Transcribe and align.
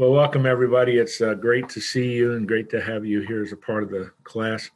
Well, 0.00 0.12
welcome 0.12 0.46
everybody. 0.46 0.96
It's 0.96 1.20
uh, 1.20 1.34
great 1.34 1.68
to 1.68 1.78
see 1.78 2.10
you 2.10 2.32
and 2.32 2.48
great 2.48 2.70
to 2.70 2.80
have 2.80 3.04
you 3.04 3.20
here 3.20 3.42
as 3.42 3.52
a 3.52 3.56
part 3.58 3.82
of 3.82 3.90
the 3.90 4.10
class. 4.24 4.70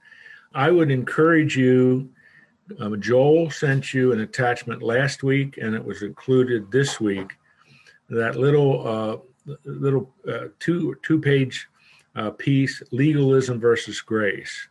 I 0.54 0.70
would 0.70 0.90
encourage 0.90 1.56
you. 1.56 2.10
Um, 2.78 3.00
Joel 3.00 3.50
sent 3.50 3.94
you 3.94 4.12
an 4.12 4.20
attachment 4.20 4.82
last 4.82 5.22
week, 5.22 5.56
and 5.56 5.74
it 5.74 5.82
was 5.82 6.02
included 6.02 6.70
this 6.70 7.00
week. 7.00 7.38
That 8.10 8.36
little 8.36 8.86
uh, 8.86 9.54
little 9.64 10.12
uh, 10.30 10.48
two 10.60 10.94
two 11.02 11.18
page 11.18 11.68
uh, 12.16 12.32
piece, 12.32 12.82
legalism 12.90 13.58
versus 13.58 14.02
grace. 14.02 14.68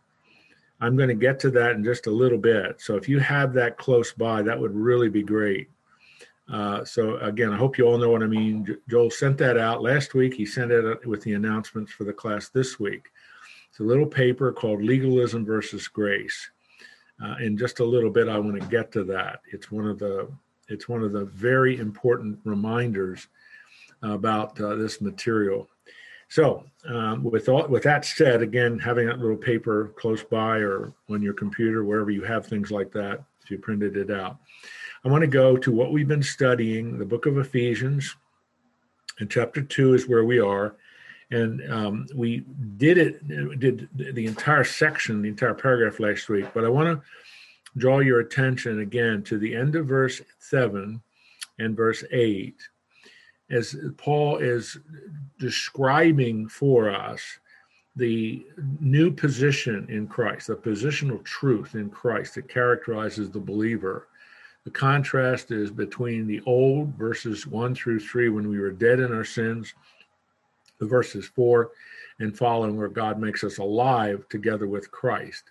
I'm 0.79 0.95
going 0.95 1.09
to 1.09 1.15
get 1.15 1.39
to 1.39 1.49
that 1.49 1.71
in 1.71 1.83
just 1.83 2.05
a 2.05 2.11
little 2.11 2.37
bit. 2.37 2.79
So 2.79 2.95
if 2.95 3.09
you 3.09 3.17
have 3.17 3.53
that 3.53 3.79
close 3.79 4.13
by, 4.13 4.43
that 4.43 4.59
would 4.59 4.75
really 4.75 5.09
be 5.09 5.23
great. 5.23 5.67
Uh, 6.51 6.83
so 6.83 7.17
again, 7.17 7.53
I 7.53 7.57
hope 7.57 7.77
you 7.77 7.85
all 7.85 7.97
know 7.97 8.09
what 8.09 8.23
I 8.23 8.27
mean. 8.27 8.77
Joel 8.89 9.09
sent 9.09 9.37
that 9.37 9.57
out 9.57 9.81
last 9.81 10.13
week. 10.13 10.33
He 10.33 10.45
sent 10.45 10.71
it 10.71 11.05
with 11.05 11.21
the 11.23 11.33
announcements 11.33 11.91
for 11.91 12.03
the 12.03 12.13
class 12.13 12.49
this 12.49 12.79
week. 12.79 13.11
It's 13.69 13.79
a 13.79 13.83
little 13.83 14.05
paper 14.05 14.51
called 14.51 14.83
Legalism 14.83 15.45
versus 15.45 15.87
Grace. 15.87 16.51
Uh, 17.23 17.35
in 17.39 17.57
just 17.57 17.79
a 17.79 17.85
little 17.85 18.09
bit, 18.09 18.27
I 18.27 18.37
want 18.37 18.61
to 18.61 18.67
get 18.67 18.91
to 18.93 19.03
that. 19.05 19.41
It's 19.51 19.71
one 19.71 19.87
of 19.87 19.99
the 19.99 20.29
it's 20.69 20.87
one 20.87 21.03
of 21.03 21.11
the 21.11 21.25
very 21.25 21.77
important 21.77 22.39
reminders 22.43 23.27
about 24.01 24.59
uh, 24.59 24.75
this 24.75 25.01
material. 25.01 25.69
So, 26.29 26.63
um, 26.87 27.23
with 27.23 27.47
all, 27.49 27.67
with 27.67 27.83
that 27.83 28.05
said, 28.05 28.41
again, 28.41 28.79
having 28.79 29.07
that 29.07 29.19
little 29.19 29.37
paper 29.37 29.93
close 29.97 30.23
by 30.23 30.57
or 30.57 30.93
on 31.09 31.21
your 31.21 31.33
computer, 31.33 31.83
wherever 31.83 32.09
you 32.09 32.23
have 32.23 32.47
things 32.47 32.71
like 32.71 32.91
that, 32.93 33.23
if 33.43 33.51
you 33.51 33.59
printed 33.59 33.97
it 33.97 34.09
out, 34.09 34.37
I 35.05 35.09
want 35.09 35.21
to 35.21 35.27
go 35.27 35.57
to 35.57 35.71
what 35.71 35.91
we've 35.91 36.07
been 36.07 36.23
studying, 36.23 36.97
the 36.97 37.05
book 37.05 37.25
of 37.25 37.37
Ephesians, 37.37 38.15
and 39.19 39.29
chapter 39.29 39.61
two 39.61 39.93
is 39.93 40.07
where 40.07 40.23
we 40.23 40.39
are. 40.39 40.75
And 41.29 41.61
um, 41.71 42.07
we 42.15 42.45
did 42.77 42.97
it, 42.97 43.59
did 43.59 43.89
the 43.95 44.25
entire 44.25 44.63
section, 44.63 45.21
the 45.21 45.29
entire 45.29 45.53
paragraph 45.53 45.99
last 45.99 46.29
week. 46.29 46.45
But 46.53 46.63
I 46.63 46.69
want 46.69 46.87
to 46.87 47.05
draw 47.77 47.99
your 47.99 48.19
attention 48.19 48.79
again 48.79 49.23
to 49.23 49.37
the 49.37 49.55
end 49.55 49.75
of 49.75 49.87
verse 49.87 50.21
seven 50.39 51.01
and 51.59 51.75
verse 51.75 52.03
eight, 52.11 52.61
as 53.49 53.75
Paul 53.97 54.37
is 54.37 54.77
describing 55.39 56.47
for 56.47 56.89
us 56.89 57.21
the 57.95 58.45
new 58.79 59.11
position 59.11 59.85
in 59.89 60.07
Christ, 60.07 60.47
the 60.47 60.55
positional 60.55 61.23
truth 61.23 61.75
in 61.75 61.89
Christ 61.89 62.35
that 62.35 62.47
characterizes 62.47 63.29
the 63.31 63.39
believer 63.39 64.07
the 64.63 64.71
contrast 64.71 65.51
is 65.51 65.71
between 65.71 66.25
the 66.25 66.41
old 66.45 66.89
verses 66.95 67.45
1 67.45 67.75
through 67.75 67.99
3 67.99 68.29
when 68.29 68.47
we 68.47 68.59
were 68.59 68.71
dead 68.71 68.99
in 68.99 69.13
our 69.13 69.25
sins, 69.25 69.73
the 70.79 70.85
verses 70.85 71.25
4 71.35 71.71
and 72.19 72.37
following 72.37 72.77
where 72.77 72.87
God 72.87 73.19
makes 73.19 73.43
us 73.43 73.57
alive 73.57 74.27
together 74.29 74.67
with 74.67 74.91
Christ. 74.91 75.43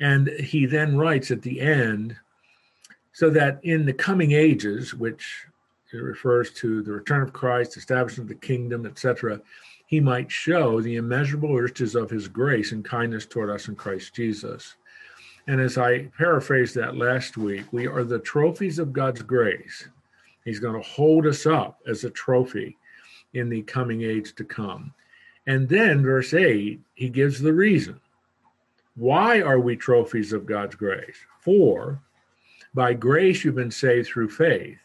And 0.00 0.28
he 0.28 0.66
then 0.66 0.96
writes 0.96 1.30
at 1.30 1.42
the 1.42 1.60
end, 1.60 2.16
so 3.12 3.30
that 3.30 3.60
in 3.62 3.84
the 3.84 3.92
coming 3.92 4.32
ages, 4.32 4.94
which 4.94 5.46
it 5.92 5.98
refers 5.98 6.50
to 6.54 6.82
the 6.82 6.92
return 6.92 7.22
of 7.22 7.32
Christ, 7.32 7.76
establishment 7.76 8.30
of 8.30 8.40
the 8.40 8.46
kingdom, 8.46 8.86
etc., 8.86 9.40
he 9.86 10.00
might 10.00 10.30
show 10.30 10.80
the 10.80 10.96
immeasurable 10.96 11.54
riches 11.54 11.94
of 11.94 12.08
his 12.08 12.26
grace 12.26 12.72
and 12.72 12.82
kindness 12.82 13.26
toward 13.26 13.50
us 13.50 13.68
in 13.68 13.76
Christ 13.76 14.14
Jesus. 14.14 14.76
And 15.46 15.60
as 15.60 15.76
I 15.76 16.04
paraphrased 16.16 16.74
that 16.76 16.96
last 16.96 17.36
week, 17.36 17.64
we 17.72 17.86
are 17.86 18.04
the 18.04 18.20
trophies 18.20 18.78
of 18.78 18.92
God's 18.92 19.22
grace. 19.22 19.88
He's 20.44 20.60
going 20.60 20.80
to 20.80 20.88
hold 20.88 21.26
us 21.26 21.46
up 21.46 21.80
as 21.86 22.04
a 22.04 22.10
trophy 22.10 22.76
in 23.34 23.48
the 23.48 23.62
coming 23.62 24.02
age 24.02 24.34
to 24.36 24.44
come. 24.44 24.92
And 25.46 25.68
then, 25.68 26.02
verse 26.02 26.34
8, 26.34 26.80
he 26.94 27.08
gives 27.08 27.40
the 27.40 27.52
reason. 27.52 28.00
Why 28.94 29.40
are 29.40 29.58
we 29.58 29.76
trophies 29.76 30.32
of 30.32 30.46
God's 30.46 30.76
grace? 30.76 31.16
For 31.40 32.00
by 32.74 32.94
grace 32.94 33.44
you've 33.44 33.54
been 33.54 33.70
saved 33.70 34.08
through 34.08 34.30
faith. 34.30 34.78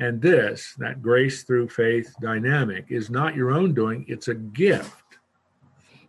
And 0.00 0.20
this, 0.22 0.74
that 0.78 1.02
grace 1.02 1.42
through 1.42 1.68
faith 1.68 2.14
dynamic, 2.20 2.86
is 2.88 3.10
not 3.10 3.34
your 3.34 3.50
own 3.50 3.74
doing, 3.74 4.04
it's 4.08 4.28
a 4.28 4.34
gift, 4.34 5.18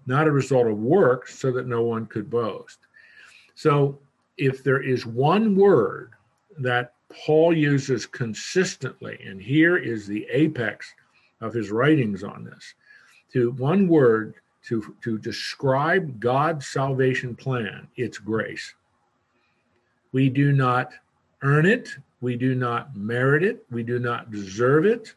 not 0.05 0.27
a 0.27 0.31
result 0.31 0.67
of 0.67 0.77
works, 0.77 1.37
so 1.37 1.51
that 1.51 1.67
no 1.67 1.81
one 1.81 2.05
could 2.05 2.29
boast. 2.29 2.79
So 3.55 3.99
if 4.37 4.63
there 4.63 4.81
is 4.81 5.05
one 5.05 5.55
word 5.55 6.13
that 6.57 6.93
Paul 7.25 7.55
uses 7.55 8.05
consistently, 8.05 9.19
and 9.25 9.41
here 9.41 9.77
is 9.77 10.07
the 10.07 10.25
apex 10.31 10.93
of 11.41 11.53
his 11.53 11.71
writings 11.71 12.23
on 12.23 12.43
this, 12.43 12.73
to 13.33 13.51
one 13.51 13.87
word 13.87 14.35
to, 14.67 14.95
to 15.01 15.17
describe 15.17 16.19
God's 16.19 16.67
salvation 16.67 17.35
plan, 17.35 17.87
it's 17.95 18.17
grace. 18.17 18.73
We 20.11 20.29
do 20.29 20.51
not 20.51 20.93
earn 21.41 21.65
it, 21.65 21.89
we 22.21 22.35
do 22.35 22.55
not 22.55 22.95
merit 22.95 23.43
it, 23.43 23.65
we 23.69 23.83
do 23.83 23.99
not 23.99 24.31
deserve 24.31 24.85
it, 24.85 25.15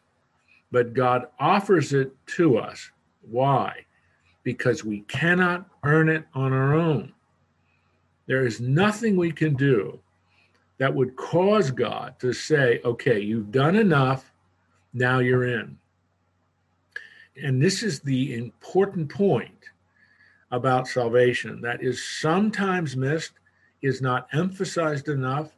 but 0.71 0.93
God 0.93 1.27
offers 1.39 1.93
it 1.93 2.13
to 2.27 2.57
us. 2.57 2.91
Why? 3.21 3.85
Because 4.43 4.83
we 4.83 5.01
cannot 5.01 5.67
earn 5.83 6.09
it 6.09 6.25
on 6.33 6.51
our 6.51 6.75
own. 6.75 7.13
There 8.27 8.45
is 8.45 8.61
nothing 8.61 9.15
we 9.15 9.31
can 9.31 9.55
do 9.55 9.99
that 10.77 10.93
would 10.93 11.15
cause 11.15 11.71
God 11.71 12.19
to 12.19 12.33
say, 12.33 12.81
okay, 12.85 13.19
you've 13.19 13.51
done 13.51 13.75
enough, 13.75 14.31
now 14.93 15.19
you're 15.19 15.45
in. 15.45 15.77
And 17.41 17.61
this 17.61 17.83
is 17.83 17.99
the 17.99 18.35
important 18.35 19.09
point 19.09 19.51
about 20.51 20.87
salvation 20.87 21.61
that 21.61 21.83
is 21.83 22.03
sometimes 22.03 22.95
missed, 22.95 23.33
is 23.81 24.01
not 24.01 24.27
emphasized 24.33 25.07
enough, 25.07 25.51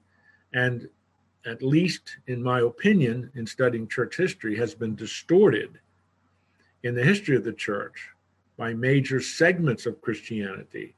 and 0.53 0.88
at 1.46 1.63
least 1.63 2.18
in 2.28 2.44
my 2.44 2.62
opinion, 2.62 3.31
in 3.36 3.46
studying 3.46 3.88
church 3.88 4.18
history, 4.18 4.57
has 4.57 4.75
been 4.75 4.96
distorted 4.96 5.80
in 6.84 6.96
the 6.96 7.03
history 7.03 7.36
of 7.36 7.44
the 7.44 7.53
church 7.53 8.09
by 8.57 8.74
major 8.74 9.22
segments 9.22 9.86
of 9.86 10.01
Christianity 10.01 10.96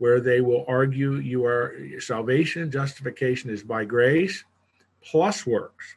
where 0.00 0.18
they 0.18 0.40
will 0.40 0.64
argue 0.66 1.16
you 1.16 1.44
are 1.44 1.76
salvation, 1.98 2.70
justification 2.70 3.50
is 3.50 3.62
by 3.62 3.84
grace 3.84 4.44
plus 5.02 5.46
works. 5.46 5.96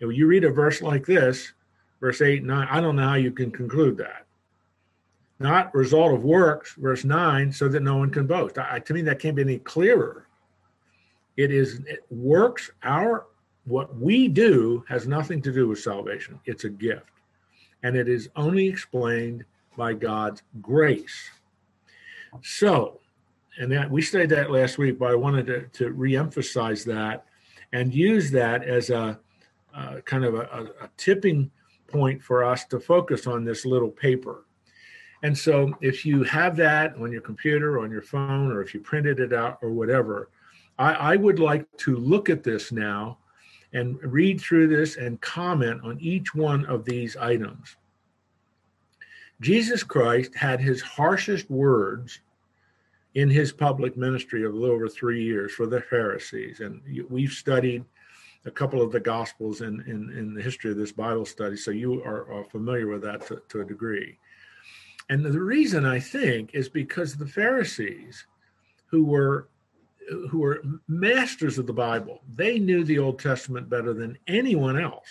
And 0.00 0.08
when 0.08 0.16
you 0.16 0.26
read 0.26 0.44
a 0.44 0.50
verse 0.50 0.80
like 0.80 1.04
this, 1.04 1.52
verse 2.00 2.22
8 2.22 2.38
and 2.38 2.48
9, 2.48 2.68
I 2.70 2.80
don't 2.80 2.96
know 2.96 3.08
how 3.08 3.14
you 3.14 3.30
can 3.30 3.50
conclude 3.50 3.98
that. 3.98 4.24
Not 5.38 5.74
result 5.74 6.14
of 6.14 6.24
works, 6.24 6.74
verse 6.78 7.04
9, 7.04 7.52
so 7.52 7.68
that 7.68 7.82
no 7.82 7.98
one 7.98 8.10
can 8.10 8.26
boast. 8.26 8.56
I, 8.56 8.78
to 8.78 8.94
me, 8.94 9.02
that 9.02 9.18
can't 9.18 9.36
be 9.36 9.42
any 9.42 9.58
clearer. 9.58 10.26
It 11.36 11.50
is 11.50 11.80
it 11.86 12.06
works, 12.10 12.70
our 12.82 13.26
what 13.66 13.94
we 13.96 14.28
do 14.28 14.82
has 14.88 15.06
nothing 15.06 15.42
to 15.42 15.52
do 15.52 15.68
with 15.68 15.78
salvation. 15.78 16.40
It's 16.46 16.64
a 16.64 16.70
gift. 16.70 17.10
And 17.82 17.96
it 17.96 18.08
is 18.08 18.30
only 18.34 18.66
explained 18.66 19.44
by 19.76 19.92
God's 19.92 20.42
grace. 20.62 21.30
So, 22.42 23.00
and 23.58 23.70
that 23.72 23.90
we 23.90 24.02
studied 24.02 24.30
that 24.30 24.50
last 24.50 24.78
week, 24.78 24.98
but 24.98 25.10
I 25.10 25.14
wanted 25.14 25.46
to, 25.46 25.66
to 25.84 25.92
re-emphasize 25.92 26.84
that 26.84 27.26
and 27.72 27.94
use 27.94 28.30
that 28.32 28.64
as 28.64 28.90
a 28.90 29.18
kind 30.04 30.24
of 30.24 30.34
a, 30.34 30.70
a, 30.82 30.90
tipping 30.96 31.50
point 31.88 32.22
for 32.22 32.44
us 32.44 32.64
to 32.66 32.78
focus 32.78 33.26
on 33.26 33.44
this 33.44 33.64
little 33.64 33.90
paper. 33.90 34.46
And 35.22 35.36
so, 35.36 35.72
if 35.80 36.04
you 36.04 36.22
have 36.24 36.56
that 36.56 36.96
on 36.96 37.10
your 37.10 37.22
computer, 37.22 37.80
on 37.80 37.90
your 37.90 38.02
phone, 38.02 38.52
or 38.52 38.62
if 38.62 38.74
you 38.74 38.80
printed 38.80 39.20
it 39.20 39.32
out, 39.32 39.58
or 39.62 39.70
whatever, 39.70 40.30
I, 40.78 40.92
I 40.92 41.16
would 41.16 41.38
like 41.38 41.66
to 41.78 41.96
look 41.96 42.28
at 42.28 42.42
this 42.42 42.72
now 42.72 43.18
and 43.72 44.00
read 44.02 44.40
through 44.40 44.68
this 44.68 44.96
and 44.96 45.20
comment 45.20 45.80
on 45.82 45.98
each 46.00 46.34
one 46.34 46.64
of 46.66 46.84
these 46.84 47.16
items. 47.16 47.76
Jesus 49.44 49.82
Christ 49.82 50.34
had 50.34 50.58
his 50.58 50.80
harshest 50.80 51.50
words 51.50 52.20
in 53.14 53.28
his 53.28 53.52
public 53.52 53.94
ministry 53.94 54.42
of 54.42 54.54
a 54.54 54.56
little 54.56 54.74
over 54.74 54.88
three 54.88 55.22
years 55.22 55.52
for 55.52 55.66
the 55.66 55.82
Pharisees. 55.82 56.60
And 56.60 56.80
we've 57.10 57.30
studied 57.30 57.84
a 58.46 58.50
couple 58.50 58.80
of 58.80 58.90
the 58.90 59.00
Gospels 59.00 59.60
in, 59.60 59.82
in, 59.86 60.10
in 60.18 60.32
the 60.32 60.40
history 60.40 60.70
of 60.70 60.78
this 60.78 60.92
Bible 60.92 61.26
study, 61.26 61.56
so 61.56 61.70
you 61.70 62.02
are, 62.04 62.32
are 62.32 62.44
familiar 62.44 62.86
with 62.86 63.02
that 63.02 63.26
to, 63.26 63.42
to 63.50 63.60
a 63.60 63.64
degree. 63.66 64.18
And 65.10 65.22
the 65.22 65.38
reason 65.38 65.84
I 65.84 66.00
think 66.00 66.54
is 66.54 66.70
because 66.70 67.14
the 67.14 67.26
Pharisees, 67.26 68.26
who 68.86 69.04
were 69.04 69.48
who 70.30 70.38
were 70.38 70.62
masters 70.88 71.58
of 71.58 71.66
the 71.66 71.72
Bible, 71.72 72.20
they 72.34 72.58
knew 72.58 72.84
the 72.84 72.98
Old 72.98 73.18
Testament 73.18 73.70
better 73.70 73.92
than 73.92 74.18
anyone 74.26 74.78
else. 74.78 75.08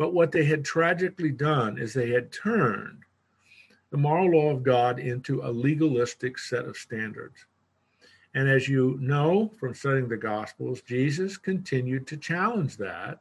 But 0.00 0.14
what 0.14 0.32
they 0.32 0.46
had 0.46 0.64
tragically 0.64 1.28
done 1.28 1.76
is 1.76 1.92
they 1.92 2.08
had 2.08 2.32
turned 2.32 3.04
the 3.90 3.98
moral 3.98 4.30
law 4.30 4.50
of 4.50 4.62
God 4.62 4.98
into 4.98 5.42
a 5.42 5.52
legalistic 5.52 6.38
set 6.38 6.64
of 6.64 6.78
standards. 6.78 7.44
And 8.32 8.48
as 8.48 8.66
you 8.66 8.96
know 8.98 9.52
from 9.60 9.74
studying 9.74 10.08
the 10.08 10.16
Gospels, 10.16 10.80
Jesus 10.80 11.36
continued 11.36 12.06
to 12.06 12.16
challenge 12.16 12.78
that 12.78 13.20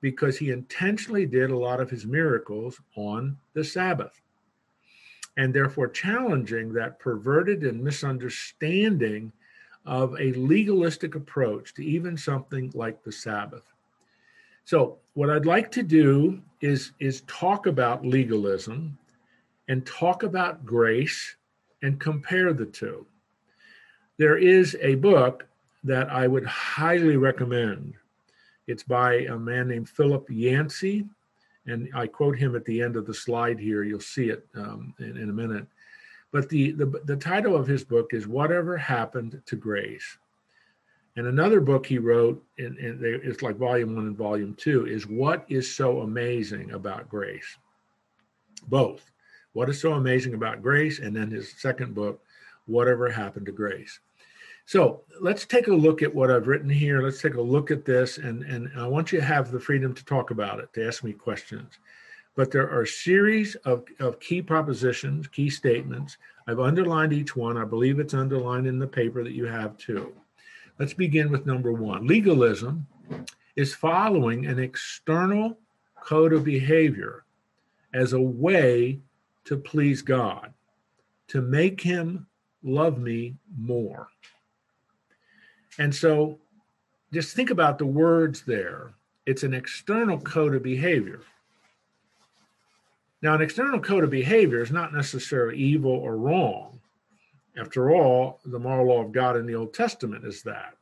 because 0.00 0.36
he 0.36 0.50
intentionally 0.50 1.26
did 1.26 1.52
a 1.52 1.56
lot 1.56 1.78
of 1.78 1.90
his 1.90 2.04
miracles 2.04 2.80
on 2.96 3.36
the 3.54 3.62
Sabbath 3.62 4.20
and 5.36 5.54
therefore 5.54 5.86
challenging 5.86 6.72
that 6.72 6.98
perverted 6.98 7.62
and 7.62 7.84
misunderstanding 7.84 9.30
of 9.86 10.18
a 10.18 10.32
legalistic 10.32 11.14
approach 11.14 11.72
to 11.74 11.84
even 11.84 12.16
something 12.16 12.72
like 12.74 13.04
the 13.04 13.12
Sabbath. 13.12 13.72
So, 14.64 14.98
what 15.14 15.30
I'd 15.30 15.46
like 15.46 15.70
to 15.72 15.82
do 15.82 16.40
is, 16.60 16.92
is 17.00 17.22
talk 17.22 17.66
about 17.66 18.04
legalism 18.04 18.96
and 19.68 19.86
talk 19.86 20.22
about 20.22 20.64
grace 20.64 21.36
and 21.82 21.98
compare 21.98 22.52
the 22.52 22.66
two. 22.66 23.06
There 24.18 24.36
is 24.36 24.76
a 24.80 24.96
book 24.96 25.46
that 25.84 26.10
I 26.10 26.26
would 26.26 26.44
highly 26.44 27.16
recommend. 27.16 27.94
It's 28.66 28.82
by 28.82 29.20
a 29.20 29.38
man 29.38 29.68
named 29.68 29.88
Philip 29.88 30.26
Yancey, 30.28 31.06
and 31.66 31.88
I 31.94 32.06
quote 32.06 32.38
him 32.38 32.54
at 32.54 32.64
the 32.64 32.82
end 32.82 32.96
of 32.96 33.06
the 33.06 33.14
slide 33.14 33.58
here. 33.58 33.82
You'll 33.82 34.00
see 34.00 34.28
it 34.28 34.46
um, 34.54 34.94
in, 34.98 35.16
in, 35.16 35.30
a 35.30 35.32
minute. 35.32 35.66
But 36.32 36.48
the, 36.48 36.72
the, 36.72 36.86
the 37.04 37.16
title 37.16 37.56
of 37.56 37.66
his 37.66 37.82
book 37.82 38.12
is 38.12 38.26
Whatever 38.26 38.76
Happened 38.76 39.40
to 39.46 39.56
Grace. 39.56 40.18
And 41.16 41.26
another 41.26 41.60
book 41.60 41.86
he 41.86 41.98
wrote, 41.98 42.42
and 42.58 42.76
it's 42.78 43.42
like 43.42 43.56
volume 43.56 43.96
one 43.96 44.06
and 44.06 44.16
volume 44.16 44.54
two, 44.54 44.86
is 44.86 45.06
What 45.06 45.44
is 45.48 45.74
So 45.74 46.00
Amazing 46.00 46.70
About 46.70 47.08
Grace? 47.08 47.56
Both. 48.68 49.10
What 49.52 49.68
is 49.68 49.80
so 49.80 49.94
amazing 49.94 50.34
about 50.34 50.62
grace? 50.62 51.00
And 51.00 51.14
then 51.14 51.30
his 51.30 51.52
second 51.58 51.94
book, 51.94 52.22
Whatever 52.66 53.10
Happened 53.10 53.46
to 53.46 53.52
Grace. 53.52 53.98
So 54.64 55.02
let's 55.20 55.44
take 55.44 55.66
a 55.66 55.74
look 55.74 56.02
at 56.02 56.14
what 56.14 56.30
I've 56.30 56.46
written 56.46 56.70
here. 56.70 57.02
Let's 57.02 57.20
take 57.20 57.34
a 57.34 57.40
look 57.40 57.72
at 57.72 57.84
this, 57.84 58.18
and, 58.18 58.44
and 58.44 58.70
I 58.76 58.86
want 58.86 59.10
you 59.10 59.18
to 59.18 59.24
have 59.24 59.50
the 59.50 59.58
freedom 59.58 59.92
to 59.94 60.04
talk 60.04 60.30
about 60.30 60.60
it, 60.60 60.72
to 60.74 60.86
ask 60.86 61.02
me 61.02 61.12
questions. 61.12 61.80
But 62.36 62.52
there 62.52 62.70
are 62.70 62.82
a 62.82 62.86
series 62.86 63.56
of, 63.64 63.84
of 63.98 64.20
key 64.20 64.40
propositions, 64.42 65.26
key 65.26 65.50
statements. 65.50 66.16
I've 66.46 66.60
underlined 66.60 67.12
each 67.12 67.34
one. 67.34 67.56
I 67.56 67.64
believe 67.64 67.98
it's 67.98 68.14
underlined 68.14 68.68
in 68.68 68.78
the 68.78 68.86
paper 68.86 69.24
that 69.24 69.32
you 69.32 69.46
have 69.46 69.76
too. 69.76 70.12
Let's 70.80 70.94
begin 70.94 71.30
with 71.30 71.44
number 71.44 71.74
one. 71.74 72.06
Legalism 72.06 72.86
is 73.54 73.74
following 73.74 74.46
an 74.46 74.58
external 74.58 75.58
code 76.02 76.32
of 76.32 76.42
behavior 76.42 77.26
as 77.92 78.14
a 78.14 78.20
way 78.20 79.00
to 79.44 79.58
please 79.58 80.00
God, 80.00 80.54
to 81.28 81.42
make 81.42 81.82
Him 81.82 82.26
love 82.62 82.96
me 82.96 83.34
more. 83.58 84.08
And 85.78 85.94
so 85.94 86.38
just 87.12 87.36
think 87.36 87.50
about 87.50 87.76
the 87.76 87.84
words 87.84 88.44
there. 88.46 88.94
It's 89.26 89.42
an 89.42 89.52
external 89.52 90.18
code 90.18 90.54
of 90.54 90.62
behavior. 90.62 91.20
Now, 93.20 93.34
an 93.34 93.42
external 93.42 93.80
code 93.80 94.04
of 94.04 94.08
behavior 94.08 94.62
is 94.62 94.70
not 94.70 94.94
necessarily 94.94 95.58
evil 95.58 95.92
or 95.92 96.16
wrong. 96.16 96.69
After 97.60 97.90
all, 97.90 98.40
the 98.46 98.58
moral 98.58 98.86
law 98.86 99.02
of 99.04 99.12
God 99.12 99.36
in 99.36 99.44
the 99.44 99.54
Old 99.54 99.74
Testament 99.74 100.24
is 100.24 100.42
that. 100.44 100.74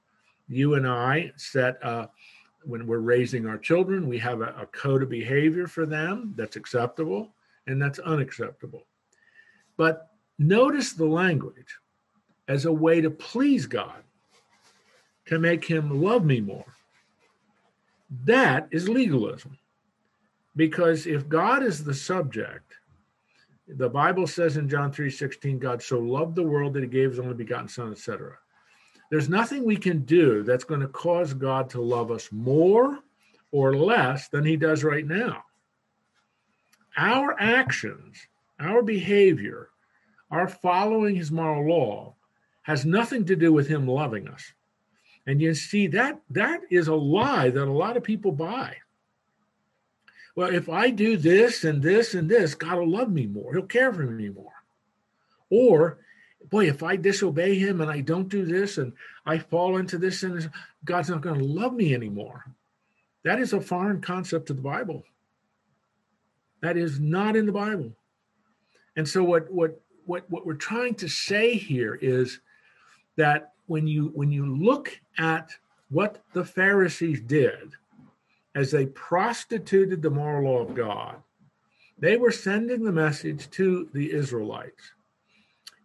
You 0.49 0.75
and 0.75 0.87
I 0.87 1.33
set, 1.37 1.83
uh, 1.85 2.07
when 2.63 2.87
we're 2.87 2.99
raising 2.99 3.47
our 3.47 3.59
children, 3.59 4.07
we 4.07 4.19
have 4.19 4.41
a, 4.41 4.55
a 4.61 4.67
code 4.67 5.03
of 5.03 5.09
behavior 5.09 5.67
for 5.67 5.87
them 5.87 6.35
that's 6.37 6.57
acceptable 6.57 7.35
and 7.67 7.83
that's 7.83 7.99
unacceptable. 7.99 8.87
But 9.77 10.11
notice 10.39 10.93
the 10.93 11.07
language 11.07 11.77
as 12.47 12.65
a 12.65 12.73
way 12.73 13.01
to 13.01 13.11
please 13.11 13.67
God 13.67 14.03
to 15.27 15.39
make 15.39 15.65
him 15.65 16.01
love 16.01 16.25
me 16.25 16.41
more. 16.41 16.75
That 18.25 18.69
is 18.71 18.89
legalism. 18.89 19.59
Because 20.55 21.07
if 21.07 21.29
God 21.29 21.63
is 21.63 21.85
the 21.85 21.95
subject, 21.95 22.75
the 23.77 23.89
Bible 23.89 24.27
says 24.27 24.57
in 24.57 24.69
John 24.69 24.93
3 24.93 25.11
16, 25.11 25.59
God 25.59 25.83
so 25.83 25.99
loved 25.99 26.35
the 26.35 26.43
world 26.43 26.75
that 26.75 26.83
he 26.83 26.89
gave 26.89 27.11
his 27.11 27.19
only 27.19 27.35
begotten 27.35 27.69
Son, 27.69 27.93
etc. 27.93 28.39
There's 29.11 29.29
nothing 29.29 29.65
we 29.65 29.77
can 29.77 30.01
do 30.01 30.43
that's 30.43 30.65
going 30.65 30.81
to 30.81 30.89
cause 30.89 31.35
God 31.35 31.71
to 31.71 31.81
love 31.81 32.11
us 32.11 32.31
more 32.31 32.99
or 33.51 33.77
less 33.77 34.29
than 34.29 34.45
he 34.45 34.57
does 34.57 34.85
right 34.85 35.07
now. 35.07 35.45
Our 36.97 37.37
actions, 37.41 38.19
our 38.59 38.83
behavior, 38.83 39.71
our 40.31 40.49
following 40.49 41.17
his 41.17 41.31
moral 41.31 41.69
law 41.69 42.15
has 42.63 42.85
nothing 42.85 43.25
to 43.27 43.37
do 43.37 43.53
with 43.53 43.69
him 43.69 43.87
loving 43.87 44.29
us. 44.29 44.53
And 45.27 45.41
you 45.41 45.55
see 45.55 45.87
that 45.89 46.21
that 46.31 46.61
is 46.71 46.89
a 46.89 46.95
lie 46.95 47.51
that 47.51 47.69
a 47.69 47.73
lot 47.73 47.97
of 47.97 48.03
people 48.03 48.33
buy. 48.33 48.77
Well, 50.37 50.55
if 50.55 50.69
I 50.69 50.91
do 50.91 51.17
this 51.17 51.65
and 51.65 51.83
this 51.83 52.15
and 52.15 52.29
this, 52.29 52.55
God 52.55 52.79
will 52.79 52.89
love 52.89 53.11
me 53.11 53.27
more. 53.27 53.53
He'll 53.53 53.63
care 53.63 53.93
for 53.93 54.03
me 54.03 54.29
more. 54.29 54.53
Or, 55.51 55.99
boy, 56.51 56.69
if 56.69 56.83
I 56.83 56.97
disobey 56.97 57.59
him 57.59 57.81
and 57.81 57.91
I 57.91 58.01
don't 58.01 58.29
do 58.29 58.45
this 58.45 58.79
and 58.79 58.93
I 59.27 59.39
fall 59.39 59.79
into 59.79 59.99
this 59.99 60.23
and 60.23 60.51
God's 60.85 61.11
not 61.11 61.23
going 61.23 61.39
to 61.39 61.45
love 61.45 61.73
me 61.73 61.95
anymore. 61.95 62.45
That 63.25 63.41
is 63.41 63.53
a 63.53 63.61
foreign 63.61 64.01
concept 64.01 64.47
to 64.47 64.55
the 64.55 64.63
Bible. 64.63 65.05
That 66.63 66.77
is 66.77 67.01
not 67.01 67.37
in 67.37 67.47
the 67.47 67.53
Bible. 67.53 67.93
And 68.97 69.09
so 69.09 69.23
what 69.23 69.51
what 69.53 69.81
what 70.07 70.29
what 70.31 70.47
we're 70.47 70.55
trying 70.55 70.95
to 70.97 71.09
say 71.09 71.55
here 71.55 71.95
is 72.01 72.41
that 73.17 73.53
when 73.67 73.87
you 73.87 74.11
when 74.15 74.33
you 74.33 74.57
look 74.57 74.99
at 75.19 75.51
what 75.91 76.23
the 76.33 76.45
Pharisees 76.45 77.21
did 77.21 77.73
as 78.55 78.71
they 78.71 78.87
prostituted 78.87 80.03
the 80.03 80.11
moral 80.11 80.51
law 80.51 80.63
of 80.63 80.75
God, 80.75 81.17
they 81.99 82.17
were 82.17 82.31
sending 82.31 82.85
the 82.85 82.93
message 82.93 83.51
to 83.51 83.89
the 83.93 84.13
Israelites. 84.13 84.93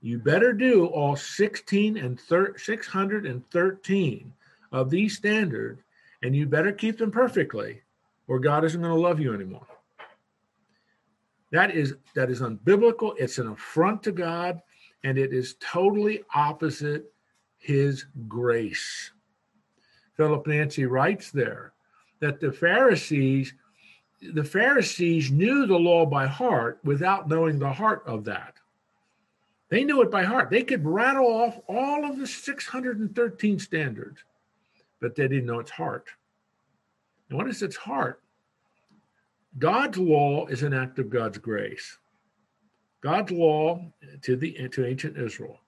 You 0.01 0.19
better 0.19 0.53
do 0.53 0.85
all 0.87 1.15
16 1.15 1.97
and 1.97 2.19
thir- 2.19 2.57
613 2.57 4.33
of 4.71 4.89
these 4.89 5.17
standards, 5.17 5.81
and 6.21 6.35
you 6.35 6.45
better 6.45 6.71
keep 6.71 6.97
them 6.97 7.11
perfectly, 7.11 7.81
or 8.27 8.39
God 8.39 8.65
isn't 8.65 8.81
going 8.81 8.93
to 8.93 8.99
love 8.99 9.19
you 9.19 9.33
anymore. 9.33 9.67
That 11.51 11.71
is 11.71 11.95
that 12.15 12.31
is 12.31 12.41
unbiblical. 12.41 13.13
It's 13.17 13.37
an 13.37 13.47
affront 13.47 14.01
to 14.03 14.11
God, 14.11 14.61
and 15.03 15.17
it 15.19 15.31
is 15.33 15.55
totally 15.59 16.23
opposite 16.33 17.13
his 17.59 18.05
grace. 18.27 19.11
Philip 20.17 20.47
Yancey 20.47 20.85
writes 20.85 21.31
there 21.31 21.73
that 22.23 22.39
the 22.39 22.51
Pharisees 22.51 23.53
the 24.33 24.43
Pharisees 24.43 25.31
knew 25.31 25.65
the 25.65 25.77
law 25.77 26.05
by 26.05 26.27
heart 26.27 26.79
without 26.85 27.27
knowing 27.27 27.59
the 27.59 27.73
heart 27.73 28.03
of 28.05 28.23
that. 28.23 28.55
They 29.67 29.83
knew 29.83 30.01
it 30.01 30.09
by 30.09 30.23
heart. 30.23 30.49
They 30.49 30.63
could 30.63 30.85
rattle 30.85 31.25
off 31.25 31.59
all 31.67 32.05
of 32.05 32.17
the 32.17 32.25
613 32.25 33.59
standards, 33.59 34.23
but 35.01 35.13
they 35.13 35.27
didn't 35.27 35.47
know 35.47 35.59
its 35.59 35.71
heart. 35.71 36.07
And 37.27 37.37
what 37.37 37.49
is 37.49 37.61
its 37.61 37.75
heart? 37.75 38.21
God's 39.59 39.97
law 39.97 40.45
is 40.45 40.63
an 40.63 40.73
act 40.73 40.99
of 40.99 41.09
God's 41.09 41.37
grace. 41.37 41.97
God's 43.01 43.31
law 43.31 43.85
to 44.21 44.37
the 44.37 44.69
to 44.69 44.85
ancient 44.85 45.17
Israel 45.17 45.59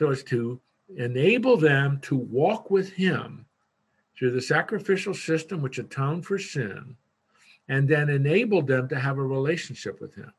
was 0.00 0.24
to 0.24 0.58
enable 0.96 1.58
them 1.58 2.00
to 2.02 2.16
walk 2.16 2.70
with 2.70 2.90
him 2.90 3.44
through 4.16 4.32
the 4.32 4.42
sacrificial 4.42 5.14
system 5.14 5.60
which 5.60 5.78
atoned 5.78 6.24
for 6.24 6.38
sin 6.38 6.96
and 7.68 7.88
then 7.88 8.08
enabled 8.08 8.66
them 8.66 8.88
to 8.88 8.98
have 8.98 9.18
a 9.18 9.22
relationship 9.22 10.00
with 10.00 10.14
him. 10.14 10.32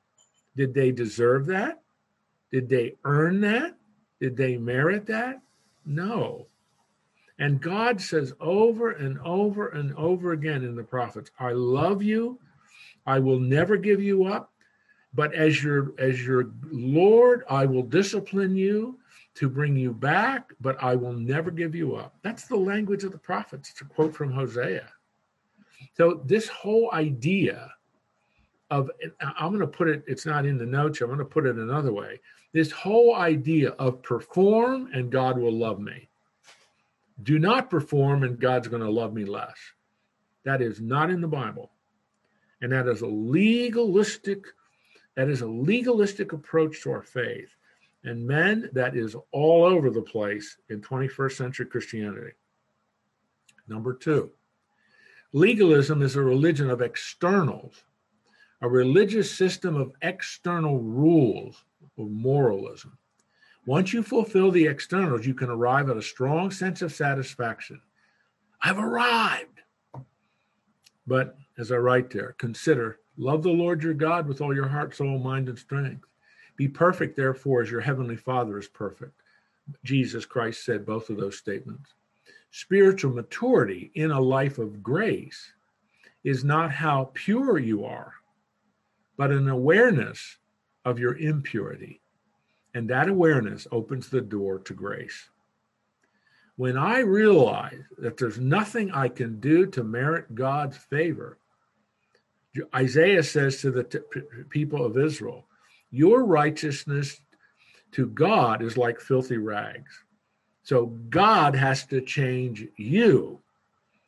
Did 0.56 0.74
they 0.74 0.92
deserve 0.92 1.46
that? 1.48 1.82
Did 2.52 2.70
they 2.70 2.96
earn 3.04 3.42
that? 3.42 3.76
Did 4.22 4.38
they 4.38 4.58
merit 4.58 5.06
that? 5.08 5.42
No. 5.86 6.48
And 7.38 7.62
God 7.62 8.00
says 8.00 8.34
over 8.40 8.92
and 8.92 9.20
over 9.20 9.70
and 9.70 9.94
over 9.96 10.32
again 10.32 10.64
in 10.64 10.76
the 10.76 10.84
prophets, 10.84 11.32
I 11.40 11.52
love 11.52 12.02
you. 12.02 12.40
I 13.06 13.20
will 13.20 13.40
never 13.40 13.76
give 13.76 14.02
you 14.02 14.26
up. 14.26 14.52
But 15.14 15.34
as 15.34 15.64
your 15.64 15.94
as 15.98 16.26
your 16.26 16.52
Lord, 16.64 17.44
I 17.50 17.66
will 17.66 17.84
discipline 17.84 18.56
you 18.56 19.00
to 19.36 19.50
bring 19.50 19.76
you 19.76 19.92
back, 19.92 20.54
but 20.62 20.82
I 20.82 20.96
will 20.96 21.14
never 21.14 21.52
give 21.52 21.76
you 21.76 21.96
up. 21.96 22.16
That's 22.22 22.46
the 22.46 22.56
language 22.56 23.04
of 23.04 23.12
the 23.12 23.18
prophets. 23.18 23.70
It's 23.70 23.82
a 23.82 23.86
quote 23.86 24.16
from 24.16 24.32
Hosea. 24.32 24.88
So, 25.96 26.22
this 26.26 26.48
whole 26.48 26.90
idea 26.94 27.72
of, 28.72 28.90
I'm 29.22 29.50
going 29.50 29.60
to 29.60 29.68
put 29.68 29.90
it, 29.90 30.04
it's 30.08 30.26
not 30.26 30.46
in 30.46 30.58
the 30.58 30.66
notes, 30.66 31.02
I'm 31.02 31.08
going 31.08 31.20
to 31.20 31.26
put 31.26 31.46
it 31.46 31.58
another 31.58 31.94
way. 31.94 32.20
This 32.54 32.72
whole 32.72 33.16
idea 33.16 33.72
of 33.72 34.02
perform 34.02 34.90
and 34.94 35.12
God 35.12 35.38
will 35.38 35.52
love 35.52 35.80
me. 35.80 36.08
Do 37.24 37.40
not 37.40 37.70
perform 37.70 38.24
and 38.24 38.40
God's 38.40 38.68
going 38.68 38.82
to 38.82 38.90
love 38.90 39.14
me 39.14 39.26
less. 39.26 39.58
That 40.44 40.62
is 40.62 40.80
not 40.80 41.10
in 41.10 41.22
the 41.22 41.28
Bible. 41.28 41.72
And 42.62 42.72
that 42.72 42.88
is 42.88 43.02
a 43.02 43.08
legalistic, 43.08 44.46
that 45.16 45.30
is 45.30 45.42
a 45.42 45.48
legalistic 45.48 46.32
approach 46.32 46.82
to 46.84 46.92
our 46.92 47.02
faith. 47.04 47.50
And 48.06 48.26
men, 48.26 48.70
that 48.74 48.96
is 48.96 49.16
all 49.32 49.66
over 49.66 49.90
the 49.90 50.02
place 50.02 50.58
in 50.70 50.82
21st 50.82 51.32
century 51.34 51.66
Christianity. 51.66 52.32
Number 53.68 53.94
two, 53.94 54.32
Legalism 55.36 56.02
is 56.02 56.16
a 56.16 56.22
religion 56.22 56.70
of 56.70 56.82
externals, 56.82 57.84
a 58.62 58.70
religious 58.70 59.30
system 59.30 59.76
of 59.76 59.92
external 60.02 60.80
rules 60.80 61.66
of 61.98 62.10
moralism. 62.10 62.98
Once 63.66 63.92
you 63.92 64.02
fulfill 64.02 64.50
the 64.50 64.66
externals, 64.66 65.26
you 65.26 65.34
can 65.34 65.50
arrive 65.50 65.90
at 65.90 65.98
a 65.98 66.02
strong 66.02 66.52
sense 66.52 66.82
of 66.82 66.94
satisfaction. 66.94 67.82
I've 68.62 68.80
arrived. 68.80 69.60
But 71.06 71.38
as 71.58 71.70
I 71.70 71.78
write 71.80 72.12
there, 72.12 72.34
consider 72.38 73.00
love 73.18 73.44
the 73.44 73.50
Lord 73.50 73.84
your 73.84 73.94
God 73.94 74.30
with 74.30 74.40
all 74.40 74.56
your 74.56 74.70
heart, 74.70 74.96
soul, 74.96 75.20
mind, 75.20 75.50
and 75.50 75.60
strength. 75.60 76.08
Be 76.56 76.68
perfect, 76.68 77.16
therefore, 77.18 77.62
as 77.62 77.70
your 77.70 77.82
heavenly 77.82 78.16
Father 78.16 78.58
is 78.58 78.68
perfect. 78.68 79.22
Jesus 79.84 80.26
Christ 80.26 80.64
said 80.64 80.86
both 80.86 81.10
of 81.10 81.18
those 81.18 81.38
statements. 81.38 81.94
Spiritual 82.52 83.14
maturity 83.14 83.92
in 83.96 84.12
a 84.12 84.22
life 84.22 84.60
of 84.60 84.82
grace 84.82 85.52
is 86.24 86.44
not 86.44 86.72
how 86.72 87.12
pure 87.14 87.58
you 87.58 87.84
are, 87.86 88.14
but 89.18 89.32
an 89.32 89.50
awareness 89.50 90.38
of 90.86 91.00
your 91.00 91.18
impurity. 91.18 92.02
And 92.74 92.90
that 92.90 93.10
awareness 93.10 93.68
opens 93.72 94.10
the 94.10 94.22
door 94.22 94.60
to 94.60 94.74
grace. 94.74 95.30
When 96.58 96.78
I 96.78 97.00
realize 97.00 97.84
that 97.98 98.18
there's 98.18 98.40
nothing 98.40 98.92
I 98.92 99.10
can 99.10 99.40
do 99.40 99.66
to 99.68 99.84
merit 99.84 100.34
God's 100.36 100.78
favor, 100.78 101.38
Isaiah 102.74 103.24
says 103.24 103.60
to 103.62 103.72
the 103.72 103.84
t- 103.84 104.00
people 104.50 104.86
of 104.86 104.98
Israel, 104.98 105.46
Your 105.96 106.26
righteousness 106.26 107.22
to 107.94 108.08
God 108.08 108.62
is 108.62 108.78
like 108.78 109.00
filthy 109.00 109.38
rags. 109.38 109.92
So 110.64 110.88
God 111.10 111.56
has 111.56 111.86
to 111.88 112.02
change 112.02 112.68
you 112.78 113.40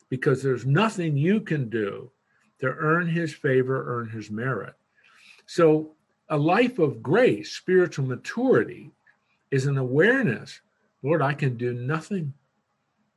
because 0.09 0.43
there's 0.43 0.65
nothing 0.65 1.15
you 1.15 1.39
can 1.39 1.69
do 1.69 2.11
to 2.59 2.67
earn 2.67 3.07
his 3.07 3.33
favor, 3.33 3.99
earn 3.99 4.09
his 4.09 4.29
merit. 4.29 4.73
So 5.45 5.91
a 6.29 6.37
life 6.37 6.79
of 6.79 7.01
grace, 7.01 7.53
spiritual 7.53 8.05
maturity, 8.05 8.91
is 9.51 9.65
an 9.65 9.77
awareness 9.77 10.59
Lord, 11.03 11.21
I 11.21 11.33
can 11.33 11.57
do 11.57 11.73
nothing 11.73 12.33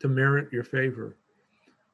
to 0.00 0.09
merit 0.09 0.53
your 0.53 0.65
favor. 0.65 1.17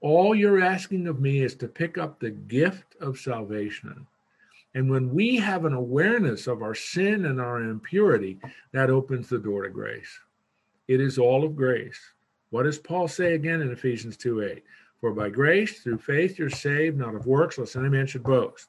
All 0.01 0.35
you're 0.35 0.61
asking 0.61 1.07
of 1.07 1.21
me 1.21 1.41
is 1.41 1.55
to 1.57 1.69
pick 1.69 1.97
up 1.97 2.19
the 2.19 2.31
gift 2.31 2.97
of 3.01 3.19
salvation. 3.19 4.07
And 4.77 4.91
when 4.91 5.09
we 5.15 5.37
have 5.37 5.65
an 5.65 5.73
awareness 5.73 6.47
of 6.47 6.61
our 6.61 6.75
sin 6.75 7.25
and 7.25 7.41
our 7.41 7.63
impurity, 7.63 8.39
that 8.73 8.91
opens 8.91 9.27
the 9.27 9.39
door 9.39 9.63
to 9.63 9.71
grace. 9.71 10.21
It 10.87 11.01
is 11.01 11.17
all 11.17 11.45
of 11.45 11.57
grace. 11.57 11.99
What 12.51 12.65
does 12.65 12.79
Paul 12.79 13.09
say 13.09 13.33
again 13.33 13.63
in 13.63 13.73
Ephesians 13.73 14.19
2 14.19 14.43
8? 14.43 14.63
For 15.01 15.13
by 15.13 15.31
grace, 15.31 15.81
through 15.81 15.97
faith, 15.97 16.39
you're 16.39 16.51
saved, 16.51 16.99
not 16.99 17.15
of 17.15 17.25
works, 17.25 17.57
lest 17.57 17.75
any 17.75 17.89
man 17.89 18.07
should 18.07 18.23
boast. 18.23 18.69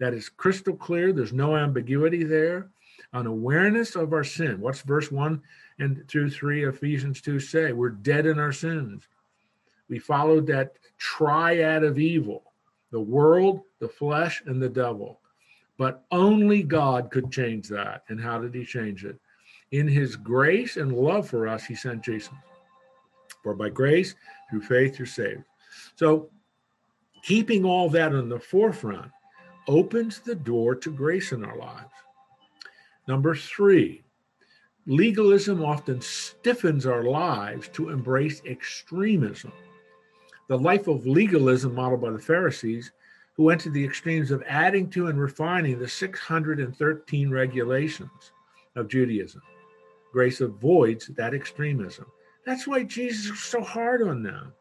That 0.00 0.14
is 0.14 0.28
crystal 0.28 0.74
clear. 0.74 1.12
There's 1.12 1.32
no 1.32 1.56
ambiguity 1.56 2.24
there. 2.24 2.70
An 3.12 3.28
awareness 3.28 3.94
of 3.94 4.12
our 4.12 4.24
sin. 4.24 4.60
What's 4.60 4.80
verse 4.80 5.12
1 5.12 5.40
and 5.78 6.08
through 6.08 6.30
3 6.30 6.64
Ephesians 6.64 7.20
2 7.20 7.38
say? 7.38 7.70
We're 7.70 7.90
dead 7.90 8.26
in 8.26 8.40
our 8.40 8.52
sins. 8.52 9.06
We 9.88 10.00
followed 10.00 10.48
that 10.48 10.72
triad 10.98 11.84
of 11.84 12.00
evil 12.00 12.42
the 12.90 13.00
world, 13.00 13.60
the 13.80 13.88
flesh, 13.88 14.42
and 14.46 14.60
the 14.60 14.68
devil. 14.68 15.20
But 15.76 16.04
only 16.10 16.62
God 16.62 17.10
could 17.10 17.30
change 17.30 17.68
that. 17.68 18.02
And 18.08 18.20
how 18.20 18.38
did 18.38 18.54
he 18.54 18.64
change 18.64 19.04
it? 19.04 19.18
In 19.70 19.86
his 19.86 20.16
grace 20.16 20.76
and 20.76 20.92
love 20.92 21.28
for 21.28 21.46
us, 21.46 21.64
he 21.64 21.74
sent 21.74 22.02
Jesus. 22.02 22.32
For 23.42 23.54
by 23.54 23.68
grace, 23.68 24.14
through 24.50 24.62
faith, 24.62 24.98
you're 24.98 25.06
saved. 25.06 25.44
So, 25.94 26.30
keeping 27.22 27.64
all 27.64 27.88
that 27.90 28.12
in 28.12 28.28
the 28.28 28.40
forefront 28.40 29.10
opens 29.68 30.20
the 30.20 30.34
door 30.34 30.74
to 30.74 30.90
grace 30.90 31.32
in 31.32 31.44
our 31.44 31.56
lives. 31.56 31.92
Number 33.06 33.34
three, 33.34 34.02
legalism 34.86 35.64
often 35.64 36.00
stiffens 36.00 36.86
our 36.86 37.04
lives 37.04 37.68
to 37.68 37.90
embrace 37.90 38.42
extremism. 38.46 39.52
The 40.48 40.58
life 40.58 40.88
of 40.88 41.06
legalism 41.06 41.74
modeled 41.74 42.00
by 42.00 42.10
the 42.10 42.18
Pharisees, 42.18 42.92
who 43.38 43.44
went 43.44 43.60
to 43.60 43.70
the 43.70 43.84
extremes 43.84 44.32
of 44.32 44.42
adding 44.48 44.90
to 44.90 45.06
and 45.06 45.18
refining 45.18 45.78
the 45.78 45.88
613 45.88 47.30
regulations 47.30 48.32
of 48.74 48.88
Judaism. 48.88 49.40
Grace 50.12 50.40
avoids 50.40 51.06
that 51.16 51.34
extremism. 51.34 52.06
That's 52.44 52.66
why 52.66 52.82
Jesus 52.82 53.30
was 53.30 53.40
so 53.40 53.62
hard 53.62 54.02
on 54.02 54.24
them. 54.24 54.52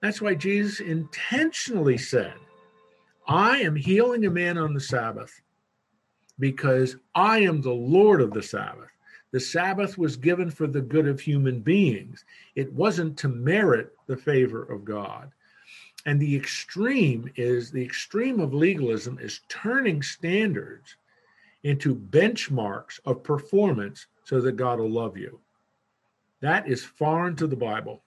That's 0.00 0.22
why 0.22 0.34
Jesus 0.36 0.78
intentionally 0.78 1.98
said, 1.98 2.34
I 3.26 3.58
am 3.58 3.74
healing 3.74 4.24
a 4.26 4.30
man 4.30 4.58
on 4.58 4.74
the 4.74 4.80
Sabbath 4.80 5.42
because 6.38 6.96
I 7.16 7.40
am 7.40 7.60
the 7.60 7.72
Lord 7.72 8.20
of 8.20 8.32
the 8.32 8.42
Sabbath. 8.42 8.90
The 9.32 9.40
Sabbath 9.40 9.98
was 9.98 10.16
given 10.16 10.52
for 10.52 10.68
the 10.68 10.82
good 10.82 11.08
of 11.08 11.18
human 11.18 11.58
beings, 11.60 12.24
it 12.54 12.72
wasn't 12.72 13.18
to 13.18 13.28
merit 13.28 13.92
the 14.06 14.16
favor 14.16 14.62
of 14.62 14.84
God. 14.84 15.32
And 16.06 16.20
the 16.20 16.36
extreme 16.36 17.30
is 17.36 17.70
the 17.70 17.82
extreme 17.82 18.40
of 18.40 18.52
legalism 18.52 19.18
is 19.18 19.40
turning 19.48 20.02
standards 20.02 20.96
into 21.62 21.94
benchmarks 21.94 23.00
of 23.06 23.22
performance 23.22 24.06
so 24.24 24.40
that 24.40 24.56
God 24.56 24.78
will 24.78 24.90
love 24.90 25.16
you. 25.16 25.40
That 26.40 26.68
is 26.68 26.84
foreign 26.84 27.36
to 27.36 27.46
the 27.46 27.56
Bible. 27.56 28.02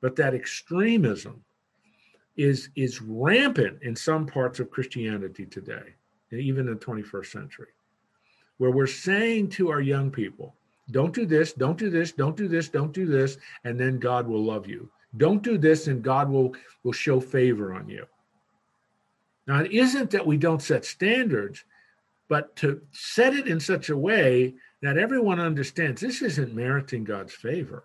But 0.00 0.16
that 0.16 0.34
extremism 0.34 1.44
is 2.36 2.70
is 2.76 3.02
rampant 3.02 3.82
in 3.82 3.94
some 3.96 4.24
parts 4.24 4.60
of 4.60 4.70
Christianity 4.70 5.44
today, 5.44 5.94
even 6.30 6.68
in 6.68 6.74
the 6.74 6.80
21st 6.80 7.26
century, 7.26 7.66
where 8.58 8.70
we're 8.70 8.86
saying 8.86 9.48
to 9.50 9.70
our 9.70 9.80
young 9.80 10.10
people, 10.10 10.54
don't 10.90 11.12
do 11.12 11.26
this, 11.26 11.52
don't 11.52 11.76
do 11.76 11.90
this, 11.90 12.12
don't 12.12 12.36
do 12.36 12.48
this, 12.48 12.68
don't 12.68 12.92
do 12.92 13.06
this, 13.06 13.36
and 13.64 13.78
then 13.78 13.98
God 13.98 14.26
will 14.26 14.42
love 14.42 14.66
you. 14.66 14.88
Don't 15.16 15.42
do 15.42 15.58
this 15.58 15.86
and 15.86 16.02
God 16.02 16.30
will, 16.30 16.54
will 16.82 16.92
show 16.92 17.20
favor 17.20 17.72
on 17.74 17.88
you. 17.88 18.06
Now, 19.46 19.60
it 19.60 19.72
isn't 19.72 20.10
that 20.10 20.26
we 20.26 20.36
don't 20.36 20.62
set 20.62 20.84
standards, 20.84 21.64
but 22.28 22.54
to 22.56 22.82
set 22.92 23.34
it 23.34 23.46
in 23.46 23.58
such 23.58 23.88
a 23.88 23.96
way 23.96 24.54
that 24.82 24.98
everyone 24.98 25.40
understands 25.40 26.00
this 26.00 26.20
isn't 26.20 26.54
meriting 26.54 27.04
God's 27.04 27.32
favor. 27.32 27.84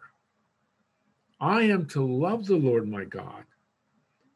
I 1.39 1.63
am 1.63 1.86
to 1.88 2.06
love 2.06 2.46
the 2.46 2.58
Lord 2.58 2.88
my 2.88 3.06
God 3.06 3.46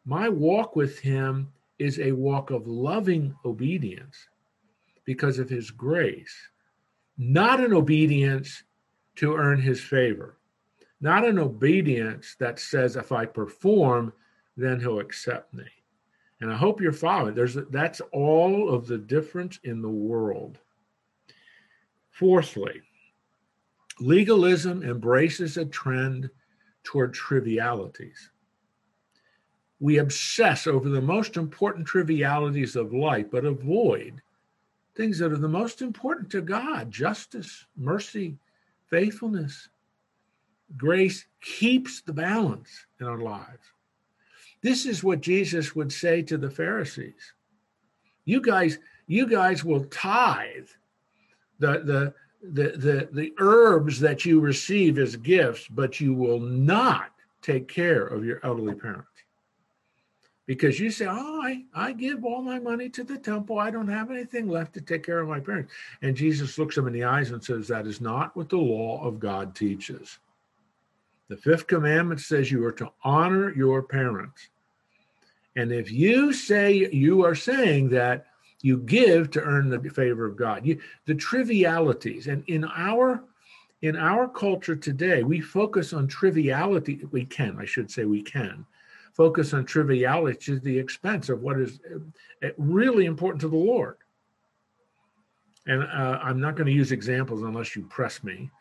my 0.08 0.30
walk 0.30 0.78
with 0.78 1.00
him 1.00 1.52
is 1.80 2.00
a 2.00 2.14
walk 2.14 2.50
of 2.50 2.66
loving 2.66 3.36
obedience 3.44 4.30
because 5.04 5.38
of 5.38 5.50
his 5.50 5.70
grace, 5.70 6.34
not 7.18 7.60
an 7.60 7.74
obedience 7.74 8.64
to 9.18 9.36
earn 9.36 9.60
his 9.60 9.82
favor, 9.82 10.37
not 11.00 11.26
an 11.26 11.40
obedience 11.40 12.36
that 12.40 12.60
says 12.60 12.96
if 12.96 13.12
I 13.12 13.26
perform, 13.26 14.14
then 14.56 14.80
he'll 14.80 15.00
accept 15.00 15.54
me. 15.54 15.66
And 16.42 16.52
I 16.52 16.56
hope 16.56 16.82
you're 16.82 16.92
following. 16.92 17.36
There's 17.36 17.56
that's 17.70 18.02
all 18.12 18.70
of 18.74 18.88
the 18.88 18.98
difference 18.98 19.60
in 19.64 19.82
the 19.82 19.90
world. 19.90 20.60
Fourthly, 22.12 22.82
legalism 24.00 24.84
embraces 24.84 25.58
a 25.58 25.66
trend 25.66 26.30
toward 26.84 27.14
trivialities 27.14 28.30
we 29.80 29.98
obsess 29.98 30.66
over 30.66 30.90
the 30.90 31.02
most 31.02 31.38
important 31.38 31.86
trivialities 31.86 32.76
of 32.76 32.94
life, 32.94 33.28
but 33.32 33.46
avoid 33.46 34.22
things 34.96 35.20
that 35.20 35.32
are 35.32 35.38
the 35.38 35.48
most 35.48 35.82
important 35.82 36.32
to 36.32 36.42
God 36.42 36.90
justice, 36.90 37.66
mercy, 37.76 38.38
faithfulness. 38.88 39.70
Grace 40.76 41.26
keeps 41.42 42.02
the 42.02 42.14
balance 42.14 42.86
in 43.00 43.08
our 43.08 43.20
lives. 43.20 43.72
This 44.62 44.86
is 44.86 45.04
what 45.04 45.22
Jesus 45.22 45.76
would 45.76 45.92
say 45.92 46.22
to 46.24 46.38
the 46.38 46.50
Pharisees. 46.50 47.34
You 48.26 48.42
guys, 48.42 48.80
you 49.08 49.28
guys 49.28 49.64
will 49.64 49.86
tithe 49.86 50.68
the, 51.60 51.80
the, 51.80 52.14
the, 52.42 52.78
the, 52.78 53.10
the 53.12 53.34
herbs 53.40 54.00
that 54.02 54.26
you 54.26 54.40
receive 54.40 54.98
as 54.98 55.16
gifts, 55.16 55.68
but 55.70 56.00
you 56.02 56.14
will 56.14 56.40
not 56.40 57.12
take 57.42 57.68
care 57.68 58.06
of 58.06 58.26
your 58.26 58.42
elderly 58.44 58.76
parents 58.76 59.08
because 60.48 60.80
you 60.80 60.90
say, 60.90 61.06
Oh, 61.08 61.42
I, 61.44 61.64
I 61.76 61.92
give 61.92 62.26
all 62.26 62.42
my 62.42 62.58
money 62.58 62.90
to 62.90 63.04
the 63.04 63.18
temple. 63.18 63.60
I 63.60 63.70
don't 63.70 63.90
have 63.90 64.10
anything 64.10 64.48
left 64.48 64.74
to 64.74 64.82
take 64.82 65.06
care 65.06 65.20
of 65.20 65.28
my 65.28 65.40
parents. 65.40 65.72
And 66.02 66.16
Jesus 66.16 66.58
looks 66.58 66.76
them 66.76 66.88
in 66.88 66.94
the 66.94 67.04
eyes 67.04 67.30
and 67.30 67.44
says, 67.44 67.68
That 67.68 67.86
is 67.86 68.02
not 68.02 68.36
what 68.36 68.50
the 68.50 68.58
law 68.58 69.04
of 69.04 69.20
God 69.20 69.54
teaches. 69.54 70.18
The 71.30 71.38
fifth 71.38 71.68
commandment 71.68 72.22
says 72.22 72.52
you 72.52 72.66
are 72.66 72.72
to 72.74 72.92
honor 73.04 73.54
your 73.54 73.84
parents. 73.84 74.50
And 75.56 75.72
if 75.72 75.92
you 75.92 76.32
say 76.34 76.90
you 76.92 77.26
are 77.26 77.36
saying 77.36 77.90
that 77.90 78.28
you 78.62 78.78
give 78.78 79.32
to 79.32 79.42
earn 79.42 79.70
the 79.70 79.90
favor 79.90 80.26
of 80.26 80.38
God, 80.38 80.66
you, 80.66 80.80
the 81.06 81.16
trivialities, 81.16 82.28
and 82.28 82.44
in 82.48 82.64
our 82.66 83.24
in 83.84 83.96
our 83.96 84.28
culture 84.28 84.76
today, 84.76 85.22
we 85.22 85.40
focus 85.40 85.94
on 85.94 86.08
triviality. 86.08 87.02
We 87.12 87.26
can, 87.26 87.58
I 87.60 87.66
should 87.66 87.92
say, 87.92 88.06
we 88.06 88.24
can 88.24 88.66
focus 89.18 89.52
on 89.52 89.66
triviality 89.66 90.38
to 90.38 90.60
the 90.60 90.78
expense 90.78 91.28
of 91.30 91.42
what 91.42 91.60
is 91.60 91.80
uh, 92.44 92.50
really 92.58 93.06
important 93.06 93.42
to 93.42 93.48
the 93.48 93.56
Lord. 93.56 93.98
And 95.66 95.82
uh, 95.82 96.20
I'm 96.22 96.40
not 96.40 96.56
going 96.56 96.68
to 96.68 96.72
use 96.72 96.92
examples 96.92 97.42
unless 97.42 97.76
you 97.76 97.84
press 97.84 98.24
me, 98.24 98.52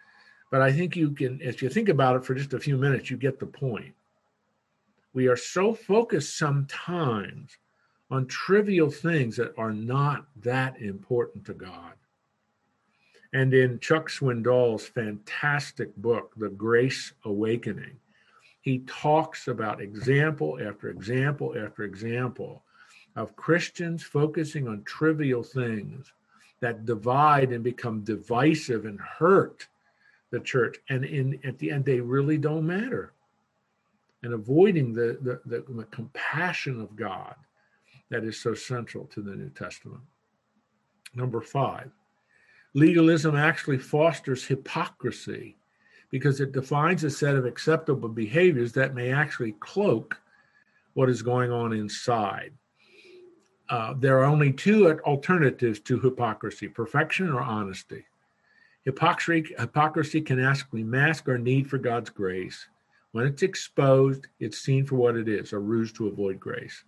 but 0.50 0.62
I 0.62 0.72
think 0.72 0.96
you 0.96 1.10
can, 1.10 1.40
if 1.42 1.62
you 1.62 1.68
think 1.68 1.88
about 1.88 2.16
it 2.16 2.24
for 2.24 2.34
just 2.34 2.54
a 2.54 2.60
few 2.60 2.76
minutes, 2.76 3.10
you 3.10 3.16
get 3.16 3.38
the 3.38 3.46
point. 3.46 3.94
We 5.12 5.28
are 5.28 5.36
so 5.36 5.74
focused 5.74 6.36
sometimes 6.38 7.56
on 8.10 8.26
trivial 8.26 8.90
things 8.90 9.36
that 9.36 9.54
are 9.58 9.72
not 9.72 10.26
that 10.42 10.80
important 10.80 11.44
to 11.46 11.54
God. 11.54 11.92
And 13.32 13.52
in 13.52 13.80
Chuck 13.80 14.08
Swindoll's 14.08 14.86
fantastic 14.86 15.94
book, 15.96 16.32
The 16.36 16.48
Grace 16.48 17.12
Awakening, 17.24 17.98
he 18.60 18.80
talks 18.80 19.48
about 19.48 19.80
example 19.80 20.58
after 20.62 20.88
example 20.88 21.54
after 21.58 21.84
example 21.84 22.62
of 23.16 23.36
Christians 23.36 24.02
focusing 24.02 24.68
on 24.68 24.82
trivial 24.84 25.42
things 25.42 26.12
that 26.60 26.84
divide 26.84 27.52
and 27.52 27.64
become 27.64 28.00
divisive 28.02 28.84
and 28.84 29.00
hurt 29.00 29.66
the 30.30 30.40
church. 30.40 30.76
And 30.88 31.04
in 31.04 31.38
at 31.44 31.58
the 31.58 31.70
end, 31.70 31.84
they 31.84 32.00
really 32.00 32.38
don't 32.38 32.66
matter. 32.66 33.12
And 34.22 34.32
avoiding 34.32 34.92
the, 34.92 35.18
the, 35.20 35.40
the, 35.46 35.64
the 35.72 35.84
compassion 35.84 36.80
of 36.80 36.96
God 36.96 37.34
that 38.10 38.24
is 38.24 38.40
so 38.40 38.54
central 38.54 39.04
to 39.06 39.20
the 39.20 39.34
New 39.34 39.50
Testament. 39.50 40.02
Number 41.14 41.40
five, 41.40 41.90
legalism 42.74 43.36
actually 43.36 43.78
fosters 43.78 44.44
hypocrisy 44.44 45.56
because 46.10 46.40
it 46.40 46.52
defines 46.52 47.04
a 47.04 47.10
set 47.10 47.34
of 47.34 47.44
acceptable 47.44 48.08
behaviors 48.08 48.72
that 48.72 48.94
may 48.94 49.12
actually 49.12 49.52
cloak 49.60 50.20
what 50.94 51.10
is 51.10 51.22
going 51.22 51.50
on 51.50 51.72
inside. 51.72 52.52
Uh, 53.68 53.94
there 53.98 54.18
are 54.18 54.24
only 54.24 54.52
two 54.52 54.98
alternatives 55.00 55.80
to 55.80 55.98
hypocrisy 55.98 56.68
perfection 56.68 57.28
or 57.28 57.40
honesty. 57.40 58.04
Hypocrisy, 58.86 59.52
hypocrisy 59.58 60.20
can 60.20 60.40
actually 60.40 60.84
mask 60.84 61.28
our 61.28 61.38
need 61.38 61.68
for 61.68 61.76
God's 61.76 62.08
grace. 62.08 62.68
When 63.10 63.26
it's 63.26 63.42
exposed, 63.42 64.28
it's 64.38 64.58
seen 64.58 64.86
for 64.86 64.94
what 64.94 65.16
it 65.16 65.28
is 65.28 65.52
a 65.52 65.58
ruse 65.58 65.92
to 65.94 66.06
avoid 66.06 66.38
grace. 66.38 66.84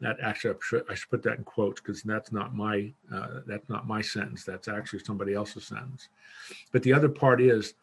That 0.00 0.16
actually, 0.22 0.54
I 0.88 0.94
should, 0.94 1.10
put 1.10 1.22
that 1.24 1.36
in 1.38 1.44
quotes 1.44 1.80
because 1.82 2.02
that's 2.02 2.32
not 2.32 2.54
my 2.54 2.92
uh, 3.12 3.40
that's 3.46 3.68
not 3.68 3.86
my 3.86 4.00
sentence. 4.00 4.44
That's 4.44 4.68
actually 4.68 5.00
somebody 5.00 5.34
else's 5.34 5.66
sentence. 5.66 6.08
But 6.72 6.82
the 6.82 6.92
other 6.94 7.08
part 7.08 7.42
is 7.42 7.74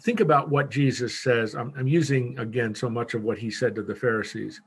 think 0.00 0.18
about 0.20 0.48
what 0.48 0.70
Jesus 0.70 1.20
says. 1.20 1.54
I'm, 1.54 1.72
I'm 1.78 1.86
using 1.86 2.36
again 2.38 2.74
so 2.74 2.88
much 2.88 3.14
of 3.14 3.22
what 3.22 3.38
he 3.38 3.50
said 3.50 3.74
to 3.76 3.82
the 3.82 3.94
Pharisees. 3.94 4.60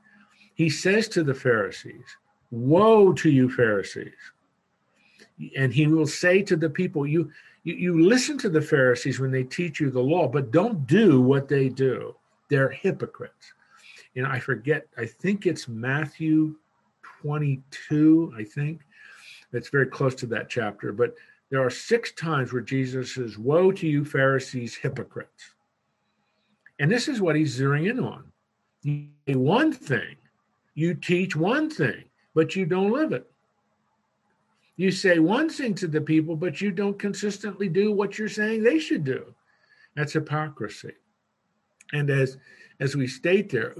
He 0.54 0.70
says 0.70 1.08
to 1.08 1.22
the 1.24 1.34
Pharisees, 1.34 2.16
Woe 2.50 3.12
to 3.14 3.28
you, 3.30 3.50
Pharisees. 3.50 4.14
And 5.56 5.72
he 5.72 5.86
will 5.86 6.06
say 6.06 6.42
to 6.42 6.56
the 6.56 6.70
people, 6.70 7.06
you, 7.06 7.30
you, 7.64 7.74
you 7.74 8.02
listen 8.02 8.38
to 8.38 8.48
the 8.48 8.60
Pharisees 8.60 9.20
when 9.20 9.30
they 9.30 9.44
teach 9.44 9.80
you 9.80 9.90
the 9.90 10.00
law, 10.00 10.28
but 10.28 10.50
don't 10.50 10.86
do 10.86 11.20
what 11.20 11.48
they 11.48 11.68
do. 11.68 12.14
They're 12.48 12.70
hypocrites. 12.70 13.52
And 14.16 14.26
I 14.26 14.38
forget, 14.38 14.86
I 14.98 15.06
think 15.06 15.46
it's 15.46 15.68
Matthew 15.68 16.56
22, 17.22 18.34
I 18.36 18.44
think. 18.44 18.80
It's 19.52 19.68
very 19.68 19.86
close 19.86 20.14
to 20.16 20.26
that 20.26 20.48
chapter. 20.48 20.92
But 20.92 21.14
there 21.50 21.64
are 21.64 21.70
six 21.70 22.12
times 22.12 22.52
where 22.52 22.62
Jesus 22.62 23.14
says, 23.14 23.38
Woe 23.38 23.72
to 23.72 23.86
you, 23.86 24.04
Pharisees, 24.04 24.74
hypocrites. 24.74 25.54
And 26.78 26.90
this 26.90 27.08
is 27.08 27.20
what 27.20 27.36
he's 27.36 27.58
zeroing 27.58 27.90
in 27.90 28.00
on. 28.00 28.24
You 28.82 29.06
say 29.28 29.34
one 29.34 29.72
thing, 29.72 30.16
you 30.74 30.94
teach 30.94 31.36
one 31.36 31.70
thing, 31.70 32.04
but 32.34 32.56
you 32.56 32.66
don't 32.66 32.90
live 32.90 33.12
it. 33.12 33.30
You 34.76 34.90
say 34.90 35.18
one 35.18 35.48
thing 35.48 35.74
to 35.76 35.86
the 35.86 36.00
people, 36.00 36.34
but 36.34 36.60
you 36.60 36.70
don't 36.70 36.98
consistently 36.98 37.68
do 37.68 37.92
what 37.92 38.18
you're 38.18 38.28
saying 38.28 38.62
they 38.62 38.78
should 38.78 39.04
do. 39.04 39.34
That's 39.94 40.14
hypocrisy. 40.14 40.94
And 41.92 42.08
as 42.10 42.38
as 42.80 42.96
we 42.96 43.06
state 43.06 43.50
there, 43.50 43.76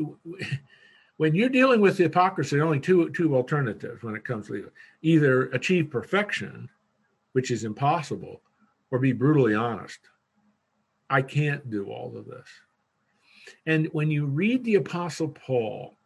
when 1.17 1.35
you're 1.35 1.49
dealing 1.49 1.81
with 1.81 1.99
hypocrisy, 1.99 2.61
only 2.61 2.81
two 2.81 3.11
two 3.11 3.35
alternatives 3.35 4.03
when 4.03 4.15
it 4.15 4.25
comes 4.25 4.49
to 4.49 4.71
either 5.03 5.45
achieve 5.47 5.91
perfection 5.91 6.69
which 7.33 7.51
is 7.51 7.65
impossible, 7.65 8.43
or 8.91 8.99
be 8.99 9.13
brutally 9.13 9.55
honest. 9.55 9.99
I 11.11 11.23
can't 11.23 11.69
do 11.71 11.91
all 11.91 12.17
of 12.17 12.27
this. 12.27 12.47
And 13.67 13.89
when 13.93 14.11
you 14.11 14.27
read 14.27 14.65
the 14.65 14.77
Apostle 14.77 15.29
Paul 15.29 15.97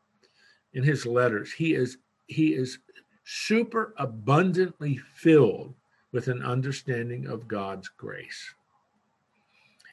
in 0.73 0.83
his 0.83 1.07
letters, 1.07 1.53
he 1.53 1.75
is 1.75 1.99
he 2.27 2.55
is 2.55 2.79
super 3.27 3.93
abundantly 3.99 4.97
filled 4.97 5.75
with 6.13 6.29
an 6.29 6.43
understanding 6.43 7.27
of 7.27 7.49
God's 7.49 7.89
grace. 7.89 8.55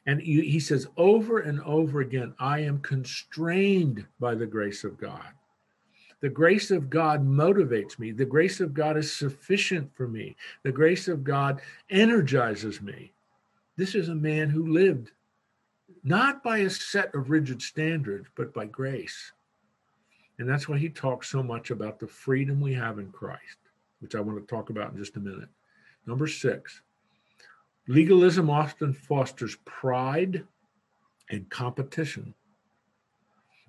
And 0.06 0.20
he 0.20 0.60
says 0.60 0.86
over 0.96 1.40
and 1.40 1.60
over 1.62 2.00
again, 2.00 2.34
I 2.38 2.60
am 2.60 2.80
constrained 2.80 4.06
by 4.20 4.34
the 4.34 4.46
grace 4.46 4.84
of 4.84 4.98
God. 4.98 5.26
The 6.20 6.28
grace 6.28 6.70
of 6.70 6.88
God 6.88 7.26
motivates 7.26 7.98
me. 7.98 8.12
The 8.12 8.24
grace 8.24 8.60
of 8.60 8.72
God 8.72 8.96
is 8.96 9.12
sufficient 9.12 9.94
for 9.94 10.06
me. 10.06 10.36
The 10.62 10.72
grace 10.72 11.08
of 11.08 11.24
God 11.24 11.60
energizes 11.90 12.80
me. 12.80 13.12
This 13.76 13.94
is 13.94 14.08
a 14.08 14.14
man 14.14 14.48
who 14.48 14.72
lived 14.72 15.10
not 16.04 16.42
by 16.42 16.58
a 16.58 16.70
set 16.70 17.14
of 17.14 17.30
rigid 17.30 17.60
standards, 17.60 18.28
but 18.36 18.54
by 18.54 18.66
grace. 18.66 19.32
And 20.38 20.48
that's 20.48 20.68
why 20.68 20.78
he 20.78 20.88
talks 20.88 21.28
so 21.28 21.42
much 21.42 21.70
about 21.70 21.98
the 21.98 22.06
freedom 22.06 22.60
we 22.60 22.74
have 22.74 22.98
in 22.98 23.12
Christ, 23.12 23.58
which 24.00 24.14
I 24.14 24.20
want 24.20 24.40
to 24.40 24.54
talk 24.54 24.70
about 24.70 24.92
in 24.92 24.98
just 24.98 25.16
a 25.16 25.20
minute. 25.20 25.48
Number 26.06 26.26
six, 26.26 26.82
legalism 27.86 28.50
often 28.50 28.92
fosters 28.92 29.56
pride 29.64 30.44
and 31.30 31.48
competition. 31.50 32.34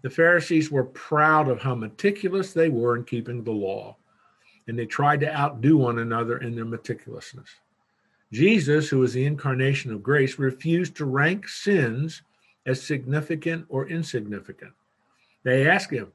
The 0.01 0.10
Pharisees 0.10 0.71
were 0.71 0.84
proud 0.84 1.47
of 1.47 1.62
how 1.62 1.75
meticulous 1.75 2.54
they 2.54 2.69
were 2.69 2.95
in 2.95 3.06
keeping 3.06 3.43
the 3.43 3.51
law, 3.51 3.97
and 4.67 4.78
they 4.78 4.86
tried 4.86 5.19
to 5.21 5.36
outdo 5.36 5.78
one 5.78 5.99
another 5.99 6.39
in 6.39 6.56
their 6.56 6.65
meticulousness. 6.65 7.49
Jesus, 8.32 8.89
who 8.89 9.01
is 9.04 9.13
the 9.13 9.25
incarnation 9.25 9.91
of 9.91 10.04
grace, 10.04 10.38
refused 10.38 10.95
to 10.97 11.06
rank 11.06 11.47
sins 11.47 12.23
as 12.65 12.82
significant 12.82 13.65
or 13.69 13.88
insignificant. 13.88 14.73
They 15.43 15.69
asked 15.69 15.91
him, 15.91 16.12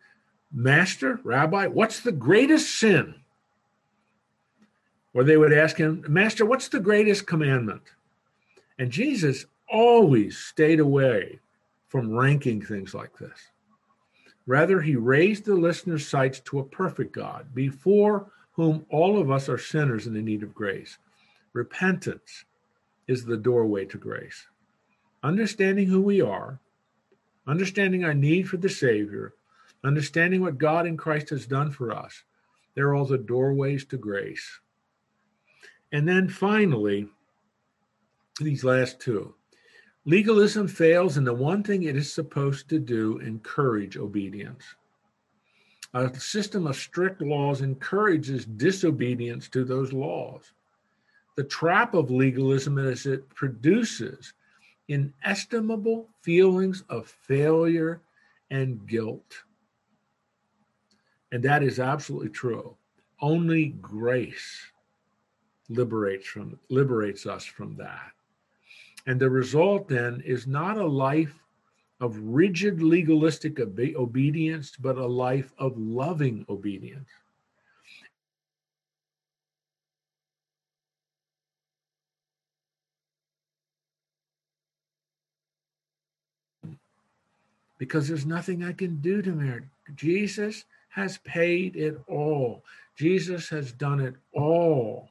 Master, 0.53 1.21
Rabbi, 1.23 1.67
what's 1.67 2.01
the 2.01 2.13
greatest 2.13 2.79
sin? 2.79 3.15
Or 5.15 5.25
they 5.25 5.37
would 5.37 5.53
ask 5.53 5.77
him, 5.77 6.05
Master, 6.09 6.45
what's 6.45 6.69
the 6.69 6.81
greatest 6.81 7.27
commandment? 7.27 7.83
And 8.79 8.91
Jesus 8.91 9.47
always 9.69 10.39
stayed 10.39 10.81
away 10.81 11.41
from 11.89 12.17
ranking 12.17 12.63
things 12.63 12.95
like 12.95 13.19
this. 13.19 13.49
Rather, 14.47 14.81
he 14.81 14.97
raised 14.97 15.45
the 15.45 15.55
listener's 15.55 16.07
sights 16.07 16.41
to 16.41 16.59
a 16.59 16.65
perfect 16.65 17.13
God, 17.13 17.55
before 17.55 18.31
whom 18.53 18.87
all 18.89 19.19
of 19.19 19.31
us 19.31 19.49
are 19.49 19.59
sinners 19.59 20.07
in 20.07 20.15
the 20.15 20.23
need 20.23 20.43
of 20.43 20.55
grace. 20.55 20.99
Repentance 21.53 22.45
is 23.07 23.25
the 23.25 23.37
doorway 23.37 23.85
to 23.87 23.99
grace. 23.99 24.47
Understanding 25.23 25.87
who 25.87 26.01
we 26.01 26.21
are, 26.21 26.59
understanding 27.47 28.05
our 28.05 28.15
need 28.15 28.49
for 28.49 28.57
the 28.57 28.69
Savior, 28.69 29.35
understanding 29.85 30.41
what 30.41 30.59
God 30.59 30.87
in 30.87 30.97
Christ 30.97 31.31
has 31.31 31.47
done 31.47 31.71
for 31.71 31.93
us, 31.93 32.23
they're 32.75 32.95
all 32.95 33.07
the 33.07 33.19
doorways 33.19 33.85
to 33.87 33.97
grace. 33.97 34.61
And 35.93 36.09
then 36.09 36.29
finally, 36.29 37.09
these 38.41 38.65
last 38.65 39.01
two 39.01 39.35
Legalism 40.07 40.67
fails 40.67 41.19
in 41.19 41.25
the 41.25 41.35
one 41.35 41.63
thing 41.63 41.83
it 41.83 41.95
is 41.95 42.13
supposed 42.13 42.69
to 42.71 42.79
do 42.79 43.19
encourage 43.19 43.99
obedience. 43.99 44.65
A 45.93 46.13
system 46.19 46.67
of 46.67 46.77
strict 46.77 47.21
laws 47.21 47.61
encourages 47.61 48.47
disobedience 48.47 49.49
to 49.51 49.63
those 49.63 49.93
laws. 49.93 50.53
The 51.37 51.45
trap 51.45 51.95
of 51.95 52.11
legalism 52.11 52.79
is 52.79 53.05
it 53.05 53.29
produces 53.35 54.33
inestimable 54.89 56.09
feelings 56.23 56.83
of 56.89 57.07
failure 57.07 58.01
and 58.51 58.87
guilt. 58.87 59.43
And 61.33 61.43
that 61.45 61.63
is 61.63 61.79
absolutely 61.79 62.31
true. 62.31 62.77
Only 63.21 63.69
grace 63.81 64.73
liberates 65.69 66.27
from 66.27 66.59
liberates 66.69 67.27
us 67.27 67.45
from 67.45 67.77
that. 67.77 68.11
And 69.07 69.21
the 69.21 69.31
result 69.31 69.89
then 69.89 70.23
is 70.25 70.47
not 70.47 70.77
a 70.77 70.87
life 70.87 71.39
of 72.01 72.19
rigid 72.19 72.83
legalistic 72.83 73.61
obe- 73.61 73.95
obedience, 73.97 74.77
but 74.81 74.97
a 74.97 75.07
life 75.07 75.53
of 75.59 75.79
loving 75.79 76.45
obedience. 76.49 77.09
because 87.81 88.07
there's 88.07 88.27
nothing 88.27 88.63
I 88.63 88.73
can 88.73 89.01
do 89.01 89.23
to 89.23 89.31
merit. 89.31 89.65
Jesus 89.97 90.65
has 90.91 91.19
paid 91.19 91.77
it 91.77 91.99
all. 92.09 92.65
Jesus 92.97 93.49
has 93.49 93.73
done 93.73 94.01
it 94.01 94.15
all. 94.33 95.09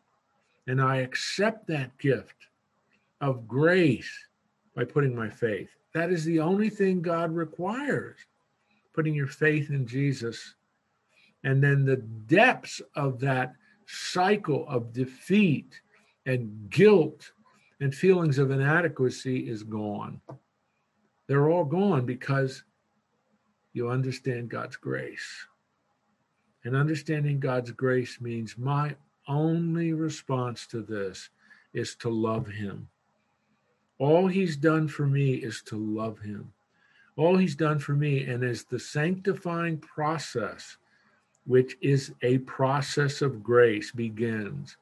And 0.68 0.82
I 0.82 0.98
accept 0.98 1.68
that 1.68 1.98
gift 1.98 2.36
of 3.22 3.48
grace 3.48 4.12
by 4.76 4.86
putting 4.86 5.15
my 5.15 5.30
faith. 5.30 5.70
That 5.94 6.12
is 6.12 6.24
the 6.24 6.39
only 6.39 6.70
thing 6.70 7.02
God 7.02 7.34
requires 7.34 8.18
putting 8.94 9.15
your 9.15 9.28
faith 9.28 9.70
in 9.70 9.88
Jesus. 9.88 10.56
And 11.44 11.63
then 11.63 11.86
the 11.86 11.98
depths 11.98 12.82
of 12.96 13.20
that 13.22 13.54
cycle 13.88 14.68
of 14.68 14.94
defeat 14.94 15.80
and 16.26 16.70
guilt 16.70 17.32
and 17.80 17.96
feelings 17.96 18.38
of 18.38 18.52
inadequacy 18.52 19.50
is 19.50 19.63
gone. 19.63 20.22
They're 21.28 21.50
all 21.50 21.63
gone 21.63 22.06
because 22.06 22.63
you 23.74 23.89
understand 23.89 24.50
God's 24.50 24.76
grace. 24.76 25.48
And 26.65 26.76
understanding 26.76 27.39
God's 27.39 27.72
grace 27.72 28.19
means 28.19 28.58
my 28.58 28.95
only 29.28 29.93
response 29.93 30.67
to 30.67 30.82
this 30.82 31.30
is 31.74 31.95
to 31.95 32.10
love 32.10 32.48
Him. 32.48 32.89
All 33.98 34.28
He's 34.28 34.58
done 34.58 34.88
for 34.88 35.06
me 35.06 35.36
is 35.36 35.62
to 35.67 35.78
love 35.78 36.19
Him. 36.19 36.52
All 37.15 37.38
He's 37.38 37.56
done 37.56 37.80
for 37.80 37.93
me, 37.93 38.24
and 38.24 38.43
as 38.43 38.63
the 38.63 38.80
sanctifying 38.80 39.78
process, 39.78 40.78
which 41.45 41.78
is 41.82 42.12
a 42.22 42.39
process 42.39 43.22
of 43.22 43.43
grace, 43.43 43.91
begins, 43.91 44.78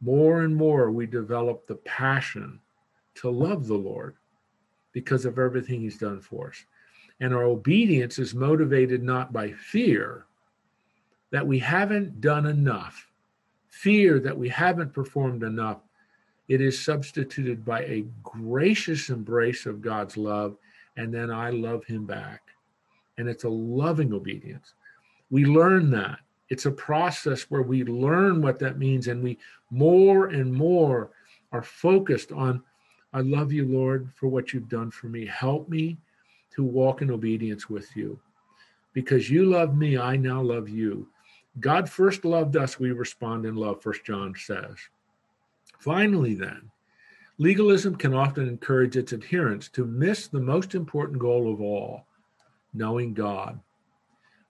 more 0.00 0.42
and 0.42 0.54
more 0.54 0.90
we 0.90 1.06
develop 1.06 1.66
the 1.66 1.76
passion 1.76 2.60
to 3.16 3.30
love 3.30 3.66
the 3.66 3.74
Lord 3.74 4.14
because 4.92 5.24
of 5.24 5.38
everything 5.38 5.80
He's 5.80 5.98
done 5.98 6.20
for 6.20 6.48
us. 6.48 6.64
And 7.20 7.34
our 7.34 7.44
obedience 7.44 8.18
is 8.18 8.34
motivated 8.34 9.02
not 9.02 9.32
by 9.32 9.52
fear, 9.52 10.26
that 11.30 11.46
we 11.46 11.58
haven't 11.58 12.20
done 12.20 12.46
enough, 12.46 13.10
fear 13.68 14.20
that 14.20 14.36
we 14.36 14.48
haven't 14.48 14.92
performed 14.92 15.42
enough. 15.42 15.78
It 16.48 16.60
is 16.60 16.82
substituted 16.82 17.64
by 17.64 17.82
a 17.82 18.06
gracious 18.22 19.10
embrace 19.10 19.66
of 19.66 19.82
God's 19.82 20.16
love, 20.16 20.56
and 20.96 21.12
then 21.12 21.30
I 21.30 21.50
love 21.50 21.84
Him 21.84 22.06
back. 22.06 22.42
And 23.18 23.28
it's 23.28 23.44
a 23.44 23.48
loving 23.48 24.12
obedience. 24.12 24.74
We 25.30 25.44
learn 25.44 25.90
that. 25.90 26.18
It's 26.48 26.66
a 26.66 26.70
process 26.70 27.42
where 27.50 27.62
we 27.62 27.82
learn 27.84 28.40
what 28.40 28.58
that 28.60 28.78
means, 28.78 29.08
and 29.08 29.22
we 29.22 29.38
more 29.70 30.28
and 30.28 30.52
more 30.52 31.10
are 31.50 31.62
focused 31.62 32.30
on 32.30 32.62
I 33.12 33.20
love 33.20 33.50
you, 33.50 33.64
Lord, 33.66 34.10
for 34.14 34.28
what 34.28 34.52
you've 34.52 34.68
done 34.68 34.90
for 34.90 35.06
me. 35.06 35.24
Help 35.24 35.70
me 35.70 35.96
to 36.54 36.62
walk 36.62 37.00
in 37.00 37.10
obedience 37.10 37.70
with 37.70 37.96
you. 37.96 38.18
Because 38.92 39.30
you 39.30 39.46
love 39.46 39.74
me, 39.74 39.96
I 39.96 40.16
now 40.16 40.42
love 40.42 40.68
you. 40.68 41.08
God 41.60 41.88
first 41.88 42.24
loved 42.24 42.56
us, 42.56 42.78
we 42.78 42.92
respond 42.92 43.46
in 43.46 43.54
love, 43.54 43.82
First 43.82 44.04
John 44.04 44.34
says. 44.36 44.76
Finally, 45.78 46.34
then, 46.34 46.70
legalism 47.38 47.96
can 47.96 48.14
often 48.14 48.48
encourage 48.48 48.96
its 48.96 49.12
adherents 49.12 49.68
to 49.70 49.86
miss 49.86 50.26
the 50.26 50.40
most 50.40 50.74
important 50.74 51.18
goal 51.18 51.52
of 51.52 51.60
all 51.60 52.04
knowing 52.74 53.14
God. 53.14 53.58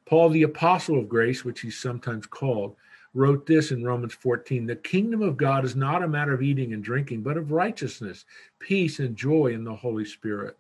Paul, 0.05 0.31
the 0.31 0.43
apostle 0.43 0.99
of 0.99 1.09
grace, 1.09 1.45
which 1.45 1.61
he's 1.61 1.79
sometimes 1.79 2.27
called, 2.27 2.77
wrote 3.15 3.47
this 3.47 3.71
in 3.71 3.85
Romans 3.85 4.15
14 4.15 4.67
The 4.67 4.77
kingdom 4.77 5.23
of 5.23 5.37
God 5.37 5.65
is 5.65 5.75
not 5.75 6.03
a 6.03 6.09
matter 6.09 6.35
of 6.35 6.43
eating 6.43 6.73
and 6.73 6.83
drinking, 6.83 7.23
but 7.23 7.37
of 7.37 7.53
righteousness, 7.53 8.25
peace, 8.59 8.99
and 8.99 9.17
joy 9.17 9.49
in 9.49 9.65
the 9.65 9.75
Holy 9.75 10.05
Spirit. 10.05 10.57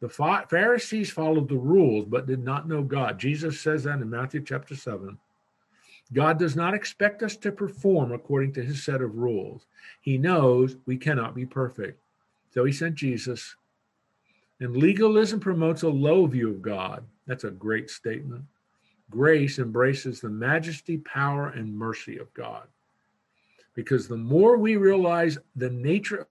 The 0.00 0.08
Pharisees 0.08 1.10
followed 1.10 1.48
the 1.48 1.56
rules, 1.56 2.06
but 2.06 2.26
did 2.26 2.44
not 2.44 2.68
know 2.68 2.82
God. 2.82 3.18
Jesus 3.18 3.60
says 3.60 3.84
that 3.84 4.00
in 4.00 4.08
Matthew 4.08 4.42
chapter 4.42 4.76
7. 4.76 5.18
God 6.12 6.38
does 6.38 6.56
not 6.56 6.74
expect 6.74 7.22
us 7.22 7.36
to 7.36 7.52
perform 7.52 8.12
according 8.12 8.52
to 8.54 8.62
his 8.62 8.82
set 8.82 9.02
of 9.02 9.16
rules. 9.16 9.66
He 10.00 10.16
knows 10.16 10.76
we 10.86 10.96
cannot 10.96 11.34
be 11.34 11.44
perfect. 11.44 12.00
So 12.50 12.64
he 12.64 12.72
sent 12.72 12.94
Jesus. 12.94 13.56
And 14.60 14.76
legalism 14.76 15.38
promotes 15.38 15.82
a 15.82 15.88
low 15.88 16.26
view 16.26 16.50
of 16.50 16.62
God. 16.62 17.04
That's 17.26 17.44
a 17.44 17.50
great 17.50 17.90
statement. 17.90 18.44
Grace 19.10 19.58
embraces 19.58 20.20
the 20.20 20.30
majesty, 20.30 20.98
power, 20.98 21.48
and 21.48 21.76
mercy 21.76 22.18
of 22.18 22.32
God. 22.34 22.66
Because 23.74 24.08
the 24.08 24.16
more 24.16 24.56
we 24.56 24.76
realize 24.76 25.38
the 25.56 25.70
nature 25.70 26.26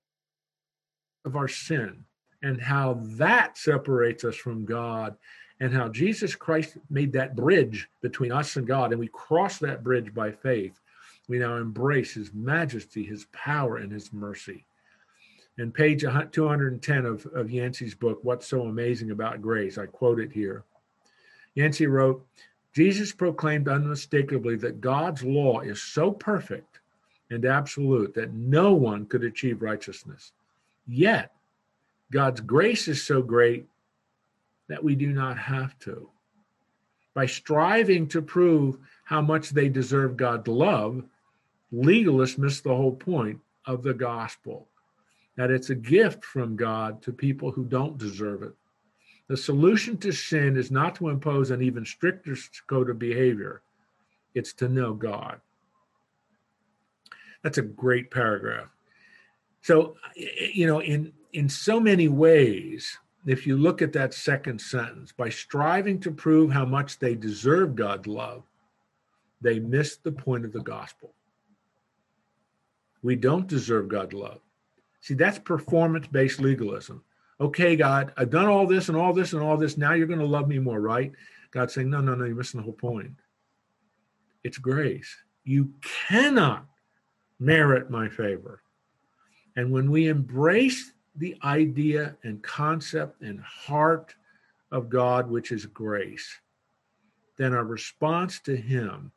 of 1.23 1.35
our 1.35 1.47
sin 1.47 2.03
and 2.41 2.61
how 2.61 2.99
that 3.01 3.57
separates 3.57 4.23
us 4.23 4.35
from 4.35 4.65
God 4.65 5.15
and 5.59 5.73
how 5.73 5.87
Jesus 5.87 6.35
Christ 6.35 6.77
made 6.89 7.13
that 7.13 7.35
bridge 7.35 7.89
between 8.01 8.31
us 8.31 8.55
and 8.55 8.67
God, 8.67 8.91
and 8.91 8.99
we 8.99 9.07
cross 9.07 9.57
that 9.59 9.83
bridge 9.83 10.13
by 10.13 10.31
faith. 10.31 10.79
We 11.27 11.39
now 11.39 11.57
embrace 11.57 12.13
His 12.13 12.33
majesty, 12.33 13.03
His 13.03 13.25
power, 13.31 13.77
and 13.77 13.91
His 13.91 14.13
mercy. 14.13 14.65
In 15.57 15.71
page 15.71 16.03
210 16.03 17.05
of, 17.05 17.25
of 17.27 17.49
Yancey's 17.49 17.95
book, 17.95 18.19
What's 18.21 18.47
So 18.47 18.63
Amazing 18.63 19.09
About 19.09 19.41
Grace, 19.41 19.77
I 19.77 19.87
quote 19.87 20.19
it 20.19 20.31
here. 20.31 20.63
Yancey 21.55 21.87
wrote, 21.87 22.23
Jesus 22.73 23.11
proclaimed 23.11 23.67
unmistakably 23.67 24.55
that 24.57 24.81
God's 24.81 25.23
law 25.23 25.61
is 25.61 25.81
so 25.81 26.11
perfect 26.11 26.79
and 27.31 27.43
absolute 27.43 28.13
that 28.13 28.33
no 28.33 28.73
one 28.73 29.07
could 29.07 29.23
achieve 29.23 29.63
righteousness. 29.63 30.31
Yet, 30.87 31.31
God's 32.11 32.39
grace 32.39 32.87
is 32.87 33.03
so 33.03 33.23
great 33.23 33.65
that 34.67 34.83
we 34.83 34.95
do 34.95 35.13
not 35.13 35.37
have 35.37 35.77
to. 35.79 36.09
By 37.13 37.25
striving 37.25 38.07
to 38.09 38.21
prove 38.21 38.77
how 39.05 39.21
much 39.21 39.49
they 39.49 39.69
deserve 39.69 40.17
God's 40.17 40.47
love, 40.47 41.03
legalists 41.73 42.37
miss 42.37 42.61
the 42.61 42.75
whole 42.75 42.95
point 42.95 43.39
of 43.65 43.83
the 43.83 43.93
gospel 43.93 44.67
that 45.37 45.51
it's 45.51 45.69
a 45.69 45.75
gift 45.75 46.25
from 46.25 46.55
God 46.55 47.01
to 47.03 47.13
people 47.13 47.51
who 47.51 47.63
don't 47.63 47.97
deserve 47.97 48.43
it. 48.43 48.53
The 49.27 49.37
solution 49.37 49.97
to 49.99 50.11
sin 50.11 50.57
is 50.57 50.71
not 50.71 50.95
to 50.95 51.09
impose 51.09 51.51
an 51.51 51.61
even 51.61 51.85
stricter 51.85 52.35
code 52.67 52.89
of 52.89 52.99
behavior, 52.99 53.61
it's 54.33 54.53
to 54.53 54.67
know 54.67 54.93
God. 54.93 55.39
That's 57.43 57.57
a 57.57 57.63
great 57.63 58.09
paragraph. 58.09 58.69
So, 59.61 59.95
you 60.15 60.65
know, 60.65 60.81
in 60.81 61.13
in 61.33 61.49
so 61.49 61.79
many 61.79 62.07
ways, 62.07 62.97
if 63.29 63.45
you 63.45 63.57
look 63.57 63.81
at 63.81 63.93
that 63.93 64.13
second 64.13 64.59
sentence, 64.59 65.11
by 65.11 65.29
striving 65.29 65.99
to 65.99 66.11
prove 66.11 66.51
how 66.51 66.65
much 66.65 66.99
they 66.99 67.15
deserve 67.15 67.75
God's 67.75 68.07
love, 68.07 68.43
they 69.41 69.59
miss 69.59 69.97
the 69.97 70.11
point 70.11 70.45
of 70.45 70.53
the 70.53 70.61
gospel. 70.61 71.13
We 73.03 73.15
don't 73.15 73.47
deserve 73.47 73.89
God's 73.89 74.13
love. 74.13 74.39
See, 75.01 75.13
that's 75.13 75.39
performance 75.39 76.07
based 76.07 76.39
legalism. 76.39 77.03
Okay, 77.39 77.75
God, 77.75 78.13
I've 78.17 78.31
done 78.31 78.47
all 78.47 78.65
this 78.65 78.89
and 78.89 78.97
all 78.97 79.13
this 79.13 79.33
and 79.33 79.41
all 79.41 79.57
this. 79.57 79.77
Now 79.77 79.93
you're 79.93 80.07
going 80.07 80.19
to 80.19 80.25
love 80.25 80.47
me 80.47 80.57
more, 80.57 80.79
right? 80.79 81.11
God 81.51 81.69
saying, 81.69 81.89
no, 81.89 82.01
no, 82.01 82.15
no, 82.15 82.25
you're 82.25 82.35
missing 82.35 82.59
the 82.59 82.63
whole 82.63 82.73
point. 82.73 83.11
It's 84.43 84.57
grace. 84.57 85.15
You 85.43 85.71
cannot 86.07 86.65
merit 87.39 87.89
my 87.89 88.09
favor. 88.09 88.61
And 89.55 89.71
when 89.71 89.91
we 89.91 90.07
embrace 90.07 90.91
the 91.17 91.35
idea 91.43 92.15
and 92.23 92.41
concept 92.43 93.21
and 93.21 93.39
heart 93.41 94.15
of 94.71 94.89
God, 94.89 95.29
which 95.29 95.51
is 95.51 95.65
grace, 95.65 96.39
then 97.37 97.53
our 97.53 97.63
response 97.63 98.39
to 98.41 98.55
Him, 98.55 99.11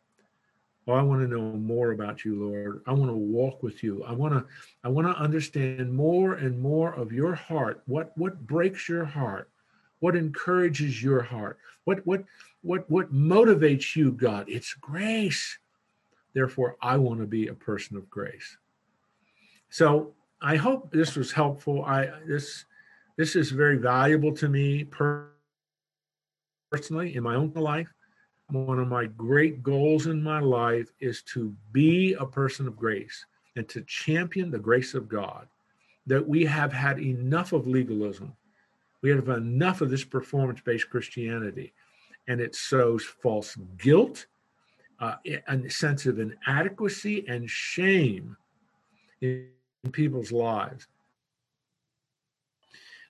oh, 0.87 0.93
I 0.93 1.03
want 1.03 1.23
to 1.23 1.29
know 1.29 1.53
more 1.53 1.93
about 1.93 2.25
you, 2.25 2.43
Lord. 2.49 2.83
I 2.87 2.93
want 2.93 3.11
to 3.11 3.17
walk 3.17 3.63
with 3.63 3.83
you. 3.83 4.03
I 4.05 4.13
want 4.13 4.35
to, 4.35 4.45
I 4.85 4.89
want 4.89 5.07
to 5.07 5.23
understand 5.23 5.93
more 5.93 6.35
and 6.35 6.61
more 6.61 6.93
of 6.95 7.13
your 7.13 7.35
heart. 7.35 7.83
What 7.87 8.17
what 8.17 8.47
breaks 8.47 8.89
your 8.89 9.05
heart? 9.05 9.51
What 10.01 10.17
encourages 10.17 11.03
your 11.03 11.23
heart? 11.23 11.59
What 11.85 12.07
what 12.07 12.25
what 12.63 12.91
what 12.91 13.13
motivates 13.13 13.95
you, 13.97 14.13
God? 14.13 14.47
It's 14.49 14.75
grace. 14.75 15.59
Therefore, 16.33 16.77
I 16.81 16.97
want 16.97 17.21
to 17.21 17.27
be 17.27 17.49
a 17.49 17.55
person 17.55 17.97
of 17.97 18.09
grace. 18.09 18.57
So 19.69 20.15
I 20.43 20.57
hope 20.57 20.91
this 20.91 21.17
was 21.17 21.33
helpful. 21.33 21.85
I 21.85 22.11
this 22.27 22.65
this 23.17 23.37
is 23.37 23.51
very 23.51 23.77
valuable 23.77 24.33
to 24.37 24.49
me 24.49 24.85
personally 26.73 27.15
in 27.15 27.23
my 27.23 27.35
own 27.35 27.53
life. 27.55 27.89
One 28.49 28.79
of 28.79 28.89
my 28.89 29.07
great 29.07 29.63
goals 29.63 30.07
in 30.07 30.23
my 30.23 30.41
life 30.41 30.91
is 31.01 31.23
to 31.35 31.55
be 31.73 32.15
a 32.15 32.25
person 32.25 32.67
of 32.67 32.77
grace 32.77 33.25
and 33.57 33.69
to 33.69 33.83
champion 33.83 34.51
the 34.51 34.59
grace 34.59 34.95
of 34.95 35.09
God. 35.09 35.47
That 36.07 36.27
we 36.27 36.47
have 36.47 36.73
had 36.73 36.99
enough 36.99 37.53
of 37.53 37.67
legalism. 37.67 38.35
We 39.03 39.11
have 39.11 39.29
enough 39.29 39.83
of 39.83 39.91
this 39.91 40.05
performance 40.05 40.61
based 40.63 40.89
Christianity. 40.91 41.75
And 42.27 42.41
it 42.41 42.55
sows 42.55 43.05
false 43.05 43.57
guilt, 43.77 44.27
uh, 44.99 45.17
a 45.27 45.69
sense 45.69 46.07
of 46.07 46.19
inadequacy 46.19 47.27
and 47.29 47.49
shame 47.49 48.37
in 49.85 49.93
people's 49.93 50.33
lives. 50.33 50.87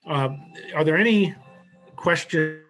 Um, 0.05 0.53
are 0.73 0.83
there 0.83 0.97
any 0.97 1.35
questions 1.95 2.63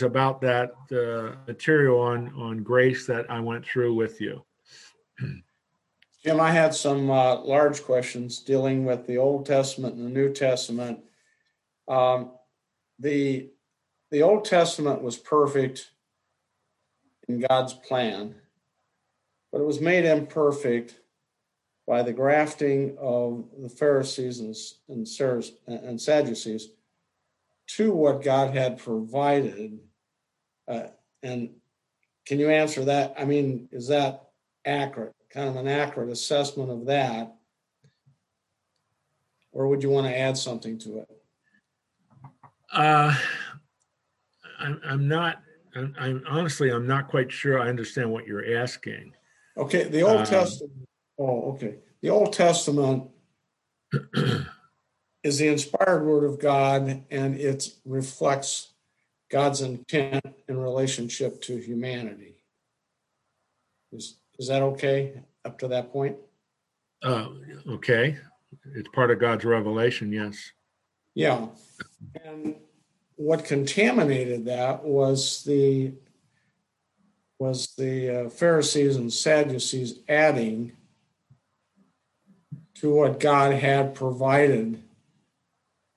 about 0.00 0.40
that 0.40 0.72
uh, 0.90 1.36
material 1.46 2.00
on 2.00 2.32
on 2.34 2.62
grace 2.62 3.06
that 3.06 3.30
I 3.30 3.40
went 3.40 3.64
through 3.66 3.94
with 3.94 4.20
you? 4.20 4.42
Jim, 6.24 6.40
I 6.40 6.52
had 6.52 6.74
some 6.74 7.10
uh, 7.10 7.40
large 7.40 7.82
questions 7.82 8.38
dealing 8.38 8.84
with 8.84 9.06
the 9.06 9.18
Old 9.18 9.44
Testament 9.44 9.96
and 9.96 10.06
the 10.06 10.10
New 10.10 10.32
Testament. 10.32 11.00
Um, 11.88 12.30
the 12.98 13.50
the 14.10 14.22
Old 14.22 14.44
Testament 14.44 15.02
was 15.02 15.16
perfect 15.16 15.90
in 17.28 17.40
God's 17.40 17.74
plan, 17.74 18.36
but 19.50 19.60
it 19.60 19.66
was 19.66 19.80
made 19.80 20.04
imperfect 20.04 21.01
by 21.86 22.02
the 22.02 22.12
grafting 22.12 22.96
of 22.98 23.44
the 23.60 23.68
Pharisees 23.68 24.40
and, 24.40 24.56
and, 24.88 25.84
and 25.84 26.00
Sadducees 26.00 26.68
to 27.68 27.92
what 27.92 28.22
God 28.22 28.54
had 28.54 28.78
provided. 28.78 29.78
Uh, 30.68 30.84
and 31.22 31.50
can 32.26 32.38
you 32.38 32.50
answer 32.50 32.84
that? 32.84 33.14
I 33.18 33.24
mean, 33.24 33.68
is 33.72 33.88
that 33.88 34.30
accurate? 34.64 35.14
Kind 35.30 35.48
of 35.48 35.56
an 35.56 35.68
accurate 35.68 36.10
assessment 36.10 36.70
of 36.70 36.86
that? 36.86 37.34
Or 39.52 39.68
would 39.68 39.82
you 39.82 39.90
want 39.90 40.06
to 40.06 40.18
add 40.18 40.36
something 40.36 40.78
to 40.78 40.98
it? 40.98 41.08
Uh, 42.72 43.14
I'm, 44.58 44.80
I'm 44.84 45.08
not, 45.08 45.42
I'm, 45.74 45.94
I'm, 45.98 46.24
honestly, 46.28 46.70
I'm 46.70 46.86
not 46.86 47.08
quite 47.08 47.30
sure 47.30 47.60
I 47.60 47.68
understand 47.68 48.10
what 48.10 48.26
you're 48.26 48.56
asking. 48.58 49.14
Okay, 49.56 49.84
the 49.84 50.02
Old 50.02 50.20
um, 50.20 50.26
Testament. 50.26 50.72
Oh, 51.18 51.52
okay. 51.52 51.76
The 52.00 52.10
Old 52.10 52.32
Testament 52.32 53.10
is 55.22 55.38
the 55.38 55.48
inspired 55.48 56.04
word 56.04 56.24
of 56.24 56.40
God 56.40 57.04
and 57.10 57.38
it 57.38 57.70
reflects 57.84 58.68
God's 59.30 59.62
intent 59.62 60.24
in 60.48 60.58
relationship 60.58 61.40
to 61.42 61.56
humanity. 61.56 62.36
Is, 63.92 64.16
is 64.38 64.48
that 64.48 64.62
okay 64.62 65.22
up 65.44 65.58
to 65.58 65.68
that 65.68 65.92
point? 65.92 66.16
Uh, 67.02 67.28
okay. 67.68 68.18
It's 68.74 68.88
part 68.88 69.10
of 69.10 69.18
God's 69.18 69.44
revelation, 69.44 70.12
yes. 70.12 70.52
Yeah. 71.14 71.46
And 72.24 72.56
what 73.16 73.44
contaminated 73.44 74.44
that 74.46 74.84
was 74.84 75.44
the 75.44 75.92
was 77.38 77.74
the 77.76 78.26
uh, 78.26 78.30
Pharisees 78.30 78.96
and 78.96 79.12
Sadducees 79.12 79.98
adding 80.08 80.72
to 82.82 82.92
what 82.92 83.20
God 83.20 83.54
had 83.54 83.94
provided 83.94 84.82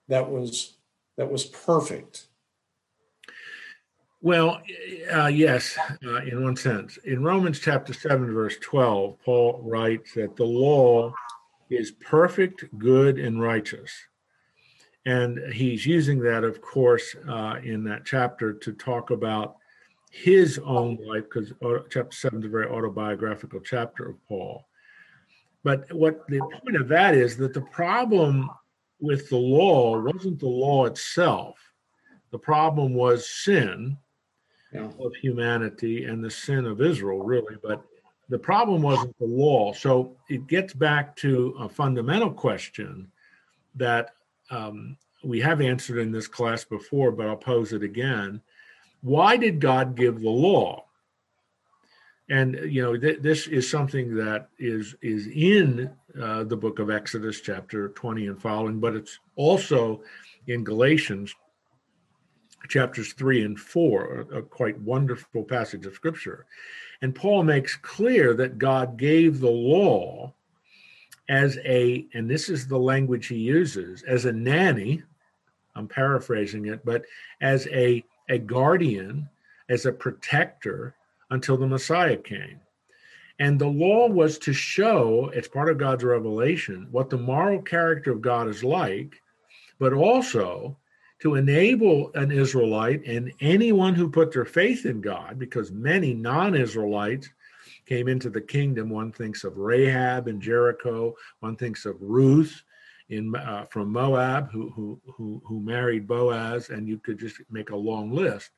that 0.07 0.29
was 0.29 0.75
that 1.17 1.31
was 1.31 1.43
perfect. 1.43 2.27
Well, 4.21 4.61
uh, 5.11 5.27
yes, 5.27 5.77
uh, 6.05 6.17
in 6.17 6.43
one 6.43 6.55
sense. 6.55 6.97
In 6.97 7.23
Romans 7.23 7.59
chapter 7.59 7.93
7, 7.93 8.33
verse 8.33 8.57
12, 8.59 9.17
Paul 9.23 9.61
writes 9.63 10.13
that 10.13 10.35
the 10.35 10.45
law 10.45 11.13
is 11.69 11.91
perfect, 11.91 12.65
good, 12.77 13.17
and 13.17 13.41
righteous. 13.41 13.91
And 15.05 15.39
he's 15.53 15.85
using 15.85 16.19
that, 16.19 16.43
of 16.43 16.61
course, 16.61 17.15
uh, 17.27 17.55
in 17.63 17.83
that 17.85 18.05
chapter 18.05 18.53
to 18.53 18.73
talk 18.73 19.11
about 19.11 19.57
his 20.11 20.59
own 20.59 20.97
life, 21.05 21.23
because 21.23 21.53
chapter 21.89 22.15
7 22.15 22.39
is 22.39 22.45
a 22.45 22.49
very 22.49 22.67
autobiographical 22.67 23.59
chapter 23.59 24.09
of 24.09 24.15
Paul. 24.27 24.65
But 25.65 25.91
what 25.91 26.27
the 26.27 26.39
point 26.39 26.77
of 26.79 26.87
that 26.89 27.15
is 27.15 27.37
that 27.37 27.55
the 27.55 27.61
problem 27.61 28.51
with 28.99 29.29
the 29.29 29.37
law 29.37 29.99
wasn't 29.99 30.39
the 30.39 30.47
law 30.47 30.85
itself. 30.85 31.57
The 32.29 32.37
problem 32.37 32.93
was 32.93 33.27
sin 33.27 33.97
yeah. 34.71 34.91
of 34.99 35.15
humanity 35.15 36.05
and 36.05 36.23
the 36.23 36.29
sin 36.29 36.67
of 36.67 36.81
Israel, 36.81 37.23
really. 37.23 37.55
But 37.63 37.83
the 38.29 38.37
problem 38.37 38.83
wasn't 38.83 39.17
the 39.17 39.25
law. 39.25 39.73
So 39.73 40.15
it 40.29 40.45
gets 40.45 40.71
back 40.71 41.15
to 41.17 41.55
a 41.59 41.67
fundamental 41.67 42.31
question 42.31 43.11
that 43.73 44.11
um, 44.51 44.95
we 45.23 45.41
have 45.41 45.61
answered 45.61 45.97
in 45.97 46.11
this 46.11 46.27
class 46.27 46.63
before, 46.63 47.11
but 47.11 47.25
I'll 47.25 47.35
pose 47.35 47.73
it 47.73 47.81
again. 47.81 48.39
Why 49.01 49.35
did 49.35 49.59
God 49.59 49.95
give 49.95 50.21
the 50.21 50.29
law? 50.29 50.84
And 52.29 52.59
you 52.63 52.81
know 52.81 52.97
th- 52.97 53.21
this 53.21 53.47
is 53.47 53.69
something 53.69 54.15
that 54.15 54.49
is 54.57 54.95
is 55.01 55.27
in 55.27 55.91
uh, 56.19 56.43
the 56.43 56.57
book 56.57 56.79
of 56.79 56.89
Exodus, 56.89 57.39
chapter 57.39 57.89
twenty 57.89 58.27
and 58.27 58.41
following, 58.41 58.79
but 58.79 58.95
it's 58.95 59.19
also 59.35 60.01
in 60.47 60.63
Galatians, 60.63 61.35
chapters 62.67 63.13
three 63.13 63.43
and 63.43 63.59
four, 63.59 64.25
a, 64.31 64.39
a 64.39 64.41
quite 64.41 64.79
wonderful 64.81 65.43
passage 65.43 65.85
of 65.85 65.93
scripture. 65.93 66.45
And 67.01 67.13
Paul 67.13 67.43
makes 67.43 67.75
clear 67.75 68.33
that 68.33 68.57
God 68.57 68.97
gave 68.97 69.39
the 69.39 69.51
law 69.51 70.33
as 71.29 71.57
a, 71.65 72.07
and 72.13 72.29
this 72.29 72.49
is 72.49 72.67
the 72.67 72.77
language 72.77 73.27
he 73.27 73.37
uses, 73.37 74.03
as 74.03 74.25
a 74.25 74.31
nanny. 74.31 75.03
I'm 75.75 75.87
paraphrasing 75.87 76.67
it, 76.67 76.83
but 76.83 77.03
as 77.41 77.67
a 77.67 78.03
a 78.29 78.39
guardian, 78.39 79.29
as 79.69 79.85
a 79.85 79.91
protector 79.91 80.95
until 81.29 81.57
the 81.57 81.67
Messiah 81.67 82.17
came. 82.17 82.59
And 83.39 83.59
the 83.59 83.67
law 83.67 84.07
was 84.07 84.37
to 84.39 84.53
show, 84.53 85.29
it's 85.33 85.47
part 85.47 85.69
of 85.69 85.77
God's 85.77 86.03
revelation, 86.03 86.87
what 86.91 87.09
the 87.09 87.17
moral 87.17 87.61
character 87.61 88.11
of 88.11 88.21
God 88.21 88.47
is 88.47 88.63
like, 88.63 89.21
but 89.77 89.91
also 89.91 90.77
to 91.19 91.35
enable 91.35 92.11
an 92.13 92.31
Israelite 92.31 93.05
and 93.05 93.31
anyone 93.41 93.95
who 93.95 94.09
put 94.09 94.31
their 94.31 94.45
faith 94.45 94.85
in 94.85 95.01
God, 95.01 95.37
because 95.37 95.71
many 95.71 96.13
non 96.13 96.55
Israelites 96.55 97.29
came 97.85 98.07
into 98.07 98.29
the 98.29 98.41
kingdom. 98.41 98.89
One 98.89 99.11
thinks 99.11 99.43
of 99.43 99.57
Rahab 99.57 100.27
in 100.27 100.39
Jericho, 100.39 101.15
one 101.39 101.55
thinks 101.55 101.85
of 101.85 102.01
Ruth 102.01 102.63
in 103.09 103.35
uh, 103.35 103.65
from 103.65 103.91
Moab 103.91 104.49
who, 104.51 104.69
who 104.71 104.99
who 105.05 105.41
who 105.45 105.59
married 105.59 106.07
Boaz, 106.07 106.69
and 106.69 106.87
you 106.87 106.97
could 106.97 107.19
just 107.19 107.37
make 107.49 107.69
a 107.69 107.75
long 107.75 108.11
list. 108.11 108.51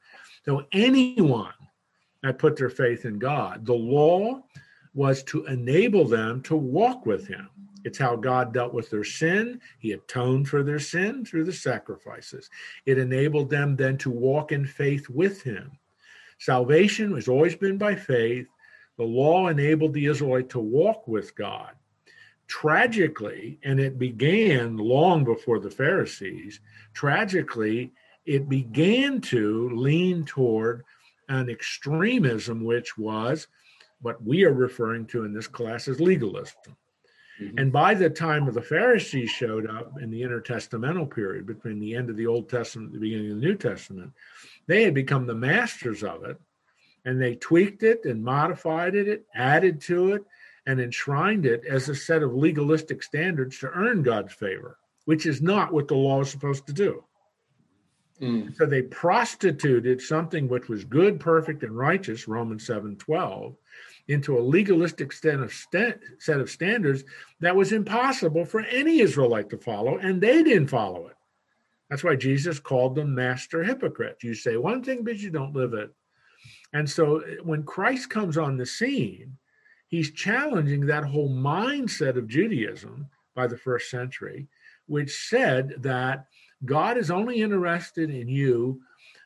So 0.45 0.65
anyone 0.71 1.53
that 2.23 2.39
put 2.39 2.55
their 2.55 2.69
faith 2.69 3.05
in 3.05 3.19
God. 3.19 3.65
The 3.65 3.73
law 3.73 4.43
was 4.93 5.23
to 5.23 5.45
enable 5.45 6.05
them 6.05 6.41
to 6.43 6.55
walk 6.55 7.05
with 7.05 7.27
Him. 7.27 7.49
It's 7.83 7.97
how 7.97 8.15
God 8.15 8.53
dealt 8.53 8.73
with 8.73 8.89
their 8.89 9.03
sin. 9.03 9.61
He 9.79 9.91
atoned 9.91 10.49
for 10.49 10.63
their 10.63 10.79
sin 10.79 11.23
through 11.23 11.45
the 11.45 11.53
sacrifices. 11.53 12.49
It 12.85 12.97
enabled 12.97 13.49
them 13.49 13.75
then 13.75 13.97
to 13.99 14.09
walk 14.09 14.51
in 14.51 14.65
faith 14.65 15.07
with 15.09 15.41
Him. 15.43 15.71
Salvation 16.39 17.15
has 17.15 17.27
always 17.27 17.55
been 17.55 17.77
by 17.77 17.95
faith. 17.95 18.47
The 18.97 19.03
law 19.03 19.47
enabled 19.47 19.93
the 19.93 20.07
Israelite 20.07 20.49
to 20.49 20.59
walk 20.59 21.07
with 21.07 21.35
God. 21.35 21.71
Tragically, 22.47 23.59
and 23.63 23.79
it 23.79 23.99
began 23.99 24.77
long 24.77 25.23
before 25.23 25.59
the 25.59 25.69
Pharisees, 25.69 26.59
tragically, 26.93 27.91
it 28.25 28.49
began 28.49 29.21
to 29.21 29.69
lean 29.69 30.25
toward 30.25 30.83
an 31.29 31.49
extremism, 31.49 32.63
which 32.63 32.97
was 32.97 33.47
what 34.01 34.23
we 34.23 34.43
are 34.43 34.53
referring 34.53 35.05
to 35.07 35.25
in 35.25 35.33
this 35.33 35.47
class 35.47 35.87
as 35.87 35.99
legalism. 35.99 36.55
Mm-hmm. 37.41 37.57
And 37.59 37.71
by 37.71 37.93
the 37.93 38.09
time 38.09 38.47
of 38.47 38.53
the 38.53 38.61
Pharisees 38.61 39.29
showed 39.29 39.69
up 39.69 40.01
in 40.01 40.09
the 40.09 40.21
intertestamental 40.21 41.13
period, 41.13 41.45
between 41.45 41.79
the 41.79 41.95
end 41.95 42.09
of 42.09 42.17
the 42.17 42.27
Old 42.27 42.49
Testament 42.49 42.91
and 42.91 42.95
the 42.95 42.99
beginning 42.99 43.31
of 43.31 43.39
the 43.39 43.45
New 43.45 43.55
Testament, 43.55 44.13
they 44.65 44.83
had 44.83 44.93
become 44.93 45.27
the 45.27 45.35
masters 45.35 46.03
of 46.03 46.23
it. 46.23 46.39
And 47.05 47.21
they 47.21 47.35
tweaked 47.35 47.83
it 47.83 48.05
and 48.05 48.23
modified 48.23 48.95
it, 48.95 49.25
added 49.33 49.79
to 49.81 50.13
it, 50.13 50.25
and 50.65 50.81
enshrined 50.81 51.45
it 51.45 51.63
as 51.65 51.87
a 51.87 51.95
set 51.95 52.21
of 52.21 52.35
legalistic 52.35 53.01
standards 53.01 53.59
to 53.59 53.69
earn 53.69 54.03
God's 54.03 54.33
favor, 54.33 54.77
which 55.05 55.25
is 55.25 55.41
not 55.41 55.71
what 55.71 55.87
the 55.87 55.95
law 55.95 56.21
is 56.21 56.29
supposed 56.29 56.67
to 56.67 56.73
do. 56.73 57.03
Mm. 58.21 58.55
So 58.55 58.65
they 58.65 58.81
prostituted 58.83 60.01
something 60.01 60.47
which 60.47 60.69
was 60.69 60.83
good, 60.83 61.19
perfect, 61.19 61.63
and 61.63 61.77
righteous, 61.77 62.27
Romans 62.27 62.65
7 62.65 62.95
12, 62.95 63.55
into 64.07 64.37
a 64.37 64.41
legalistic 64.41 65.13
set 65.13 65.39
of, 65.39 65.53
st- 65.53 65.99
set 66.19 66.39
of 66.39 66.49
standards 66.49 67.03
that 67.39 67.55
was 67.55 67.73
impossible 67.73 68.45
for 68.45 68.61
any 68.61 69.01
Israelite 69.01 69.49
to 69.51 69.57
follow, 69.57 69.97
and 69.97 70.19
they 70.19 70.41
didn't 70.41 70.67
follow 70.67 71.07
it. 71.07 71.15
That's 71.89 72.03
why 72.03 72.15
Jesus 72.15 72.59
called 72.59 72.95
them 72.95 73.13
master 73.13 73.63
hypocrites. 73.63 74.23
You 74.23 74.33
say 74.33 74.57
one 74.57 74.83
thing, 74.83 75.03
but 75.03 75.19
you 75.19 75.29
don't 75.29 75.55
live 75.55 75.73
it. 75.73 75.93
And 76.73 76.89
so 76.89 77.21
when 77.43 77.63
Christ 77.63 78.09
comes 78.09 78.37
on 78.37 78.57
the 78.57 78.65
scene, 78.65 79.37
he's 79.87 80.11
challenging 80.11 80.85
that 80.85 81.05
whole 81.05 81.29
mindset 81.29 82.17
of 82.17 82.27
Judaism 82.27 83.07
by 83.35 83.47
the 83.47 83.57
first 83.57 83.89
century, 83.89 84.47
which 84.87 85.29
said 85.29 85.75
that 85.79 86.25
God 86.65 86.97
is 86.97 87.11
only 87.11 87.41
interested 87.41 88.09
in 88.09 88.27
you 88.27 88.81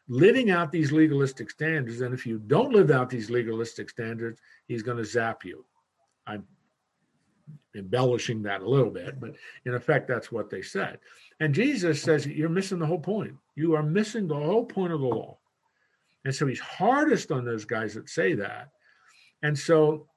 living 0.08 0.52
out 0.52 0.72
these 0.72 0.92
legalistic 0.92 1.50
standards. 1.50 2.02
And 2.02 2.14
if 2.14 2.26
you 2.26 2.40
don't 2.40 2.74
live 2.74 2.92
out 2.92 3.10
these 3.10 3.30
legalistic 3.30 3.90
standards, 3.90 4.40
he's 4.68 4.84
going 4.84 4.98
to 4.98 5.06
zap 5.06 5.46
you. 5.46 5.66
I'm 6.28 6.46
embellishing 7.76 8.44
that 8.44 8.62
a 8.62 8.70
little 8.70 8.90
bit, 8.90 9.20
but 9.20 9.36
in 9.66 9.74
effect, 9.74 10.08
that's 10.08 10.32
what 10.32 10.50
they 10.50 10.62
said. 10.62 11.00
And 11.40 11.56
Jesus 11.56 12.02
says, 12.02 12.28
You're 12.28 12.50
missing 12.50 12.80
the 12.80 12.86
whole 12.86 13.00
point. 13.00 13.36
You 13.56 13.76
are 13.76 13.84
missing 13.84 14.28
the 14.28 14.36
whole 14.36 14.66
point 14.66 14.94
of 14.94 15.00
the 15.00 15.08
law. 15.08 15.38
And 16.26 16.36
so 16.36 16.46
he's 16.46 16.60
hardest 16.60 17.32
on 17.32 17.46
those 17.46 17.66
guys 17.66 17.94
that 17.96 18.10
say 18.10 18.34
that. 18.36 18.70
And 19.42 19.58
so 19.58 20.08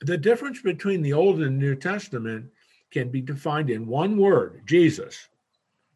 the 0.00 0.18
difference 0.18 0.60
between 0.62 1.02
the 1.02 1.12
Old 1.12 1.40
and 1.42 1.58
New 1.58 1.76
Testament 1.76 2.46
can 2.90 3.10
be 3.10 3.20
defined 3.20 3.70
in 3.70 3.86
one 3.86 4.16
word 4.16 4.62
Jesus. 4.64 5.28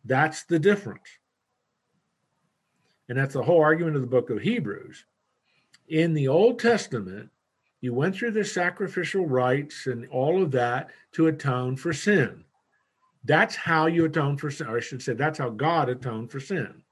That's 0.05 0.45
the 0.45 0.59
difference. 0.59 1.09
And 3.09 3.19
that's 3.19 3.35
the 3.35 3.43
whole 3.43 3.61
argument 3.61 3.97
of 3.97 4.03
the 4.03 4.09
book 4.09 4.31
of 4.31 4.41
Hebrews. 4.41 5.05
In 5.89 6.15
the 6.15 6.29
Old 6.29 6.59
Testament, 6.59 7.31
you 7.81 7.93
went 7.93 8.17
through 8.17 8.31
the 8.31 8.45
sacrificial 8.45 9.27
rites 9.27 9.87
and 9.87 10.07
all 10.09 10.43
of 10.43 10.51
that 10.53 10.91
to 11.13 11.27
atone 11.27 11.77
for 11.77 11.93
sin. 11.93 12.45
That's 13.25 13.55
how 13.55 13.87
you 13.87 14.05
atone 14.05 14.37
for 14.37 14.51
sin, 14.51 14.69
or 14.69 14.79
I 14.79 14.81
should 14.81 15.03
say, 15.03 15.15
that's 15.15 15.39
how 15.39 15.51
God 15.51 15.89
atoned 15.89 16.31
for 16.31 16.41
sin. 16.41 16.83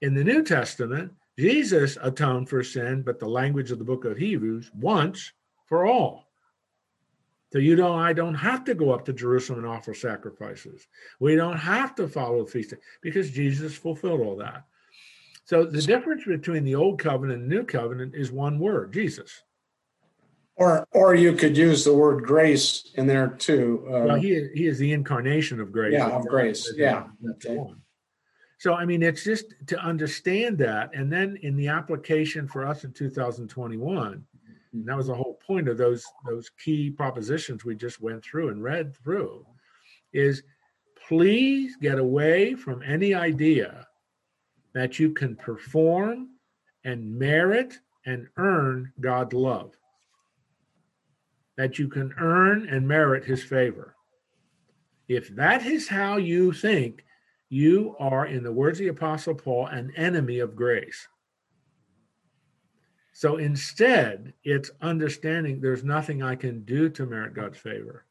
In 0.00 0.14
the 0.14 0.24
New 0.24 0.42
Testament, 0.42 1.12
Jesus 1.38 1.96
atoned 2.02 2.48
for 2.48 2.62
sin, 2.62 3.02
but 3.02 3.18
the 3.18 3.28
language 3.28 3.70
of 3.70 3.78
the 3.78 3.84
book 3.84 4.04
of 4.04 4.16
Hebrews, 4.16 4.70
once 4.74 5.32
for 5.66 5.86
all. 5.86 6.23
So 7.54 7.60
you 7.60 7.76
don't, 7.76 8.00
I 8.00 8.12
don't 8.12 8.34
have 8.34 8.64
to 8.64 8.74
go 8.74 8.90
up 8.90 9.04
to 9.04 9.12
Jerusalem 9.12 9.60
and 9.60 9.68
offer 9.68 9.94
sacrifices. 9.94 10.88
We 11.20 11.36
don't 11.36 11.56
have 11.56 11.94
to 11.94 12.08
follow 12.08 12.44
the 12.44 12.50
feast 12.50 12.74
because 13.00 13.30
Jesus 13.30 13.76
fulfilled 13.76 14.22
all 14.22 14.34
that. 14.38 14.64
So 15.44 15.64
the 15.64 15.80
difference 15.80 16.24
between 16.24 16.64
the 16.64 16.74
old 16.74 16.98
covenant 16.98 17.42
and 17.42 17.48
new 17.48 17.62
covenant 17.62 18.16
is 18.16 18.32
one 18.32 18.58
word, 18.58 18.92
Jesus. 18.92 19.44
Or, 20.56 20.84
or 20.90 21.14
you 21.14 21.32
could 21.34 21.56
use 21.56 21.84
the 21.84 21.94
word 21.94 22.24
grace 22.24 22.90
in 22.96 23.06
there 23.06 23.28
too. 23.28 23.84
Uh, 23.86 24.00
well, 24.00 24.16
he 24.16 24.48
he 24.52 24.66
is 24.66 24.78
the 24.78 24.92
incarnation 24.92 25.60
of 25.60 25.70
grace. 25.70 25.92
Yeah, 25.92 26.08
of 26.08 26.26
grace. 26.26 26.72
Yeah. 26.76 27.04
Okay. 27.36 27.56
So 28.58 28.74
I 28.74 28.84
mean, 28.84 29.00
it's 29.00 29.22
just 29.22 29.54
to 29.68 29.78
understand 29.78 30.58
that, 30.58 30.90
and 30.92 31.12
then 31.12 31.38
in 31.42 31.54
the 31.54 31.68
application 31.68 32.48
for 32.48 32.66
us 32.66 32.82
in 32.82 32.92
2021, 32.92 34.24
that 34.72 34.96
was 34.96 35.08
a 35.08 35.14
whole 35.14 35.23
point 35.46 35.68
of 35.68 35.78
those 35.78 36.04
those 36.26 36.50
key 36.62 36.90
propositions 36.90 37.64
we 37.64 37.74
just 37.74 38.00
went 38.00 38.24
through 38.24 38.48
and 38.48 38.62
read 38.62 38.96
through, 38.96 39.46
is 40.12 40.42
please 41.08 41.76
get 41.80 41.98
away 41.98 42.54
from 42.54 42.82
any 42.82 43.14
idea 43.14 43.86
that 44.72 44.98
you 44.98 45.12
can 45.12 45.36
perform 45.36 46.30
and 46.84 47.18
merit 47.18 47.78
and 48.06 48.26
earn 48.36 48.92
God's 49.00 49.34
love. 49.34 49.72
That 51.56 51.78
you 51.78 51.88
can 51.88 52.12
earn 52.18 52.68
and 52.68 52.86
merit 52.86 53.24
his 53.24 53.42
favor. 53.42 53.94
If 55.08 55.28
that 55.36 55.64
is 55.64 55.88
how 55.88 56.16
you 56.16 56.52
think, 56.52 57.04
you 57.50 57.94
are, 58.00 58.26
in 58.26 58.42
the 58.42 58.52
words 58.52 58.80
of 58.80 58.84
the 58.84 58.90
Apostle 58.90 59.34
Paul, 59.34 59.66
an 59.66 59.92
enemy 59.96 60.40
of 60.40 60.56
grace. 60.56 61.06
So 63.14 63.36
instead, 63.36 64.34
it's 64.42 64.72
understanding 64.82 65.60
there's 65.60 65.84
nothing 65.84 66.22
I 66.22 66.34
can 66.34 66.64
do 66.64 66.90
to 66.90 67.06
merit 67.06 67.32
God's 67.32 67.56
favor. 67.56 68.04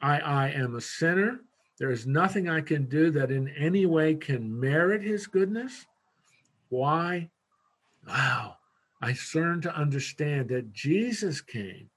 I, 0.00 0.18
I 0.18 0.48
am 0.50 0.74
a 0.74 0.80
sinner. 0.80 1.40
There 1.78 1.92
is 1.92 2.04
nothing 2.04 2.48
I 2.48 2.62
can 2.62 2.86
do 2.86 3.12
that 3.12 3.30
in 3.30 3.48
any 3.50 3.86
way 3.86 4.16
can 4.16 4.58
merit 4.58 5.02
his 5.02 5.28
goodness. 5.28 5.86
Why? 6.68 7.30
Wow. 8.08 8.56
I 9.00 9.14
learned 9.36 9.62
to 9.62 9.76
understand 9.76 10.48
that 10.48 10.72
Jesus 10.72 11.40
came 11.40 11.88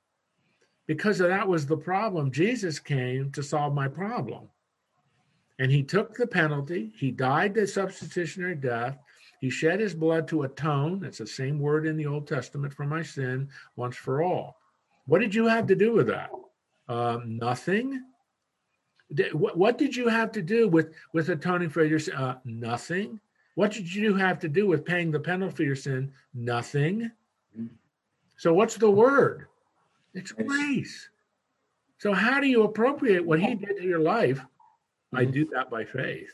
because 0.85 1.17
that 1.17 1.47
was 1.47 1.65
the 1.65 1.77
problem. 1.77 2.31
Jesus 2.31 2.77
came 2.77 3.31
to 3.31 3.41
solve 3.41 3.73
my 3.73 3.87
problem. 3.87 4.47
And 5.57 5.71
he 5.71 5.81
took 5.81 6.13
the 6.13 6.27
penalty. 6.27 6.91
He 6.95 7.09
died 7.09 7.55
the 7.55 7.65
substitutionary 7.65 8.55
death. 8.55 8.99
He 9.41 9.49
shed 9.49 9.79
his 9.79 9.93
blood 9.93 10.27
to 10.29 10.43
atone. 10.43 10.99
That's 10.99 11.17
the 11.17 11.27
same 11.27 11.59
word 11.59 11.85
in 11.85 11.97
the 11.97 12.05
Old 12.05 12.27
Testament 12.27 12.73
for 12.73 12.85
my 12.85 13.01
sin 13.01 13.49
once 13.75 13.95
for 13.95 14.23
all. 14.23 14.57
What 15.05 15.19
did 15.19 15.35
you 15.35 15.47
have 15.47 15.67
to 15.67 15.75
do 15.75 15.93
with 15.93 16.07
that? 16.07 16.31
Um, 16.87 17.37
nothing. 17.37 18.01
What 19.33 19.77
did 19.77 19.95
you 19.95 20.07
have 20.07 20.31
to 20.31 20.41
do 20.41 20.67
with 20.67 20.93
with 21.13 21.29
atoning 21.29 21.69
for 21.69 21.83
your 21.83 21.99
sin? 21.99 22.15
Uh, 22.15 22.39
nothing. 22.43 23.19
What 23.55 23.71
did 23.71 23.93
you 23.93 24.15
have 24.15 24.39
to 24.39 24.49
do 24.49 24.67
with 24.67 24.83
paying 24.83 25.11
the 25.11 25.19
penalty 25.19 25.55
for 25.55 25.63
your 25.63 25.75
sin? 25.75 26.11
Nothing. 26.33 27.11
So 28.37 28.53
what's 28.53 28.75
the 28.75 28.91
word? 28.91 29.47
It's 30.13 30.31
grace. 30.31 31.09
So 31.97 32.13
how 32.13 32.39
do 32.39 32.47
you 32.47 32.63
appropriate 32.63 33.25
what 33.25 33.39
he 33.39 33.55
did 33.55 33.77
to 33.77 33.83
your 33.83 33.99
life? 33.99 34.43
I 35.13 35.23
mm-hmm. 35.23 35.31
do 35.31 35.45
that 35.53 35.69
by 35.69 35.85
faith. 35.85 36.31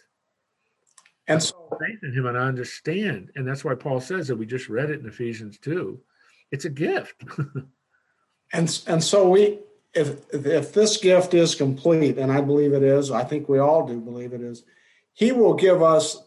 And 1.32 1.44
so 1.44 1.78
faith 1.80 2.00
in 2.04 2.14
him 2.14 2.26
and 2.26 2.38
I 2.38 2.42
understand. 2.42 3.32
And 3.36 3.48
that's 3.48 3.64
why 3.64 3.76
Paul 3.76 4.00
says 4.00 4.28
that 4.28 4.36
we 4.36 4.46
just 4.46 4.70
read 4.70 4.90
it 4.90 5.00
in 5.00 5.06
Ephesians 5.06 5.58
2. 5.60 6.00
It's 6.52 6.66
a 6.66 6.70
gift. 6.70 7.24
and 8.54 8.82
and 8.88 9.04
so 9.04 9.30
we 9.30 9.60
if 9.94 10.22
if 10.34 10.74
this 10.74 10.98
gift 10.98 11.34
is 11.34 11.56
complete, 11.56 12.18
and 12.18 12.32
I 12.32 12.42
believe 12.42 12.74
it 12.74 12.84
is, 12.84 13.12
I 13.12 13.24
think 13.24 13.50
we 13.50 13.60
all 13.60 13.86
do 13.86 14.00
believe 14.00 14.34
it 14.34 14.42
is, 14.42 14.64
he 15.14 15.32
will 15.32 15.54
give 15.54 15.82
us 15.82 16.22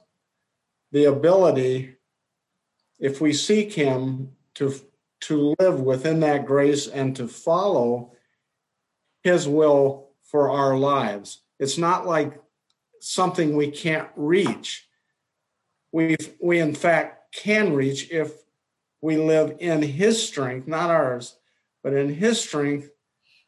the 0.92 1.04
ability, 1.06 1.96
if 2.98 3.20
we 3.20 3.32
seek 3.32 3.72
him, 3.72 4.32
to 4.54 4.74
to 5.20 5.54
live 5.58 5.80
within 5.80 6.20
that 6.20 6.46
grace 6.46 6.86
and 6.86 7.16
to 7.16 7.26
follow 7.26 8.12
his 9.22 9.48
will 9.48 10.10
for 10.22 10.50
our 10.50 10.76
lives. 10.76 11.40
It's 11.58 11.78
not 11.78 12.06
like 12.06 12.38
something 13.00 13.56
we 13.56 13.70
can't 13.70 14.08
reach. 14.16 14.86
We 15.94 16.16
we 16.40 16.58
in 16.58 16.74
fact 16.74 17.32
can 17.32 17.72
reach 17.72 18.10
if 18.10 18.32
we 19.00 19.16
live 19.16 19.54
in 19.60 19.80
his 19.80 20.20
strength, 20.20 20.66
not 20.66 20.90
ours, 20.90 21.36
but 21.84 21.92
in 21.92 22.12
his 22.12 22.40
strength 22.40 22.90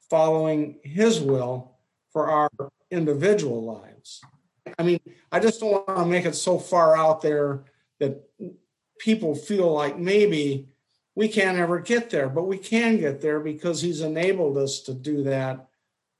following 0.08 0.78
his 0.84 1.18
will 1.18 1.72
for 2.12 2.30
our 2.30 2.48
individual 2.88 3.64
lives. 3.64 4.20
I 4.78 4.84
mean, 4.84 5.00
I 5.32 5.40
just 5.40 5.58
don't 5.58 5.72
want 5.72 5.88
to 5.88 6.06
make 6.06 6.24
it 6.24 6.36
so 6.36 6.56
far 6.56 6.96
out 6.96 7.20
there 7.20 7.64
that 7.98 8.22
people 9.00 9.34
feel 9.34 9.72
like 9.72 9.98
maybe 9.98 10.68
we 11.16 11.26
can't 11.26 11.58
ever 11.58 11.80
get 11.80 12.10
there, 12.10 12.28
but 12.28 12.44
we 12.44 12.58
can 12.58 12.98
get 12.98 13.20
there 13.20 13.40
because 13.40 13.82
he's 13.82 14.02
enabled 14.02 14.56
us 14.56 14.78
to 14.82 14.94
do 14.94 15.24
that 15.24 15.66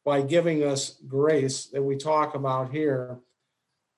by 0.04 0.22
giving 0.22 0.64
us 0.64 0.96
grace 1.06 1.66
that 1.66 1.82
we 1.82 1.96
talk 1.96 2.34
about 2.34 2.72
here. 2.72 3.20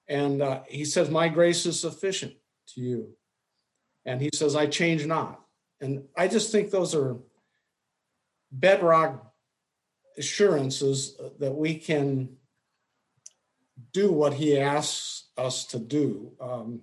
And 0.08 0.42
uh, 0.42 0.62
he 0.66 0.84
says, 0.84 1.10
My 1.10 1.28
grace 1.28 1.66
is 1.66 1.80
sufficient 1.80 2.34
to 2.74 2.80
you. 2.80 3.10
And 4.04 4.20
he 4.20 4.30
says, 4.34 4.56
I 4.56 4.66
change 4.66 5.06
not. 5.06 5.40
And 5.80 6.04
I 6.16 6.28
just 6.28 6.50
think 6.50 6.70
those 6.70 6.94
are 6.94 7.16
bedrock 8.50 9.32
assurances 10.16 11.16
that 11.38 11.52
we 11.52 11.74
can 11.74 12.30
do 13.92 14.10
what 14.10 14.34
he 14.34 14.58
asks 14.58 15.28
us 15.36 15.64
to 15.66 15.78
do. 15.78 16.32
Um, 16.40 16.80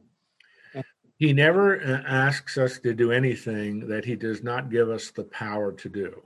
he 1.17 1.33
never 1.33 1.81
uh, 1.81 2.03
asks 2.07 2.57
us 2.57 2.79
to 2.79 2.93
do 2.93 3.11
anything 3.11 3.87
that 3.87 4.05
he 4.05 4.15
does 4.15 4.43
not 4.43 4.69
give 4.69 4.89
us 4.89 5.11
the 5.11 5.23
power 5.23 5.71
to 5.71 5.89
do. 5.89 6.21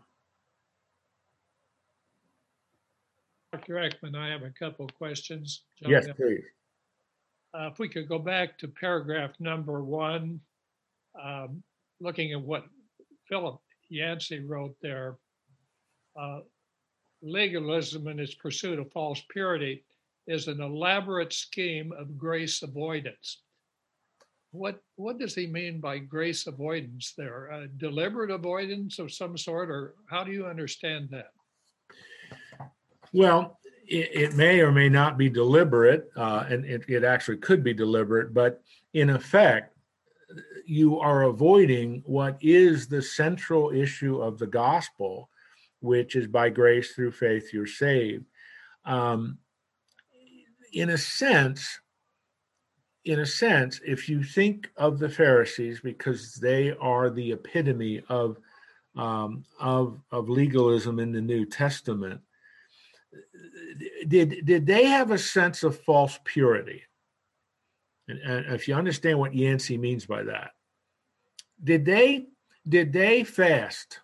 Dr. 3.51 3.75
Eckman, 3.75 4.15
I 4.15 4.29
have 4.29 4.43
a 4.43 4.51
couple 4.51 4.85
of 4.85 4.93
questions. 4.95 5.63
John, 5.81 5.91
yes, 5.91 6.07
please. 6.15 6.43
Uh, 7.53 7.69
if 7.71 7.79
we 7.79 7.89
could 7.89 8.07
go 8.07 8.19
back 8.19 8.57
to 8.57 8.67
paragraph 8.67 9.31
number 9.39 9.83
one, 9.83 10.39
um, 11.21 11.63
looking 11.99 12.31
at 12.31 12.41
what 12.41 12.65
Philip 13.27 13.59
Yancey 13.89 14.39
wrote 14.39 14.75
there. 14.81 15.17
Uh, 16.19 16.39
legalism 17.21 18.07
in 18.07 18.19
its 18.19 18.33
pursuit 18.33 18.79
of 18.79 18.91
false 18.91 19.21
purity 19.29 19.83
is 20.27 20.47
an 20.47 20.61
elaborate 20.61 21.33
scheme 21.33 21.91
of 21.91 22.17
grace 22.17 22.61
avoidance. 22.61 23.41
What 24.51 24.81
what 24.95 25.19
does 25.19 25.35
he 25.35 25.45
mean 25.45 25.79
by 25.79 25.99
grace 25.99 26.47
avoidance 26.47 27.13
there? 27.15 27.47
A 27.51 27.67
deliberate 27.67 28.31
avoidance 28.31 28.97
of 28.97 29.11
some 29.11 29.37
sort, 29.37 29.69
or 29.69 29.93
how 30.09 30.23
do 30.23 30.31
you 30.31 30.47
understand 30.47 31.09
that? 31.11 31.31
Well, 33.13 33.58
it, 33.89 34.09
it 34.13 34.35
may 34.35 34.61
or 34.61 34.71
may 34.71 34.87
not 34.87 35.17
be 35.17 35.29
deliberate, 35.29 36.09
uh, 36.15 36.45
and 36.47 36.63
it, 36.65 36.83
it 36.87 37.03
actually 37.03 37.37
could 37.37 37.63
be 37.63 37.73
deliberate, 37.73 38.33
but 38.33 38.61
in 38.93 39.09
effect, 39.09 39.75
you 40.65 40.99
are 40.99 41.23
avoiding 41.23 42.03
what 42.05 42.37
is 42.41 42.87
the 42.87 43.01
central 43.01 43.71
issue 43.71 44.21
of 44.21 44.37
the 44.37 44.47
gospel, 44.47 45.29
which 45.81 46.15
is 46.15 46.27
by 46.27 46.49
grace 46.49 46.93
through 46.93 47.11
faith 47.11 47.51
you're 47.51 47.65
saved. 47.65 48.25
Um, 48.85 49.39
in 50.71 50.91
a 50.91 50.97
sense, 50.97 51.79
in 53.05 53.19
a 53.19 53.25
sense, 53.25 53.81
if 53.83 54.07
you 54.07 54.21
think 54.21 54.69
of 54.77 54.99
the 54.99 55.09
Pharisees, 55.09 55.79
because 55.79 56.35
they 56.35 56.73
are 56.79 57.09
the 57.09 57.31
epitome 57.31 58.03
of 58.07 58.37
um, 58.95 59.45
of 59.59 59.99
of 60.11 60.29
legalism 60.29 60.99
in 60.99 61.11
the 61.11 61.21
New 61.21 61.45
Testament, 61.45 62.21
did 64.07 64.45
did 64.45 64.65
they 64.65 64.85
have 64.85 65.11
a 65.11 65.17
sense 65.17 65.63
of 65.63 65.79
false 65.81 66.19
purity? 66.23 66.83
And, 68.07 68.19
and 68.19 68.55
if 68.55 68.67
you 68.67 68.75
understand 68.75 69.19
what 69.19 69.35
Yancey 69.35 69.77
means 69.77 70.05
by 70.05 70.23
that, 70.23 70.51
did 71.63 71.85
they 71.85 72.27
did 72.67 72.93
they 72.93 73.23
fast? 73.23 73.99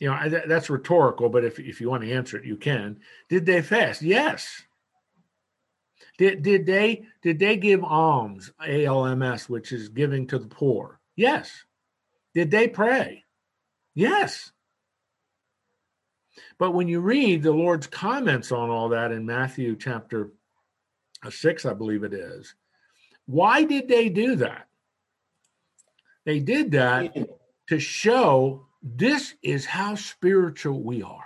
You 0.00 0.10
know, 0.10 0.42
that's 0.46 0.70
rhetorical, 0.70 1.28
but 1.28 1.44
if 1.44 1.58
if 1.58 1.80
you 1.80 1.90
want 1.90 2.04
to 2.04 2.12
answer 2.12 2.36
it, 2.36 2.44
you 2.44 2.56
can. 2.56 3.00
Did 3.28 3.46
they 3.46 3.62
fast? 3.62 4.02
Yes. 4.02 4.62
Did 6.18 6.42
did 6.42 6.66
they 6.66 7.04
did 7.22 7.38
they 7.38 7.56
give 7.56 7.82
alms, 7.82 8.52
ALMS, 8.64 9.48
which 9.48 9.72
is 9.72 9.88
giving 9.88 10.26
to 10.28 10.38
the 10.38 10.46
poor? 10.46 11.00
Yes. 11.16 11.64
Did 12.34 12.50
they 12.50 12.68
pray? 12.68 13.24
Yes. 13.94 14.52
But 16.58 16.72
when 16.72 16.88
you 16.88 17.00
read 17.00 17.42
the 17.42 17.52
Lord's 17.52 17.86
comments 17.86 18.52
on 18.52 18.70
all 18.70 18.88
that 18.90 19.12
in 19.12 19.26
Matthew 19.26 19.76
chapter 19.76 20.30
uh, 21.24 21.30
6, 21.30 21.66
I 21.66 21.74
believe 21.74 22.04
it 22.04 22.14
is, 22.14 22.54
why 23.26 23.64
did 23.64 23.88
they 23.88 24.08
do 24.08 24.36
that? 24.36 24.68
They 26.24 26.40
did 26.40 26.72
that 26.72 27.16
to 27.68 27.78
show 27.78 28.66
this 28.82 29.34
is 29.42 29.66
how 29.66 29.94
spiritual 29.94 30.82
we 30.82 31.02
are. 31.02 31.24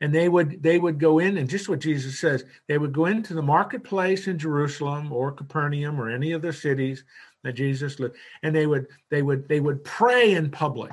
And 0.00 0.14
they 0.14 0.28
would 0.28 0.62
they 0.62 0.78
would 0.78 1.00
go 1.00 1.20
in 1.20 1.38
and 1.38 1.48
just 1.48 1.68
what 1.68 1.78
Jesus 1.78 2.18
says, 2.18 2.44
they 2.68 2.76
would 2.76 2.92
go 2.92 3.06
into 3.06 3.32
the 3.34 3.42
marketplace 3.42 4.26
in 4.26 4.38
Jerusalem 4.38 5.10
or 5.10 5.32
Capernaum 5.32 6.00
or 6.00 6.10
any 6.10 6.32
of 6.32 6.42
the 6.42 6.52
cities 6.52 7.04
that 7.44 7.54
Jesus 7.54 7.98
lived, 7.98 8.16
and 8.42 8.54
they 8.54 8.66
would 8.66 8.88
they 9.10 9.22
would 9.22 9.48
they 9.48 9.60
would 9.60 9.84
pray 9.84 10.34
in 10.34 10.50
public. 10.50 10.92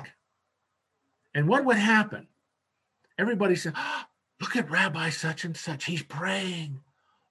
And 1.34 1.48
what 1.48 1.64
would 1.64 1.76
happen? 1.76 2.28
Everybody 3.18 3.56
said, 3.56 3.74
oh, 3.76 4.02
look 4.40 4.56
at 4.56 4.70
Rabbi 4.70 5.10
such 5.10 5.44
and 5.44 5.56
such. 5.56 5.84
He's 5.84 6.02
praying. 6.02 6.80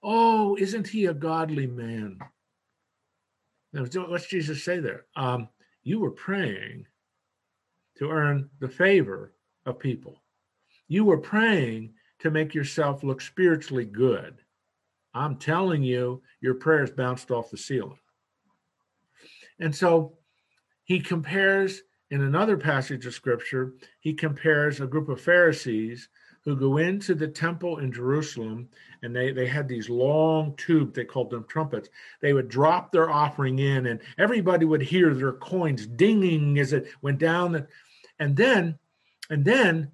Oh, 0.01 0.55
isn't 0.57 0.88
he 0.88 1.05
a 1.05 1.13
godly 1.13 1.67
man? 1.67 2.19
Now, 3.71 3.86
what's 4.07 4.27
Jesus 4.27 4.63
say 4.63 4.79
there? 4.79 5.05
Um, 5.15 5.49
you 5.84 5.99
were 5.99 6.11
praying 6.11 6.86
to 7.97 8.09
earn 8.09 8.49
the 8.59 8.69
favor 8.69 9.34
of 9.65 9.79
people. 9.79 10.21
You 10.88 11.05
were 11.05 11.17
praying 11.17 11.93
to 12.19 12.31
make 12.31 12.53
yourself 12.53 13.03
look 13.03 13.21
spiritually 13.21 13.86
good. 13.86 14.36
I'm 15.13 15.38
telling 15.38 15.84
you, 15.84 16.21
your 16.41 16.55
prayers 16.55 16.91
bounced 16.91 17.31
off 17.31 17.51
the 17.51 17.57
ceiling. 17.57 17.99
And 19.59 19.75
so 19.75 20.17
he 20.84 20.99
compares 20.99 21.81
in 22.11 22.21
another 22.21 22.57
passage 22.57 23.05
of 23.05 23.13
scripture, 23.13 23.73
he 23.99 24.13
compares 24.13 24.79
a 24.79 24.87
group 24.87 25.09
of 25.09 25.21
Pharisees 25.21 26.09
who 26.43 26.55
go 26.55 26.77
into 26.77 27.15
the 27.15 27.27
temple 27.27 27.77
in 27.79 27.91
Jerusalem 27.91 28.67
and 29.01 29.15
they, 29.15 29.31
they 29.31 29.47
had 29.47 29.67
these 29.67 29.89
long 29.89 30.55
tubes, 30.57 30.93
they 30.93 31.05
called 31.05 31.29
them 31.29 31.45
trumpets. 31.47 31.89
They 32.21 32.33
would 32.33 32.49
drop 32.49 32.91
their 32.91 33.09
offering 33.09 33.59
in 33.59 33.87
and 33.87 33.99
everybody 34.17 34.65
would 34.65 34.81
hear 34.81 35.13
their 35.13 35.33
coins 35.33 35.87
dinging 35.87 36.59
as 36.59 36.73
it 36.73 36.87
went 37.01 37.19
down. 37.19 37.65
And 38.19 38.35
then, 38.35 38.77
and 39.29 39.45
then 39.45 39.91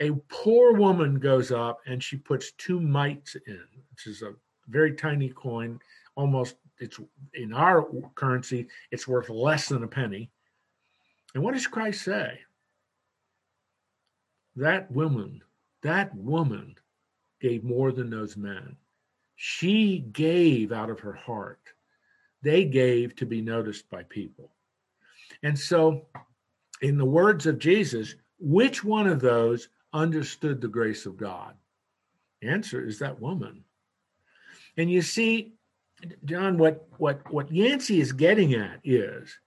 a 0.00 0.12
poor 0.28 0.74
woman 0.74 1.18
goes 1.18 1.50
up 1.50 1.80
and 1.86 2.02
she 2.02 2.16
puts 2.16 2.52
two 2.52 2.80
mites 2.80 3.34
in, 3.46 3.64
which 3.90 4.06
is 4.06 4.22
a 4.22 4.34
very 4.68 4.94
tiny 4.94 5.30
coin, 5.30 5.80
almost 6.14 6.56
it's 6.78 6.98
in 7.34 7.52
our 7.52 7.86
currency, 8.14 8.68
it's 8.92 9.08
worth 9.08 9.28
less 9.28 9.68
than 9.68 9.82
a 9.82 9.88
penny 9.88 10.30
and 11.34 11.42
what 11.42 11.54
does 11.54 11.66
Christ 11.66 12.04
say? 12.04 12.40
That 14.56 14.90
woman, 14.90 15.42
that 15.82 16.14
woman 16.14 16.76
gave 17.40 17.64
more 17.64 17.90
than 17.90 18.10
those 18.10 18.36
men. 18.36 18.76
She 19.36 19.98
gave 20.12 20.72
out 20.72 20.90
of 20.90 21.00
her 21.00 21.14
heart. 21.14 21.60
They 22.42 22.64
gave 22.64 23.16
to 23.16 23.26
be 23.26 23.40
noticed 23.40 23.88
by 23.90 24.02
people. 24.04 24.50
And 25.42 25.58
so, 25.58 26.06
in 26.82 26.98
the 26.98 27.04
words 27.04 27.46
of 27.46 27.58
Jesus, 27.58 28.14
which 28.38 28.84
one 28.84 29.06
of 29.06 29.20
those 29.20 29.68
understood 29.92 30.60
the 30.60 30.68
grace 30.68 31.06
of 31.06 31.16
God? 31.16 31.54
The 32.40 32.48
answer 32.48 32.84
is 32.84 32.98
that 32.98 33.20
woman. 33.20 33.64
And 34.76 34.90
you 34.90 35.02
see, 35.02 35.54
John, 36.24 36.58
what 36.58 36.86
what 36.98 37.32
what 37.32 37.52
Yancey 37.52 38.00
is 38.00 38.12
getting 38.12 38.54
at 38.54 38.80
is 38.84 39.38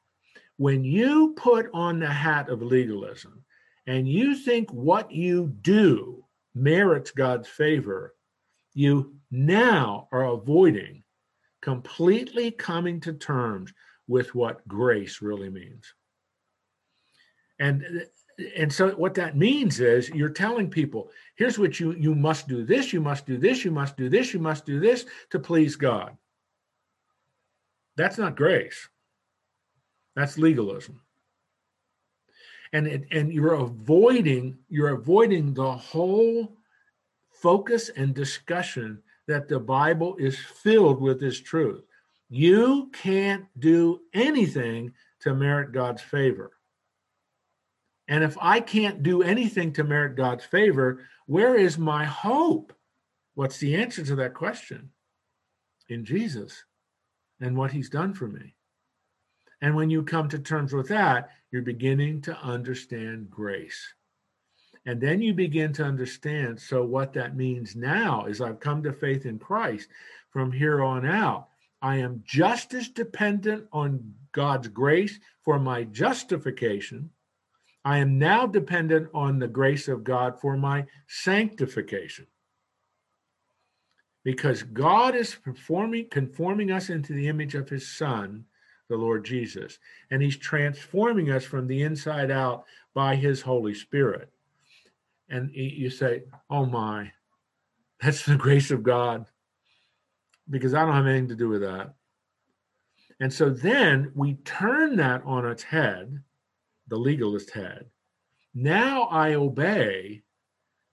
when 0.58 0.84
you 0.84 1.34
put 1.36 1.70
on 1.74 2.00
the 2.00 2.08
hat 2.08 2.50
of 2.50 2.62
legalism 2.62 3.44
and 3.88 4.08
you 4.08 4.36
think 4.36 4.72
what 4.72 5.12
you 5.12 5.48
do 5.62 6.24
merits 6.54 7.12
God's 7.12 7.48
favor, 7.48 8.16
you 8.74 9.16
now 9.32 10.08
are 10.12 10.26
avoiding 10.26 11.04
completely 11.62 12.52
coming 12.52 13.00
to 13.02 13.14
terms 13.14 13.74
with 14.08 14.34
what 14.36 14.66
grace 14.68 15.22
really 15.22 15.50
means. 15.50 15.94
And 17.60 18.06
and 18.58 18.72
so 18.72 18.92
what 18.92 19.14
that 19.14 19.38
means 19.38 19.80
is 19.80 20.10
you're 20.10 20.30
telling 20.30 20.70
people 20.70 21.10
here's 21.36 21.58
what 21.58 21.80
you 21.80 21.94
you 21.94 22.14
must 22.14 22.50
do 22.50 22.66
this 22.66 22.92
you 22.92 23.00
must 23.00 23.26
do 23.26 23.38
this 23.38 23.64
you 23.64 23.72
must 23.72 23.96
do 23.96 24.10
this 24.10 24.34
you 24.34 24.42
must 24.42 24.66
do 24.66 24.80
this 24.80 25.06
to 25.32 25.40
please 25.40 25.76
God. 25.76 26.18
That's 27.96 28.18
not 28.18 28.36
grace. 28.36 28.90
That's 30.16 30.38
legalism. 30.38 31.02
And 32.74 32.88
it, 32.88 33.08
and 33.12 33.32
you're 33.32 33.54
avoiding 33.54 34.58
you're 34.70 34.96
avoiding 34.96 35.54
the 35.54 35.72
whole 35.72 36.58
focus 37.30 37.90
and 37.90 38.14
discussion 38.14 39.02
that 39.28 39.48
the 39.48 39.60
Bible 39.60 40.16
is 40.18 40.38
filled 40.38 41.02
with 41.02 41.20
this 41.20 41.40
truth. 41.40 41.84
You 42.30 42.90
can't 42.94 43.46
do 43.60 44.02
anything 44.14 44.94
to 45.22 45.34
merit 45.34 45.72
God's 45.72 46.02
favor. 46.02 46.52
And 48.08 48.24
if 48.24 48.38
I 48.40 48.60
can't 48.60 49.04
do 49.04 49.24
anything 49.24 49.74
to 49.74 49.84
merit 49.84 50.16
God's 50.16 50.44
favor, 50.44 51.06
where 51.26 51.56
is 51.56 51.78
my 51.78 52.06
hope? 52.06 52.74
What's 53.34 53.58
the 53.58 53.76
answer 53.76 54.04
to 54.06 54.16
that 54.18 54.34
question? 54.34 54.92
In 55.90 56.06
Jesus 56.06 56.64
and 57.40 57.58
what 57.58 57.72
he's 57.72 57.90
done 57.90 58.14
for 58.14 58.28
me. 58.28 58.56
And 59.62 59.76
when 59.76 59.90
you 59.90 60.04
come 60.04 60.30
to 60.30 60.40
terms 60.40 60.74
with 60.74 60.90
that, 60.90 61.30
you're 61.52 61.62
beginning 61.62 62.22
to 62.24 62.38
understand 62.38 63.30
grace. 63.30 63.94
And 64.86 65.02
then 65.02 65.22
you 65.22 65.34
begin 65.34 65.74
to 65.74 65.84
understand 65.84 66.60
so, 66.60 66.84
what 66.84 67.14
that 67.14 67.36
means 67.36 67.76
now 67.76 68.26
is 68.26 68.40
I've 68.40 68.60
come 68.60 68.84
to 68.84 68.94
faith 68.94 69.26
in 69.26 69.40
Christ 69.40 69.90
from 70.30 70.52
here 70.52 70.84
on 70.84 71.06
out. 71.06 71.48
I 71.82 71.98
am 71.98 72.24
just 72.26 72.74
as 72.74 72.90
dependent 72.90 73.68
on 73.72 74.14
God's 74.32 74.68
grace 74.68 75.20
for 75.44 75.60
my 75.60 75.84
justification. 75.84 77.10
I 77.84 78.00
am 78.00 78.18
now 78.18 78.48
dependent 78.48 79.10
on 79.14 79.40
the 79.40 79.48
grace 79.48 79.88
of 79.88 80.04
God 80.04 80.40
for 80.40 80.58
my 80.58 80.86
sanctification. 81.08 82.28
Because 84.24 84.64
God 84.64 85.16
is 85.16 85.36
performing, 85.36 86.08
conforming 86.10 86.72
us 86.72 86.90
into 86.90 87.14
the 87.14 87.28
image 87.28 87.54
of 87.54 87.70
his 87.70 87.88
Son 87.96 88.46
the 88.90 88.98
Lord 88.98 89.26
Jesus. 89.26 89.80
And 90.12 90.22
he's 90.22 90.38
transforming 90.38 91.32
us 91.32 91.44
from 91.44 91.68
the 91.68 91.84
inside 91.84 92.32
out 92.32 92.66
by 92.94 93.16
his 93.16 93.42
Holy 93.42 93.74
Spirit. 93.74 94.30
And 95.30 95.50
you 95.54 95.90
say, 95.90 96.24
oh 96.50 96.66
my, 96.66 97.12
that's 98.02 98.26
the 98.26 98.36
grace 98.36 98.72
of 98.72 98.84
God, 98.84 99.26
because 100.50 100.74
I 100.74 100.86
don't 100.86 100.94
have 100.94 101.08
anything 101.08 101.30
to 101.30 101.36
do 101.36 101.50
with 101.50 101.62
that. 101.62 101.94
And 103.20 103.34
so 103.34 103.50
then 103.50 104.12
we 104.14 104.36
turn 104.36 104.98
that 104.98 105.24
on 105.26 105.46
its 105.46 105.64
head, 105.64 106.22
the 106.88 106.98
legalist 106.98 107.52
head. 107.52 107.86
Now 108.54 109.04
I 109.04 109.34
obey. 109.34 110.22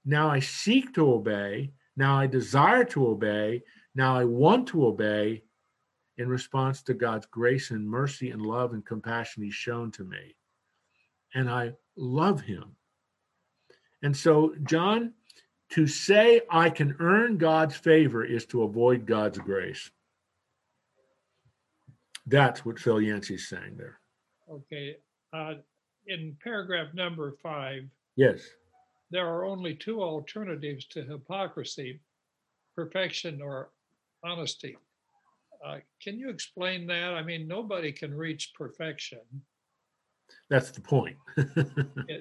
Now 0.04 0.30
I 0.30 0.40
seek 0.40 0.94
to 0.94 1.12
obey. 1.12 1.72
Now 1.96 2.16
I 2.16 2.26
desire 2.26 2.84
to 2.86 3.08
obey. 3.08 3.62
Now 3.94 4.16
I 4.16 4.24
want 4.24 4.68
to 4.68 4.86
obey 4.86 5.42
in 6.22 6.28
response 6.28 6.82
to 6.82 6.94
God's 6.94 7.26
grace 7.26 7.70
and 7.70 7.86
mercy 7.86 8.30
and 8.30 8.40
love 8.40 8.72
and 8.72 8.84
compassion 8.86 9.42
He's 9.42 9.54
shown 9.54 9.90
to 9.92 10.04
me. 10.04 10.36
And 11.34 11.50
I 11.50 11.72
love 11.96 12.40
Him. 12.40 12.76
And 14.02 14.16
so, 14.16 14.54
John, 14.64 15.12
to 15.70 15.86
say 15.86 16.42
I 16.50 16.70
can 16.70 16.96
earn 17.00 17.38
God's 17.38 17.76
favor 17.76 18.24
is 18.24 18.46
to 18.46 18.62
avoid 18.62 19.06
God's 19.06 19.38
grace. 19.38 19.90
That's 22.26 22.64
what 22.64 22.78
Phil 22.78 23.00
Yancey's 23.00 23.48
saying 23.48 23.76
there. 23.76 23.98
Okay. 24.50 24.96
Uh, 25.32 25.54
in 26.06 26.36
paragraph 26.42 26.92
number 26.94 27.34
five, 27.42 27.84
yes, 28.16 28.42
there 29.10 29.26
are 29.26 29.44
only 29.44 29.74
two 29.74 30.02
alternatives 30.02 30.86
to 30.86 31.02
hypocrisy 31.02 32.00
perfection 32.74 33.40
or 33.42 33.70
honesty. 34.24 34.76
Uh, 35.64 35.78
can 36.02 36.18
you 36.18 36.28
explain 36.28 36.86
that? 36.88 37.14
I 37.14 37.22
mean, 37.22 37.46
nobody 37.46 37.92
can 37.92 38.14
reach 38.14 38.52
perfection. 38.54 39.20
That's 40.50 40.70
the 40.70 40.80
point. 40.80 41.16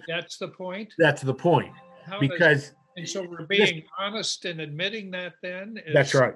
That's 0.08 0.38
the 0.38 0.48
point. 0.48 0.94
That's 0.98 1.22
the 1.22 1.34
point. 1.34 1.74
How 2.06 2.20
because 2.20 2.70
does, 2.70 2.76
and 2.98 3.08
so 3.08 3.24
we're 3.24 3.46
being 3.46 3.82
this, 3.82 3.89
honest 4.00 4.46
in 4.46 4.60
admitting 4.60 5.12
that. 5.12 5.34
Then 5.42 5.80
is, 5.86 5.94
that's 5.94 6.14
right. 6.14 6.36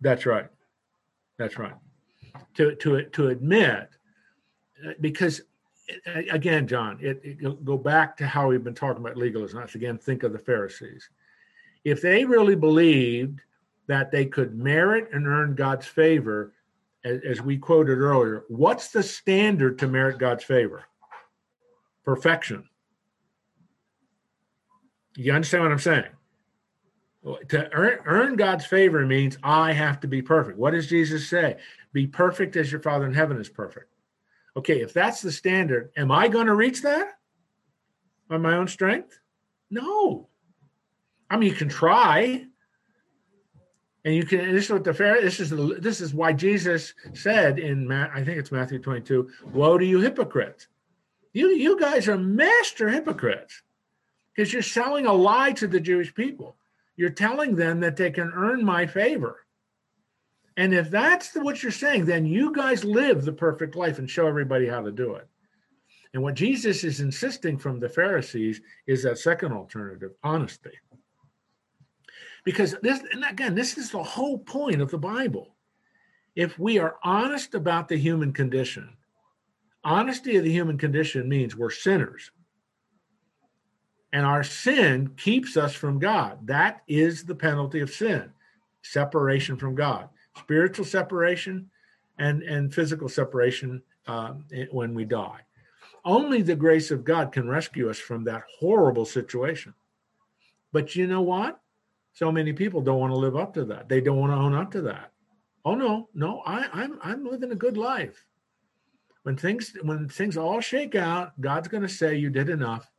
That's 0.00 0.26
right. 0.26 0.46
That's 1.38 1.58
right. 1.58 1.74
to 2.54 2.74
to 2.76 3.04
to 3.04 3.28
admit 3.28 3.88
uh, 4.86 4.92
because 5.00 5.42
uh, 6.06 6.22
again, 6.30 6.66
John, 6.66 6.98
it, 7.00 7.20
it 7.24 7.64
go 7.64 7.76
back 7.76 8.16
to 8.18 8.26
how 8.26 8.48
we've 8.48 8.64
been 8.64 8.74
talking 8.74 9.02
about 9.02 9.16
legalism. 9.16 9.60
Let's 9.60 9.74
again 9.74 9.98
think 9.98 10.22
of 10.22 10.32
the 10.32 10.38
Pharisees. 10.38 11.08
If 11.84 12.02
they 12.02 12.24
really 12.24 12.56
believed 12.56 13.40
that 13.88 14.10
they 14.10 14.26
could 14.26 14.56
merit 14.56 15.08
and 15.12 15.26
earn 15.26 15.54
God's 15.54 15.86
favor, 15.86 16.54
as, 17.04 17.20
as 17.28 17.42
we 17.42 17.58
quoted 17.58 17.98
earlier, 17.98 18.44
what's 18.48 18.88
the 18.88 19.02
standard 19.02 19.78
to 19.80 19.88
merit 19.88 20.18
God's 20.18 20.44
favor? 20.44 20.84
Perfection. 22.04 22.68
You 25.16 25.32
understand 25.32 25.64
what 25.64 25.72
I'm 25.72 25.78
saying? 25.78 26.04
To 27.48 27.68
earn, 27.72 27.98
earn 28.04 28.36
God's 28.36 28.64
favor 28.64 29.04
means 29.04 29.36
I 29.42 29.72
have 29.72 30.00
to 30.00 30.06
be 30.06 30.22
perfect. 30.22 30.56
What 30.56 30.70
does 30.70 30.86
Jesus 30.86 31.28
say? 31.28 31.56
Be 31.92 32.06
perfect 32.06 32.56
as 32.56 32.70
your 32.70 32.80
Father 32.80 33.06
in 33.06 33.12
heaven 33.12 33.40
is 33.40 33.48
perfect. 33.48 33.90
Okay, 34.56 34.80
if 34.80 34.92
that's 34.92 35.20
the 35.20 35.32
standard, 35.32 35.90
am 35.96 36.10
I 36.12 36.28
going 36.28 36.46
to 36.46 36.54
reach 36.54 36.82
that 36.82 37.18
on 38.30 38.42
my 38.42 38.54
own 38.54 38.68
strength? 38.68 39.18
No. 39.70 40.28
I 41.30 41.36
mean, 41.36 41.50
you 41.50 41.56
can 41.56 41.68
try, 41.68 42.46
and 44.08 44.16
you 44.16 44.24
can. 44.24 44.54
This 44.54 44.64
is 44.64 44.70
what 44.70 44.84
the 44.84 44.94
fair. 44.94 45.20
This 45.20 45.38
is 45.38 45.50
the, 45.50 45.76
this 45.78 46.00
is 46.00 46.14
why 46.14 46.32
Jesus 46.32 46.94
said 47.12 47.58
in 47.58 47.92
I 47.92 48.24
think 48.24 48.38
it's 48.38 48.50
Matthew 48.50 48.78
twenty 48.78 49.02
two. 49.02 49.28
Woe 49.52 49.76
to 49.76 49.84
you 49.84 50.00
hypocrites! 50.00 50.66
You 51.34 51.50
you 51.50 51.78
guys 51.78 52.08
are 52.08 52.16
master 52.16 52.88
hypocrites 52.88 53.62
because 54.34 54.50
you're 54.50 54.62
selling 54.62 55.04
a 55.04 55.12
lie 55.12 55.52
to 55.52 55.66
the 55.66 55.78
Jewish 55.78 56.14
people. 56.14 56.56
You're 56.96 57.10
telling 57.10 57.54
them 57.54 57.80
that 57.80 57.96
they 57.96 58.10
can 58.10 58.32
earn 58.34 58.64
my 58.64 58.86
favor. 58.86 59.44
And 60.56 60.72
if 60.72 60.90
that's 60.90 61.34
what 61.34 61.62
you're 61.62 61.70
saying, 61.70 62.06
then 62.06 62.24
you 62.24 62.54
guys 62.54 62.86
live 62.86 63.26
the 63.26 63.32
perfect 63.32 63.76
life 63.76 63.98
and 63.98 64.08
show 64.08 64.26
everybody 64.26 64.66
how 64.66 64.80
to 64.80 64.90
do 64.90 65.16
it. 65.16 65.28
And 66.14 66.22
what 66.22 66.34
Jesus 66.34 66.82
is 66.82 67.00
insisting 67.00 67.58
from 67.58 67.78
the 67.78 67.90
Pharisees 67.90 68.62
is 68.86 69.02
that 69.02 69.18
second 69.18 69.52
alternative, 69.52 70.12
honesty. 70.24 70.72
Because 72.44 72.76
this, 72.82 73.00
and 73.12 73.24
again, 73.24 73.54
this 73.54 73.76
is 73.78 73.90
the 73.90 74.02
whole 74.02 74.38
point 74.38 74.80
of 74.80 74.90
the 74.90 74.98
Bible. 74.98 75.54
If 76.34 76.58
we 76.58 76.78
are 76.78 76.96
honest 77.02 77.54
about 77.54 77.88
the 77.88 77.96
human 77.96 78.32
condition, 78.32 78.96
honesty 79.84 80.36
of 80.36 80.44
the 80.44 80.52
human 80.52 80.78
condition 80.78 81.28
means 81.28 81.56
we're 81.56 81.70
sinners. 81.70 82.30
And 84.12 84.24
our 84.24 84.42
sin 84.42 85.10
keeps 85.16 85.56
us 85.56 85.74
from 85.74 85.98
God. 85.98 86.46
That 86.46 86.82
is 86.88 87.24
the 87.24 87.34
penalty 87.34 87.80
of 87.80 87.90
sin 87.90 88.32
separation 88.82 89.56
from 89.56 89.74
God 89.74 90.08
spiritual 90.38 90.84
separation 90.84 91.68
and, 92.18 92.42
and 92.42 92.72
physical 92.72 93.08
separation 93.08 93.82
um, 94.06 94.44
when 94.70 94.94
we 94.94 95.04
die. 95.04 95.40
Only 96.04 96.42
the 96.42 96.56
grace 96.56 96.90
of 96.90 97.04
God 97.04 97.32
can 97.32 97.48
rescue 97.48 97.90
us 97.90 97.98
from 97.98 98.24
that 98.24 98.44
horrible 98.58 99.04
situation. 99.04 99.74
But 100.72 100.96
you 100.96 101.06
know 101.06 101.22
what? 101.22 101.60
So 102.18 102.32
many 102.32 102.52
people 102.52 102.80
don't 102.80 102.98
want 102.98 103.12
to 103.12 103.16
live 103.16 103.36
up 103.36 103.54
to 103.54 103.64
that. 103.66 103.88
They 103.88 104.00
don't 104.00 104.18
want 104.18 104.32
to 104.32 104.36
own 104.36 104.52
up 104.52 104.72
to 104.72 104.82
that. 104.82 105.12
Oh 105.64 105.76
no, 105.76 106.08
no, 106.14 106.42
I, 106.44 106.68
I'm 106.72 106.98
I'm 107.00 107.24
living 107.24 107.52
a 107.52 107.54
good 107.54 107.76
life. 107.76 108.26
When 109.22 109.36
things 109.36 109.72
when 109.84 110.08
things 110.08 110.36
all 110.36 110.60
shake 110.60 110.96
out, 110.96 111.40
God's 111.40 111.68
going 111.68 111.84
to 111.84 111.88
say 111.88 112.16
you 112.16 112.28
did 112.28 112.48
enough. 112.48 112.90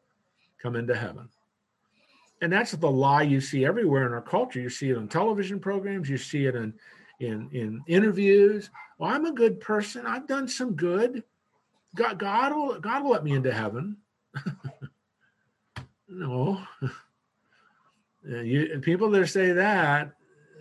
Come 0.61 0.77
into 0.77 0.95
heaven. 0.95 1.27
And 2.41 2.53
that's 2.53 2.71
the 2.71 2.89
lie 2.89 3.23
you 3.23 3.41
see 3.41 3.65
everywhere 3.65 4.05
in 4.05 4.13
our 4.13 4.21
culture. 4.21 4.61
You 4.61 4.69
see 4.69 4.89
it 4.89 4.97
on 4.97 5.09
television 5.09 5.59
programs. 5.59 6.09
You 6.09 6.17
see 6.17 6.45
it 6.45 6.55
in 6.55 6.73
in 7.19 7.49
in 7.51 7.83
interviews. 7.87 8.69
Well, 8.99 9.11
I'm 9.13 9.25
a 9.25 9.33
good 9.33 9.59
person. 9.59 10.05
I've 10.05 10.27
done 10.27 10.47
some 10.47 10.75
good. 10.77 11.25
God, 11.93 12.19
God 12.19 12.55
will 12.55 12.79
God 12.79 13.03
will 13.03 13.11
let 13.11 13.25
me 13.25 13.33
into 13.33 13.51
heaven. 13.51 13.97
no. 16.07 16.61
Uh, 18.27 18.39
you, 18.39 18.79
people 18.81 19.09
that 19.11 19.27
say 19.27 19.51
that 19.51 20.13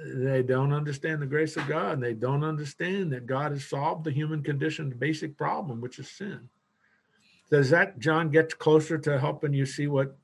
they 0.05 0.43
don't 0.43 0.73
understand 0.73 1.21
the 1.21 1.27
grace 1.27 1.57
of 1.57 1.67
God 1.67 1.95
and 1.95 2.03
they 2.03 2.15
don't 2.15 2.45
understand 2.45 3.13
that 3.13 3.27
God 3.27 3.53
has 3.53 3.65
solved 3.65 4.05
the 4.05 4.13
human 4.13 4.43
condition's 4.43 4.95
basic 4.95 5.37
problem, 5.37 5.81
which 5.81 5.99
is 5.99 6.09
sin. 6.09 6.49
Does 7.51 7.71
that, 7.71 7.99
John, 7.99 8.31
get 8.31 8.59
closer 8.59 8.99
to 8.99 9.19
helping 9.19 9.53
you 9.53 9.67
see 9.67 9.87
what 9.87 10.17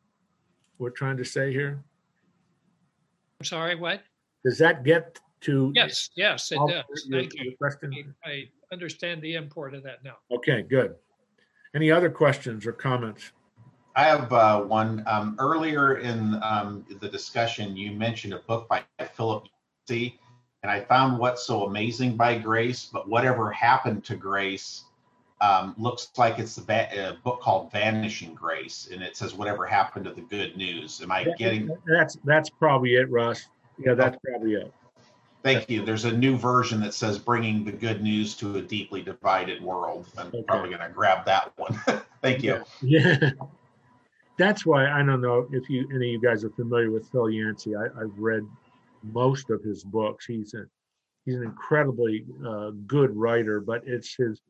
we're 0.79 0.91
trying 0.91 1.17
to 1.17 1.25
say 1.25 1.53
here? 1.53 1.83
I'm 3.41 3.47
sorry, 3.47 3.75
what? 3.75 4.03
Does 4.45 4.59
that 4.59 4.85
get 4.85 5.19
to 5.43 5.73
Yes, 5.75 6.11
yes, 6.17 6.53
it 6.53 6.61
does. 6.69 7.09
Thank 7.11 7.35
you. 7.35 7.55
question? 7.59 8.15
I 8.25 8.45
understand 8.73 9.23
the 9.23 9.35
import 9.35 9.75
of 9.75 9.83
that 9.85 10.05
now. 10.05 10.17
Okay, 10.31 10.63
good. 10.63 10.95
Any 11.75 11.91
other 11.91 12.11
questions 12.11 12.67
or 12.67 12.73
comments? 12.73 13.33
I 13.97 14.05
have 14.05 14.33
uh, 14.33 14.63
one. 14.63 15.03
Um, 15.07 15.37
earlier 15.39 15.99
in 15.99 16.41
um, 16.43 16.85
the 17.01 17.09
discussion, 17.09 17.77
you 17.77 17.93
mentioned 17.93 18.35
a 18.35 18.39
book 18.39 18.69
by 18.69 18.83
Philip 19.15 19.45
C. 19.87 20.19
And 20.65 20.71
I 20.71 20.81
found 20.81 21.19
what's 21.19 21.43
so 21.43 21.65
amazing 21.67 22.17
by 22.17 22.39
Grace, 22.39 22.89
but 22.91 23.07
whatever 23.07 23.51
happened 23.51 24.03
to 24.05 24.17
Grace 24.17 24.85
um, 25.43 25.75
looks 25.77 26.11
like 26.17 26.39
it's 26.39 26.57
a, 26.57 27.19
book 27.23 27.43
called 27.43 27.71
Vanishing 27.71 28.33
Grace, 28.35 28.89
and 28.91 29.03
it 29.03 29.15
says 29.15 29.35
whatever 29.35 29.67
happened 29.67 30.07
to 30.07 30.13
the 30.13 30.23
good 30.23 30.57
news. 30.57 31.03
Am 31.03 31.13
I 31.13 31.27
getting? 31.37 31.69
That's 31.87 32.17
that's 32.25 32.49
probably 32.49 32.95
it, 32.95 33.11
Russ. 33.11 33.49
Yeah, 33.77 33.93
that's 33.93 34.17
probably 34.25 34.55
it. 34.55 34.73
Thank 35.43 35.69
you. 35.69 35.85
There's 35.85 36.07
a 36.07 36.13
new 36.17 36.39
version 36.39 36.81
that 36.81 36.95
says 36.95 37.19
bringing 37.19 37.63
the 37.63 37.73
good 37.73 38.03
news 38.03 38.35
to 38.37 38.57
a 38.57 38.63
deeply 38.63 39.03
divided 39.03 39.63
world. 39.63 40.07
I'm 40.17 40.29
okay. 40.29 40.43
probably 40.49 40.71
going 40.71 40.81
to 40.81 40.89
grab 40.89 41.27
that 41.27 41.53
one. 41.57 41.79
Thank 42.23 42.43
you. 42.43 42.65
Yeah. 42.81 43.33
That's 44.37 44.67
why 44.67 44.91
I 44.91 45.03
don't 45.03 45.21
know 45.21 45.47
if 45.53 45.69
you 45.69 45.89
any 45.95 46.15
of 46.15 46.23
you 46.23 46.29
guys 46.29 46.45
are 46.45 46.51
familiar 46.51 46.91
with 46.91 47.09
Phil 47.11 47.31
Yancey. 47.31 47.77
I, 47.77 47.85
have 47.85 48.19
read 48.19 48.43
most 49.03 49.51
of 49.51 49.63
his 49.63 49.85
books. 49.85 50.27
He's 50.27 50.55
a 50.55 50.65
he's 51.25 51.37
an 51.37 51.45
incredibly 51.45 52.25
uh, 52.47 52.71
good 52.87 53.15
writer, 53.15 53.61
but 53.61 53.83
it's 53.87 54.15
his 54.17 54.41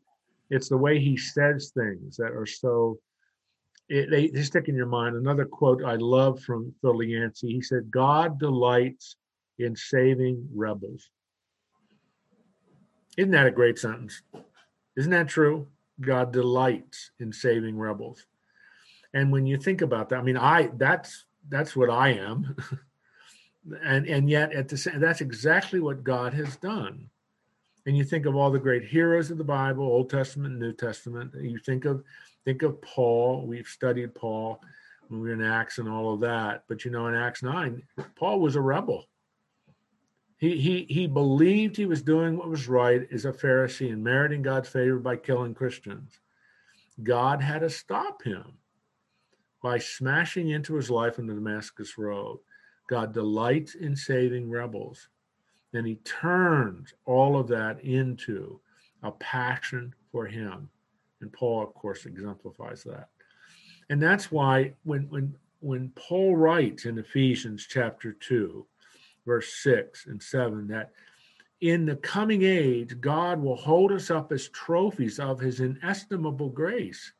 it's 0.51 0.68
the 0.68 0.76
way 0.76 0.99
he 0.99 1.16
says 1.16 1.72
things 1.74 2.16
that 2.16 2.32
are 2.32 2.47
so 2.47 2.99
it, 3.89 4.11
they, 4.11 4.28
they 4.28 4.43
stick 4.43 4.68
in 4.68 4.74
your 4.74 4.87
mind. 4.87 5.16
Another 5.16 5.45
quote 5.45 5.85
I 5.85 5.97
love 5.97 6.41
from 6.41 6.74
Phil 6.80 7.03
Yancey. 7.03 7.53
He 7.53 7.61
said, 7.61 7.91
"God 7.91 8.39
delights 8.39 9.16
in 9.59 9.76
saving 9.76 10.49
rebels. 10.55 11.11
Isn't 13.16 13.30
that 13.32 13.47
a 13.47 13.53
great 13.53 13.78
sentence? 13.78 14.22
Isn't 14.97 15.12
that 15.12 15.28
true? 15.28 15.68
God 16.01 16.32
delights 16.32 17.12
in 17.20 17.32
saving 17.32 17.78
rebels. 17.78 18.26
And 19.15 19.31
when 19.31 19.47
you 19.47 19.57
think 19.57 19.81
about 19.81 20.11
that, 20.11 20.19
I 20.19 20.23
mean, 20.23 20.37
I 20.37 20.71
that's 20.75 21.25
that's 21.49 21.75
what 21.75 21.89
I 21.89 22.11
am. 22.11 22.57
and 23.85 24.07
and 24.07 24.29
yet 24.29 24.53
at 24.53 24.69
the 24.69 24.77
same 24.77 25.01
that's 25.01 25.21
exactly 25.21 25.81
what 25.81 26.05
God 26.05 26.35
has 26.35 26.57
done. 26.57 27.09
And 27.87 27.97
you 27.97 28.05
think 28.05 28.27
of 28.27 28.35
all 28.35 28.51
the 28.51 28.59
great 28.59 28.85
heroes 28.85 29.31
of 29.31 29.39
the 29.39 29.45
Bible, 29.45 29.85
Old 29.85 30.11
Testament, 30.11 30.59
New 30.59 30.73
Testament. 30.73 31.33
You 31.41 31.59
think 31.59 31.85
of 31.85 32.03
think 32.45 32.62
of 32.62 32.83
Paul. 32.83 33.47
We've 33.47 33.69
studied 33.69 34.15
Paul 34.15 34.61
when 35.09 35.21
we 35.21 35.29
were 35.29 35.35
in 35.35 35.43
Acts 35.43 35.79
and 35.79 35.89
all 35.89 36.12
of 36.12 36.21
that. 36.21 36.65
But 36.69 36.85
you 36.85 36.91
know, 36.91 37.07
in 37.07 37.15
Acts 37.15 37.43
9, 37.43 37.83
Paul 38.17 38.41
was 38.41 38.57
a 38.57 38.61
rebel. 38.61 39.05
He, 40.39 40.59
he, 40.59 40.87
he 40.91 41.07
believed 41.07 41.77
he 41.77 41.87
was 41.87 42.03
doing 42.03 42.37
what 42.37 42.51
was 42.51 42.69
right 42.69 43.07
as 43.12 43.25
a 43.25 43.33
Pharisee 43.33 43.93
and 43.93 44.03
meriting 44.03 44.43
God's 44.43 44.69
favor 44.69 44.99
by 44.99 45.17
killing 45.17 45.55
Christians. 45.55 46.19
God 47.03 47.41
had 47.41 47.61
to 47.61 47.71
stop 47.71 48.23
him 48.23 48.59
by 49.65 49.79
smashing 49.79 50.51
into 50.51 50.75
his 50.75 50.91
life 50.91 51.19
on 51.19 51.27
the 51.27 51.33
Damascus 51.33 51.97
Road. 51.97 52.39
God 52.87 53.15
delights 53.15 53.77
in 53.77 53.97
saving 53.97 54.51
rebels. 54.51 55.09
And 55.73 55.87
he 55.87 55.95
turns 56.05 56.93
all 57.07 57.39
of 57.41 57.49
that 57.49 57.83
into 57.83 58.61
a 59.03 59.11
passion 59.12 59.95
for 60.12 60.27
him. 60.27 60.69
And 61.23 61.33
Paul, 61.33 61.62
of 61.62 61.73
course, 61.73 62.05
exemplifies 62.05 62.83
that. 62.85 63.09
And 63.89 64.03
that's 64.03 64.31
why 64.31 64.75
when 64.83 65.09
when 65.09 65.35
when 65.61 65.89
Paul 65.97 66.37
writes 66.37 66.85
in 66.85 66.99
Ephesians 66.99 67.67
chapter 67.67 68.12
2, 68.12 68.67
verse 69.25 69.51
6 69.62 70.09
and 70.09 70.23
7, 70.23 70.69
that 70.69 70.93
in 71.62 71.87
the 71.87 71.97
coming 71.97 72.43
age, 72.43 73.01
God 73.01 73.41
will 73.41 73.57
hold 73.57 73.93
us 73.93 74.11
up 74.11 74.31
as 74.31 74.51
trophies 74.51 75.19
of 75.19 75.41
his 75.41 75.61
inestimable 75.61 76.51
grace. 76.51 77.15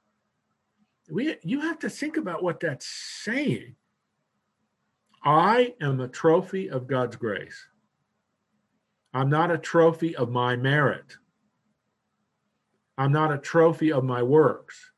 We, 1.11 1.37
you 1.43 1.61
have 1.61 1.79
to 1.81 1.91
think 1.91 2.17
about 2.17 2.43
what 2.43 2.61
that's 2.61 2.87
saying. 2.87 3.77
I 5.23 5.75
am 5.81 6.01
a 6.01 6.09
trophy 6.09 6.71
of 6.71 6.87
God's 6.87 7.17
grace. 7.17 7.67
I'm 9.13 9.31
not 9.31 9.51
a 9.51 9.59
trophy 9.59 10.17
of 10.17 10.31
my 10.31 10.57
merit. 10.57 11.17
I'm 12.99 13.13
not 13.13 13.33
a 13.33 13.39
trophy 13.39 13.93
of 13.93 14.05
my 14.05 14.23
works. 14.23 14.93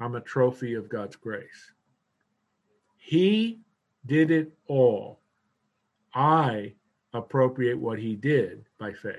I'm 0.00 0.14
a 0.14 0.20
trophy 0.20 0.74
of 0.74 0.88
God's 0.88 1.16
grace. 1.16 1.72
He 2.96 3.60
did 4.06 4.30
it 4.30 4.52
all 4.66 5.20
I 6.14 6.72
appropriate 7.12 7.78
what 7.78 7.98
he 7.98 8.16
did 8.16 8.64
by 8.78 8.92
faith. 8.92 9.14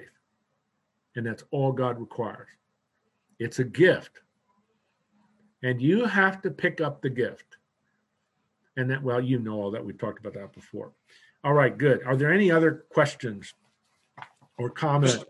And 1.16 1.26
that's 1.26 1.44
all 1.52 1.72
God 1.72 2.00
requires. 2.00 2.48
It's 3.40 3.60
a 3.60 3.64
gift. 3.64 4.20
And 5.62 5.82
you 5.82 6.06
have 6.06 6.42
to 6.44 6.52
pick 6.52 6.82
up 6.82 7.02
the 7.02 7.10
gift. 7.10 7.58
And 8.78 8.90
that, 8.92 9.04
well, 9.04 9.20
you 9.20 9.40
know 9.40 9.56
all 9.56 9.72
that. 9.72 9.84
We've 9.84 9.98
talked 9.98 10.20
about 10.20 10.34
that 10.36 10.54
before. 10.54 10.92
All 11.44 11.54
right, 11.54 11.78
good. 11.78 12.04
Are 12.06 12.16
there 12.16 12.32
any 12.32 12.52
other 12.52 12.86
questions 12.90 13.54
or 14.58 14.70
comments? 14.70 15.24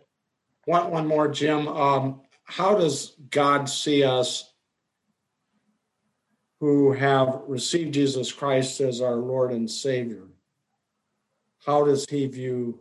One, 0.66 0.92
one 0.92 1.08
more, 1.08 1.28
Jim. 1.28 1.68
Um, 1.68 2.22
how 2.44 2.76
does 2.76 3.16
God 3.30 3.70
see 3.70 4.04
us 4.04 4.54
who 6.60 6.92
have 6.92 7.42
received 7.48 7.94
Jesus 7.94 8.32
Christ 8.32 8.82
as 8.82 9.02
our 9.02 9.16
Lord 9.16 9.52
and 9.52 9.70
Savior? 9.70 10.28
How 11.66 11.86
does 11.86 12.06
he 12.10 12.28
view 12.28 12.80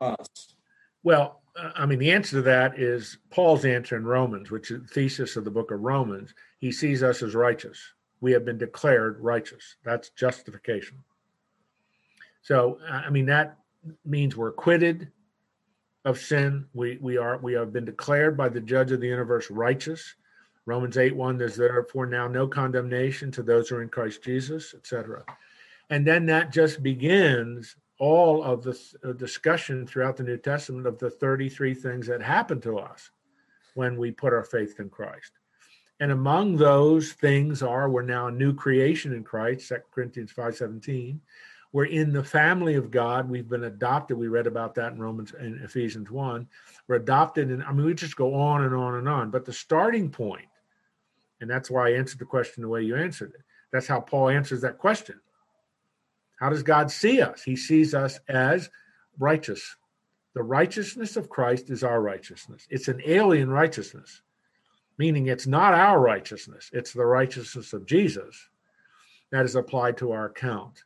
us? 0.00 0.54
Well, 1.02 1.39
I 1.56 1.86
mean, 1.86 1.98
the 1.98 2.12
answer 2.12 2.36
to 2.36 2.42
that 2.42 2.78
is 2.78 3.18
Paul's 3.30 3.64
answer 3.64 3.96
in 3.96 4.04
Romans, 4.04 4.50
which 4.50 4.70
is 4.70 4.82
the 4.82 4.88
thesis 4.88 5.36
of 5.36 5.44
the 5.44 5.50
book 5.50 5.70
of 5.70 5.80
Romans. 5.80 6.34
He 6.58 6.70
sees 6.70 7.02
us 7.02 7.22
as 7.22 7.34
righteous. 7.34 7.78
We 8.20 8.32
have 8.32 8.44
been 8.44 8.58
declared 8.58 9.18
righteous. 9.20 9.76
That's 9.84 10.10
justification. 10.10 10.98
So, 12.42 12.78
I 12.88 13.10
mean, 13.10 13.26
that 13.26 13.58
means 14.04 14.36
we're 14.36 14.48
acquitted 14.48 15.10
of 16.04 16.18
sin. 16.18 16.66
We 16.72 16.98
we 17.00 17.18
are 17.18 17.38
we 17.38 17.52
have 17.54 17.72
been 17.72 17.84
declared 17.84 18.36
by 18.36 18.48
the 18.48 18.60
judge 18.60 18.92
of 18.92 19.00
the 19.00 19.08
universe 19.08 19.50
righteous. 19.50 20.14
Romans 20.66 20.98
8 20.98 21.16
1, 21.16 21.38
there's 21.38 21.56
therefore 21.56 22.06
now 22.06 22.28
no 22.28 22.46
condemnation 22.46 23.30
to 23.32 23.42
those 23.42 23.68
who 23.68 23.76
are 23.76 23.82
in 23.82 23.88
Christ 23.88 24.22
Jesus, 24.22 24.74
etc. 24.74 25.24
And 25.88 26.06
then 26.06 26.26
that 26.26 26.52
just 26.52 26.82
begins 26.82 27.76
all 28.00 28.42
of 28.42 28.62
the 28.62 28.76
uh, 29.04 29.12
discussion 29.12 29.86
throughout 29.86 30.16
the 30.16 30.22
New 30.24 30.38
Testament 30.38 30.86
of 30.86 30.98
the 30.98 31.10
33 31.10 31.74
things 31.74 32.06
that 32.06 32.22
happen 32.22 32.60
to 32.62 32.78
us 32.78 33.10
when 33.74 33.98
we 33.98 34.10
put 34.10 34.32
our 34.32 34.42
faith 34.42 34.80
in 34.80 34.88
Christ. 34.88 35.32
And 36.00 36.10
among 36.10 36.56
those 36.56 37.12
things 37.12 37.62
are 37.62 37.90
we're 37.90 38.02
now 38.02 38.28
a 38.28 38.32
new 38.32 38.54
creation 38.54 39.12
in 39.12 39.22
Christ, 39.22 39.68
2 39.68 39.76
Corinthians 39.92 40.32
5:17. 40.32 41.20
We're 41.72 41.84
in 41.84 42.12
the 42.12 42.24
family 42.24 42.74
of 42.74 42.90
God. 42.90 43.28
We've 43.28 43.48
been 43.48 43.64
adopted. 43.64 44.16
We 44.16 44.28
read 44.28 44.46
about 44.46 44.74
that 44.74 44.92
in 44.92 44.98
Romans 44.98 45.34
and 45.38 45.60
Ephesians 45.60 46.10
1. 46.10 46.48
We're 46.88 46.96
adopted, 46.96 47.50
and 47.50 47.62
I 47.62 47.70
mean, 47.72 47.86
we 47.86 47.94
just 47.94 48.16
go 48.16 48.34
on 48.34 48.64
and 48.64 48.74
on 48.74 48.96
and 48.96 49.08
on. 49.08 49.30
But 49.30 49.44
the 49.44 49.52
starting 49.52 50.10
point, 50.10 50.48
and 51.40 51.48
that's 51.48 51.70
why 51.70 51.88
I 51.88 51.92
answered 51.92 52.18
the 52.18 52.24
question 52.24 52.62
the 52.62 52.68
way 52.68 52.82
you 52.82 52.96
answered 52.96 53.34
it. 53.34 53.42
That's 53.70 53.86
how 53.86 54.00
Paul 54.00 54.30
answers 54.30 54.62
that 54.62 54.78
question. 54.78 55.20
How 56.40 56.48
does 56.48 56.62
God 56.62 56.90
see 56.90 57.20
us? 57.20 57.42
He 57.42 57.54
sees 57.54 57.94
us 57.94 58.18
as 58.28 58.70
righteous. 59.18 59.76
The 60.34 60.42
righteousness 60.42 61.16
of 61.16 61.28
Christ 61.28 61.70
is 61.70 61.84
our 61.84 62.00
righteousness. 62.00 62.66
It's 62.70 62.88
an 62.88 63.02
alien 63.04 63.50
righteousness, 63.50 64.22
meaning 64.98 65.26
it's 65.26 65.46
not 65.46 65.74
our 65.74 66.00
righteousness, 66.00 66.70
it's 66.72 66.92
the 66.92 67.04
righteousness 67.04 67.72
of 67.72 67.86
Jesus 67.86 68.48
that 69.30 69.44
is 69.44 69.54
applied 69.54 69.96
to 69.98 70.12
our 70.12 70.26
account 70.26 70.82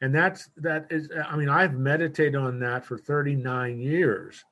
and 0.00 0.14
that's 0.14 0.50
that 0.56 0.86
is 0.90 1.08
i 1.28 1.36
mean 1.36 1.48
i've 1.48 1.74
meditated 1.74 2.36
on 2.36 2.58
that 2.58 2.84
for 2.84 2.98
39 2.98 3.80
years 3.80 4.44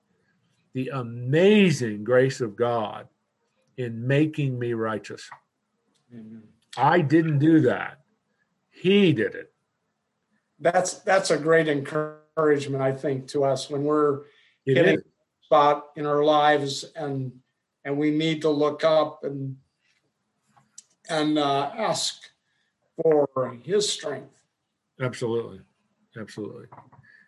the 0.73 0.89
amazing 0.89 2.05
grace 2.05 2.41
of 2.41 2.57
god 2.57 3.09
in 3.77 4.07
making 4.07 4.59
me 4.59 4.73
righteous 4.73 5.29
Amen. 6.13 6.43
i 6.77 7.01
didn't 7.01 7.39
do 7.39 7.61
that 7.61 8.01
he 8.71 9.13
did 9.13 9.35
it 9.35 9.53
That's 10.65 10.95
that's 11.01 11.31
a 11.31 11.37
great 11.37 11.69
encouragement, 11.69 12.83
I 12.83 12.91
think, 12.93 13.29
to 13.29 13.45
us 13.45 13.69
when 13.69 13.85
we're 13.85 14.23
It 14.65 14.79
hitting 14.79 14.95
is. 14.97 15.03
a 15.03 15.45
spot 15.45 15.89
in 15.95 16.07
our 16.07 16.25
lives 16.25 16.85
and 16.97 17.33
and 17.85 17.99
we 17.99 18.11
need 18.11 18.41
to 18.43 18.49
look 18.49 18.83
up 18.83 19.25
and 19.25 19.57
and 21.11 21.39
uh, 21.39 21.71
ask 21.77 22.23
for 22.97 23.29
His 23.63 23.87
strength. 23.93 24.33
absolutely 25.03 25.61
absolutely 26.17 26.67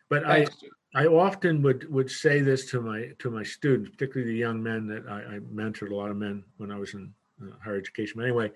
but 0.08 0.24
i 0.24 0.46
Thanks. 0.46 0.56
I 0.94 1.04
often 1.06 1.60
would 1.60 1.92
would 1.92 2.10
say 2.10 2.40
this 2.40 2.70
to 2.70 2.80
my 2.80 3.10
to 3.18 3.30
my 3.30 3.42
students, 3.42 3.90
particularly 3.90 4.32
the 4.32 4.38
young 4.38 4.62
men 4.62 4.86
that 4.86 5.04
I, 5.06 5.18
I 5.34 5.38
mentored 5.52 5.90
a 5.90 5.94
lot 5.94 6.10
of 6.10 6.16
men 6.16 6.42
when 6.56 6.70
I 6.72 6.78
was 6.78 6.94
in 6.94 7.12
uh, 7.42 7.50
higher 7.62 7.76
education. 7.76 8.14
But 8.16 8.22
anyway, 8.22 8.50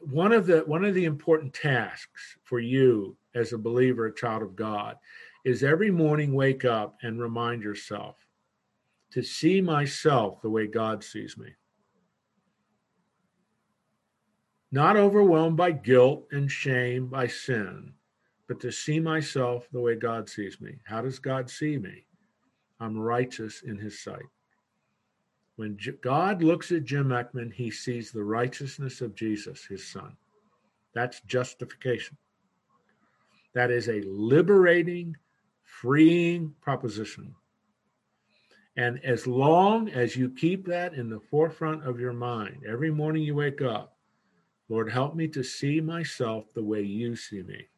one 0.00 0.32
of 0.32 0.46
the 0.46 0.60
one 0.60 0.84
of 0.84 0.94
the 0.94 1.04
important 1.04 1.54
tasks 1.54 2.36
for 2.44 2.60
you 2.60 3.16
as 3.34 3.52
a 3.52 3.58
believer, 3.58 4.06
a 4.06 4.14
child 4.14 4.42
of 4.42 4.56
God, 4.56 4.96
is 5.44 5.62
every 5.62 5.90
morning 5.90 6.34
wake 6.34 6.64
up 6.64 6.96
and 7.02 7.20
remind 7.20 7.62
yourself 7.62 8.16
to 9.12 9.22
see 9.22 9.60
myself 9.60 10.42
the 10.42 10.50
way 10.50 10.66
God 10.66 11.04
sees 11.04 11.36
me. 11.36 11.48
Not 14.72 14.96
overwhelmed 14.96 15.56
by 15.56 15.70
guilt 15.70 16.26
and 16.32 16.50
shame 16.50 17.06
by 17.06 17.28
sin, 17.28 17.92
but 18.48 18.58
to 18.60 18.72
see 18.72 18.98
myself 18.98 19.68
the 19.70 19.80
way 19.80 19.94
God 19.94 20.28
sees 20.28 20.60
me. 20.60 20.78
How 20.84 21.00
does 21.00 21.18
God 21.18 21.48
see 21.48 21.78
me? 21.78 22.06
I'm 22.80 22.98
righteous 22.98 23.62
in 23.62 23.78
his 23.78 24.02
sight. 24.02 24.24
When 25.56 25.78
God 26.02 26.42
looks 26.42 26.72
at 26.72 26.84
Jim 26.84 27.08
Eckman, 27.08 27.52
he 27.52 27.70
sees 27.70 28.10
the 28.10 28.24
righteousness 28.24 29.00
of 29.00 29.14
Jesus, 29.14 29.64
his 29.64 29.86
son. 29.86 30.16
That's 30.94 31.20
justification. 31.20 32.16
That 33.54 33.70
is 33.70 33.88
a 33.88 34.02
liberating, 34.02 35.16
freeing 35.62 36.54
proposition. 36.60 37.34
And 38.76 39.04
as 39.04 39.26
long 39.26 39.88
as 39.90 40.16
you 40.16 40.28
keep 40.28 40.66
that 40.66 40.94
in 40.94 41.08
the 41.08 41.20
forefront 41.30 41.86
of 41.86 42.00
your 42.00 42.12
mind, 42.12 42.62
every 42.68 42.90
morning 42.90 43.22
you 43.22 43.36
wake 43.36 43.62
up, 43.62 43.96
Lord, 44.68 44.90
help 44.90 45.14
me 45.14 45.28
to 45.28 45.44
see 45.44 45.80
myself 45.80 46.52
the 46.54 46.64
way 46.64 46.82
you 46.82 47.14
see 47.14 47.42
me. 47.42 47.68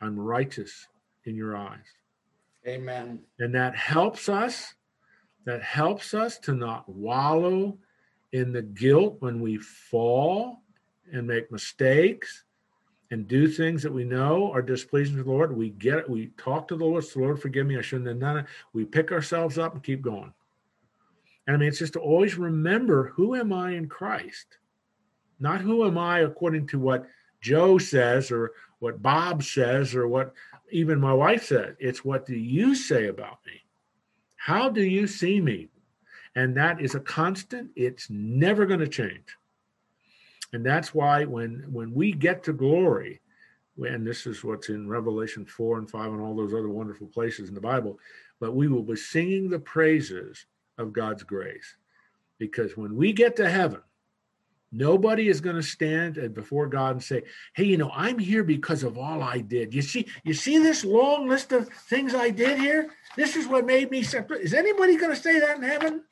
I'm 0.00 0.18
righteous 0.18 0.88
in 1.24 1.36
your 1.36 1.56
eyes. 1.56 1.84
Amen. 2.66 3.20
And 3.38 3.54
that 3.54 3.76
helps 3.76 4.28
us. 4.28 4.74
That 5.44 5.62
helps 5.62 6.14
us 6.14 6.38
to 6.40 6.54
not 6.54 6.88
wallow 6.88 7.76
in 8.32 8.52
the 8.52 8.62
guilt 8.62 9.16
when 9.20 9.40
we 9.40 9.58
fall 9.58 10.62
and 11.12 11.26
make 11.26 11.52
mistakes 11.52 12.44
and 13.10 13.28
do 13.28 13.46
things 13.46 13.82
that 13.82 13.92
we 13.92 14.04
know 14.04 14.50
are 14.52 14.62
displeasing 14.62 15.16
to 15.16 15.22
the 15.22 15.30
Lord. 15.30 15.56
We 15.56 15.70
get 15.70 15.98
it. 15.98 16.10
We 16.10 16.28
talk 16.38 16.66
to 16.68 16.76
the 16.76 16.84
Lord. 16.84 17.04
The 17.04 17.18
Lord, 17.20 17.40
forgive 17.40 17.66
me. 17.66 17.78
I 17.78 17.82
shouldn't 17.82 18.08
have 18.08 18.18
done 18.18 18.38
it. 18.38 18.46
We 18.72 18.84
pick 18.84 19.12
ourselves 19.12 19.58
up 19.58 19.74
and 19.74 19.82
keep 19.82 20.02
going. 20.02 20.32
And 21.46 21.56
I 21.56 21.58
mean, 21.58 21.68
it's 21.68 21.78
just 21.78 21.92
to 21.92 22.00
always 22.00 22.36
remember 22.36 23.08
who 23.08 23.34
am 23.34 23.52
I 23.52 23.72
in 23.72 23.88
Christ? 23.88 24.58
Not 25.38 25.60
who 25.60 25.86
am 25.86 25.98
I 25.98 26.20
according 26.20 26.68
to 26.68 26.78
what 26.78 27.06
Joe 27.40 27.76
says 27.76 28.30
or 28.30 28.52
what 28.78 29.02
Bob 29.02 29.42
says 29.42 29.94
or 29.94 30.08
what 30.08 30.32
even 30.70 30.98
my 30.98 31.12
wife 31.12 31.44
said. 31.44 31.76
It's 31.78 32.04
what 32.04 32.26
do 32.26 32.34
you 32.34 32.74
say 32.74 33.08
about 33.08 33.38
me? 33.46 33.63
How 34.44 34.68
do 34.68 34.82
you 34.84 35.06
see 35.06 35.40
me? 35.40 35.68
And 36.36 36.54
that 36.54 36.78
is 36.78 36.94
a 36.94 37.00
constant. 37.00 37.70
It's 37.76 38.10
never 38.10 38.66
going 38.66 38.80
to 38.80 38.86
change. 38.86 39.38
And 40.52 40.66
that's 40.66 40.92
why 40.92 41.24
when 41.24 41.64
when 41.72 41.94
we 41.94 42.12
get 42.12 42.42
to 42.42 42.52
glory, 42.52 43.22
and 43.78 44.06
this 44.06 44.26
is 44.26 44.44
what's 44.44 44.68
in 44.68 44.86
Revelation 44.86 45.46
4 45.46 45.78
and 45.78 45.90
5 45.90 46.12
and 46.12 46.20
all 46.20 46.36
those 46.36 46.52
other 46.52 46.68
wonderful 46.68 47.06
places 47.06 47.48
in 47.48 47.54
the 47.54 47.60
Bible, 47.62 47.98
but 48.38 48.54
we 48.54 48.68
will 48.68 48.82
be 48.82 48.96
singing 48.96 49.48
the 49.48 49.58
praises 49.58 50.44
of 50.76 50.92
God's 50.92 51.22
grace. 51.22 51.76
Because 52.38 52.76
when 52.76 52.94
we 52.94 53.14
get 53.14 53.36
to 53.36 53.48
heaven, 53.48 53.80
Nobody 54.76 55.28
is 55.28 55.40
going 55.40 55.54
to 55.54 55.62
stand 55.62 56.18
uh, 56.18 56.26
before 56.26 56.66
God 56.66 56.92
and 56.92 57.02
say, 57.02 57.22
"Hey, 57.54 57.62
you 57.62 57.76
know, 57.76 57.92
I'm 57.94 58.18
here 58.18 58.42
because 58.42 58.82
of 58.82 58.98
all 58.98 59.22
I 59.22 59.38
did." 59.38 59.72
You 59.72 59.82
see, 59.82 60.06
you 60.24 60.34
see 60.34 60.58
this 60.58 60.84
long 60.84 61.28
list 61.28 61.52
of 61.52 61.68
things 61.68 62.12
I 62.12 62.30
did 62.30 62.58
here. 62.58 62.90
This 63.16 63.36
is 63.36 63.46
what 63.46 63.66
made 63.66 63.92
me 63.92 64.02
separate. 64.02 64.40
Is 64.40 64.52
anybody 64.52 64.96
going 64.96 65.14
to 65.14 65.20
say 65.20 65.38
that 65.38 65.58
in 65.58 65.62
heaven? 65.62 66.02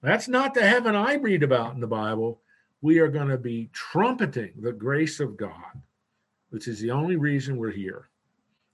That's 0.00 0.26
not 0.26 0.54
the 0.54 0.66
heaven 0.66 0.96
I 0.96 1.14
read 1.14 1.42
about 1.42 1.74
in 1.74 1.80
the 1.80 1.86
Bible. 1.86 2.40
We 2.80 2.98
are 2.98 3.08
going 3.08 3.28
to 3.28 3.38
be 3.38 3.68
trumpeting 3.74 4.52
the 4.58 4.72
grace 4.72 5.20
of 5.20 5.36
God, 5.36 5.82
which 6.48 6.66
is 6.66 6.80
the 6.80 6.92
only 6.92 7.16
reason 7.16 7.58
we're 7.58 7.70
here, 7.72 8.08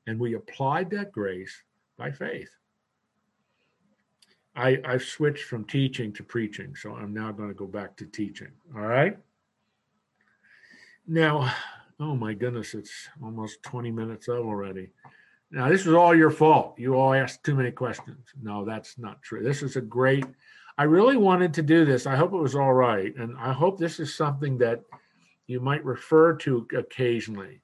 and 0.07 0.21
we 0.21 0.35
applied 0.35 0.91
that 0.91 1.11
grace 1.11 1.65
by 1.99 2.13
faith. 2.13 2.51
I, 4.61 4.79
I've 4.85 5.03
switched 5.03 5.45
from 5.45 5.65
teaching 5.65 6.13
to 6.13 6.23
preaching, 6.23 6.77
so 6.77 6.95
I'm 6.95 7.15
now 7.15 7.33
going 7.33 7.49
to 7.49 7.55
go 7.55 7.67
back 7.67 7.97
to 7.97 8.05
teaching. 8.05 8.51
All 8.77 8.83
right. 8.83 9.17
Now, 11.07 11.53
oh 11.99 12.15
my 12.15 12.35
goodness, 12.35 12.75
it's 12.75 13.09
almost 13.23 13.63
20 13.63 13.91
minutes 13.91 14.29
up 14.29 14.37
already. 14.37 14.91
Now, 15.51 15.69
this 15.71 15.87
is 15.87 15.95
all 15.95 16.15
your 16.15 16.31
fault. 16.31 16.79
You 16.79 16.95
all 16.95 17.15
asked 17.15 17.43
too 17.43 17.55
many 17.55 17.71
questions. 17.71 18.29
No, 18.41 18.65
that's 18.67 18.99
not 18.99 19.23
true. 19.23 19.43
This 19.43 19.63
is 19.63 19.77
a 19.77 19.81
great, 19.81 20.27
I 20.77 20.85
really 20.85 21.17
wanted 21.17 21.55
to 21.55 21.63
do 21.63 21.87
this. 21.87 22.07
I 22.07 22.15
hope 22.15 22.35
it 22.35 22.37
was 22.37 22.55
all 22.55 22.75
right. 22.75 23.17
And 23.17 23.37
I 23.39 23.55
hope 23.55 23.79
this 23.79 23.99
is 23.99 24.15
something 24.15 24.59
that 24.59 24.83
you 25.47 25.61
might 25.61 25.85
refer 25.85 26.35
to 26.35 26.69
occasionally. 26.77 27.63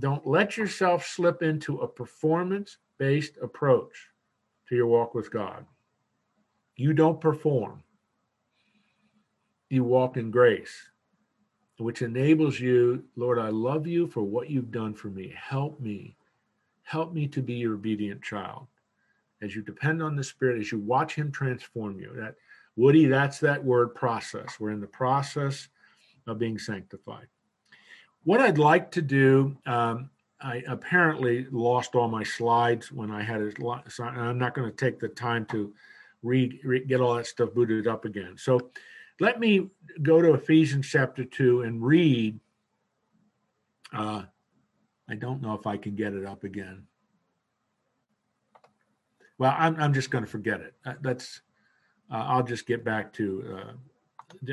Don't 0.00 0.26
let 0.26 0.56
yourself 0.56 1.06
slip 1.06 1.42
into 1.42 1.78
a 1.78 1.88
performance 1.88 2.78
based 2.98 3.38
approach 3.40 4.08
to 4.68 4.74
your 4.74 4.88
walk 4.88 5.14
with 5.14 5.30
God. 5.30 5.64
You 6.80 6.94
don't 6.94 7.20
perform. 7.20 7.82
You 9.68 9.84
walk 9.84 10.16
in 10.16 10.30
grace, 10.30 10.74
which 11.76 12.00
enables 12.00 12.58
you, 12.58 13.04
Lord, 13.16 13.38
I 13.38 13.50
love 13.50 13.86
you 13.86 14.06
for 14.06 14.22
what 14.22 14.48
you've 14.48 14.70
done 14.70 14.94
for 14.94 15.08
me. 15.08 15.30
Help 15.36 15.78
me. 15.78 16.16
Help 16.84 17.12
me 17.12 17.28
to 17.28 17.42
be 17.42 17.52
your 17.52 17.74
obedient 17.74 18.22
child. 18.22 18.66
As 19.42 19.54
you 19.54 19.60
depend 19.60 20.02
on 20.02 20.16
the 20.16 20.24
Spirit, 20.24 20.58
as 20.58 20.72
you 20.72 20.78
watch 20.78 21.14
Him 21.14 21.30
transform 21.30 22.00
you. 22.00 22.14
That 22.16 22.36
Woody, 22.76 23.04
that's 23.04 23.40
that 23.40 23.62
word 23.62 23.94
process. 23.94 24.58
We're 24.58 24.70
in 24.70 24.80
the 24.80 24.86
process 24.86 25.68
of 26.26 26.38
being 26.38 26.58
sanctified. 26.58 27.26
What 28.24 28.40
I'd 28.40 28.56
like 28.56 28.90
to 28.92 29.02
do, 29.02 29.54
um, 29.66 30.08
I 30.40 30.62
apparently 30.66 31.46
lost 31.50 31.94
all 31.94 32.08
my 32.08 32.22
slides 32.22 32.90
when 32.90 33.10
I 33.10 33.22
had 33.22 33.42
it. 33.42 33.58
I'm 33.98 34.38
not 34.38 34.54
going 34.54 34.70
to 34.70 34.74
take 34.74 34.98
the 34.98 35.08
time 35.08 35.44
to 35.50 35.74
read, 36.22 36.58
read, 36.64 36.88
get 36.88 37.00
all 37.00 37.14
that 37.14 37.26
stuff 37.26 37.54
booted 37.54 37.86
up 37.86 38.04
again. 38.04 38.34
So 38.36 38.70
let 39.18 39.38
me 39.40 39.68
go 40.02 40.20
to 40.20 40.34
Ephesians 40.34 40.88
chapter 40.88 41.24
2 41.24 41.62
and 41.62 41.82
read. 41.82 42.38
Uh, 43.92 44.22
I 45.08 45.14
don't 45.14 45.42
know 45.42 45.54
if 45.54 45.66
I 45.66 45.76
can 45.76 45.94
get 45.94 46.14
it 46.14 46.24
up 46.24 46.44
again. 46.44 46.84
Well, 49.38 49.54
I'm, 49.56 49.76
I'm 49.80 49.94
just 49.94 50.10
going 50.10 50.24
to 50.24 50.30
forget 50.30 50.60
it. 50.60 50.74
Uh, 50.84 50.94
that's 51.00 51.40
uh, 52.10 52.24
I'll 52.26 52.42
just 52.42 52.66
get 52.66 52.84
back 52.84 53.12
to 53.14 53.58
uh, 53.58 53.72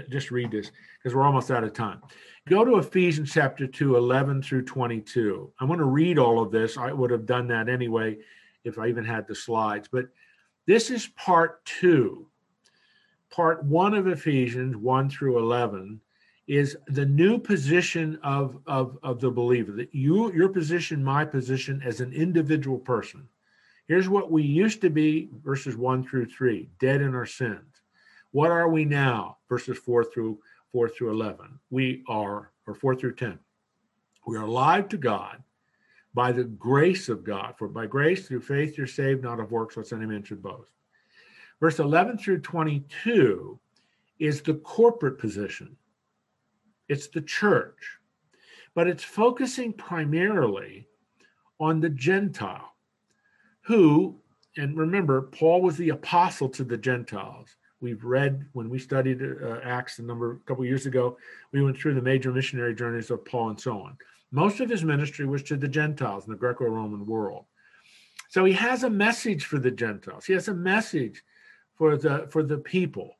just 0.09 0.31
read 0.31 0.51
this 0.51 0.71
because 0.97 1.15
we're 1.15 1.23
almost 1.23 1.51
out 1.51 1.63
of 1.63 1.73
time. 1.73 2.01
Go 2.47 2.63
to 2.63 2.77
Ephesians 2.77 3.31
chapter 3.31 3.67
2, 3.67 3.97
11 3.97 4.41
through 4.41 4.63
22. 4.63 5.51
I 5.59 5.65
want 5.65 5.79
to 5.79 5.85
read 5.85 6.17
all 6.17 6.41
of 6.41 6.51
this. 6.51 6.77
I 6.77 6.91
would 6.91 7.11
have 7.11 7.25
done 7.25 7.47
that 7.47 7.69
anyway 7.69 8.17
if 8.63 8.79
I 8.79 8.87
even 8.87 9.03
had 9.03 9.27
the 9.27 9.35
slides, 9.35 9.87
but 9.91 10.05
this 10.67 10.91
is 10.91 11.07
part 11.07 11.65
two. 11.65 12.27
Part 13.31 13.63
one 13.63 13.95
of 13.95 14.07
Ephesians 14.07 14.75
1 14.75 15.09
through 15.09 15.39
11 15.39 15.99
is 16.47 16.77
the 16.87 17.05
new 17.05 17.39
position 17.39 18.19
of, 18.23 18.59
of, 18.67 18.97
of 19.01 19.19
the 19.19 19.31
believer 19.31 19.71
that 19.73 19.93
you 19.93 20.31
your 20.33 20.49
position 20.49 21.03
my 21.03 21.25
position 21.25 21.81
as 21.83 21.99
an 21.99 22.13
individual 22.13 22.77
person 22.77 23.27
here's 23.89 24.07
what 24.07 24.31
we 24.31 24.43
used 24.43 24.79
to 24.79 24.89
be 24.89 25.27
verses 25.43 25.75
1 25.75 26.07
through 26.07 26.25
3 26.25 26.69
dead 26.79 27.01
in 27.01 27.13
our 27.13 27.25
sins 27.25 27.77
what 28.31 28.51
are 28.51 28.69
we 28.69 28.85
now? 28.85 29.37
Verses 29.49 29.77
4 29.77 30.03
through 30.03 30.39
4 30.71 30.89
through 30.89 31.11
11. 31.11 31.59
We 31.69 32.03
are, 32.07 32.51
or 32.65 32.75
4 32.75 32.95
through 32.95 33.15
10. 33.15 33.39
We 34.27 34.37
are 34.37 34.43
alive 34.43 34.89
to 34.89 34.97
God 34.97 35.43
by 36.13 36.31
the 36.31 36.43
grace 36.43 37.09
of 37.09 37.23
God. 37.23 37.55
For 37.57 37.67
by 37.67 37.85
grace 37.85 38.27
through 38.27 38.41
faith 38.41 38.77
you're 38.77 38.87
saved, 38.87 39.23
not 39.23 39.39
of 39.39 39.51
works, 39.51 39.77
lest 39.77 39.93
any 39.93 40.05
man 40.05 40.23
should 40.23 40.41
boast. 40.41 40.71
Verse 41.59 41.79
11 41.79 42.17
through 42.17 42.41
22 42.41 43.59
is 44.19 44.41
the 44.41 44.55
corporate 44.55 45.19
position. 45.19 45.75
It's 46.87 47.07
the 47.07 47.21
church, 47.21 47.99
but 48.75 48.87
it's 48.87 49.03
focusing 49.03 49.73
primarily 49.73 50.87
on 51.59 51.79
the 51.79 51.89
Gentile, 51.89 52.73
who, 53.61 54.15
and 54.55 54.77
remember, 54.77 55.23
Paul 55.23 55.61
was 55.61 55.77
the 55.77 55.89
apostle 55.89 56.49
to 56.49 56.63
the 56.63 56.77
Gentiles 56.77 57.55
we've 57.79 58.03
read 58.03 58.45
when 58.53 58.69
we 58.69 58.79
studied 58.79 59.21
uh, 59.21 59.59
Acts 59.63 59.99
a 59.99 60.03
number 60.03 60.33
a 60.33 60.39
couple 60.47 60.65
years 60.65 60.85
ago. 60.85 61.17
We 61.51 61.61
went 61.61 61.77
through 61.77 61.95
the 61.95 62.01
major 62.01 62.31
missionary 62.31 62.73
journeys 62.73 63.11
of 63.11 63.25
Paul 63.25 63.49
and 63.49 63.59
so 63.59 63.79
on. 63.81 63.97
Most 64.31 64.59
of 64.59 64.69
his 64.69 64.83
ministry 64.83 65.25
was 65.25 65.43
to 65.43 65.57
the 65.57 65.67
Gentiles 65.67 66.25
in 66.25 66.31
the 66.31 66.37
Greco-Roman 66.37 67.05
world. 67.05 67.45
So 68.29 68.45
he 68.45 68.53
has 68.53 68.83
a 68.83 68.89
message 68.89 69.45
for 69.45 69.57
the 69.57 69.71
Gentiles. 69.71 70.25
He 70.25 70.33
has 70.33 70.47
a 70.47 70.53
message 70.53 71.23
for 71.75 71.97
the 71.97 72.27
for 72.29 72.43
the 72.43 72.57
people. 72.57 73.15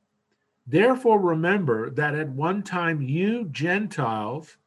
Therefore, 0.66 1.20
remember 1.20 1.90
that 1.92 2.14
at 2.14 2.30
one 2.30 2.62
time 2.62 3.02
you 3.02 3.46
Gentiles 3.52 4.58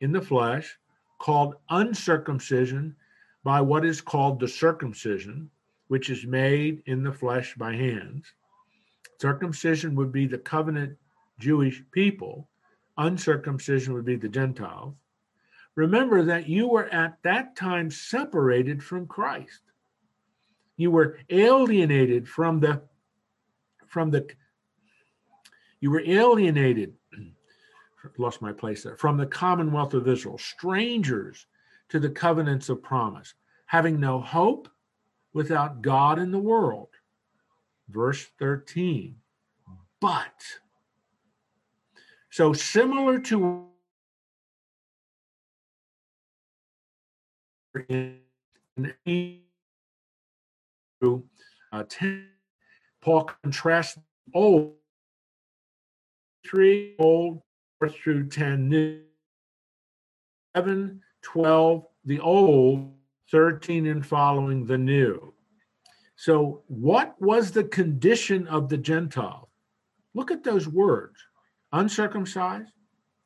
in 0.00 0.12
the 0.12 0.20
flesh, 0.20 0.78
called 1.18 1.54
uncircumcision 1.70 2.94
by 3.42 3.60
what 3.60 3.86
is 3.86 4.02
called 4.02 4.38
the 4.38 4.48
circumcision, 4.48 5.50
which 5.88 6.10
is 6.10 6.26
made 6.26 6.82
in 6.86 7.02
the 7.02 7.12
flesh 7.12 7.54
by 7.56 7.74
hands 7.74 8.34
Circumcision 9.20 9.94
would 9.94 10.12
be 10.12 10.26
the 10.26 10.38
covenant 10.38 10.98
Jewish 11.38 11.82
people, 11.92 12.48
uncircumcision 12.98 13.94
would 13.94 14.04
be 14.04 14.16
the 14.16 14.28
Gentiles. 14.28 14.94
Remember 15.76 16.22
that 16.22 16.48
you 16.48 16.68
were 16.68 16.86
at 16.86 17.18
that 17.22 17.56
time 17.56 17.90
separated 17.90 18.82
from 18.82 19.06
Christ. 19.06 19.60
You 20.76 20.90
were 20.90 21.18
alienated 21.30 22.28
from 22.28 22.60
the 22.60 22.82
from 23.86 24.10
the 24.10 24.28
you 25.80 25.90
were 25.90 26.02
alienated 26.04 26.94
lost 28.18 28.42
my 28.42 28.52
place 28.52 28.82
there 28.82 28.96
from 28.96 29.16
the 29.16 29.26
commonwealth 29.26 29.94
of 29.94 30.08
Israel, 30.08 30.38
strangers 30.38 31.46
to 31.88 32.00
the 32.00 32.10
covenants 32.10 32.68
of 32.68 32.82
promise, 32.82 33.34
having 33.66 34.00
no 34.00 34.20
hope 34.20 34.68
without 35.32 35.82
God 35.82 36.18
in 36.18 36.30
the 36.30 36.38
world 36.38 36.88
verse 37.88 38.26
13. 38.38 39.16
But, 40.00 40.42
so 42.30 42.52
similar 42.52 43.18
to 43.20 43.66
in 47.88 48.18
uh, 51.72 51.84
10, 51.88 52.28
Paul 53.00 53.24
contrasts 53.42 53.98
old, 54.34 54.74
three 56.46 56.94
old, 56.98 57.40
four 57.78 57.88
through 57.88 58.28
10 58.28 58.68
new, 58.68 59.00
11, 60.54 61.00
12, 61.22 61.86
the 62.04 62.20
old, 62.20 62.92
13 63.30 63.86
and 63.86 64.04
following 64.04 64.66
the 64.66 64.78
new. 64.78 65.32
So, 66.16 66.62
what 66.68 67.20
was 67.20 67.50
the 67.50 67.64
condition 67.64 68.46
of 68.46 68.68
the 68.68 68.78
Gentile? 68.78 69.50
Look 70.14 70.30
at 70.30 70.44
those 70.44 70.68
words 70.68 71.16
uncircumcised, 71.72 72.70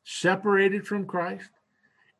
separated 0.05 0.87
from 0.87 1.05
Christ, 1.05 1.51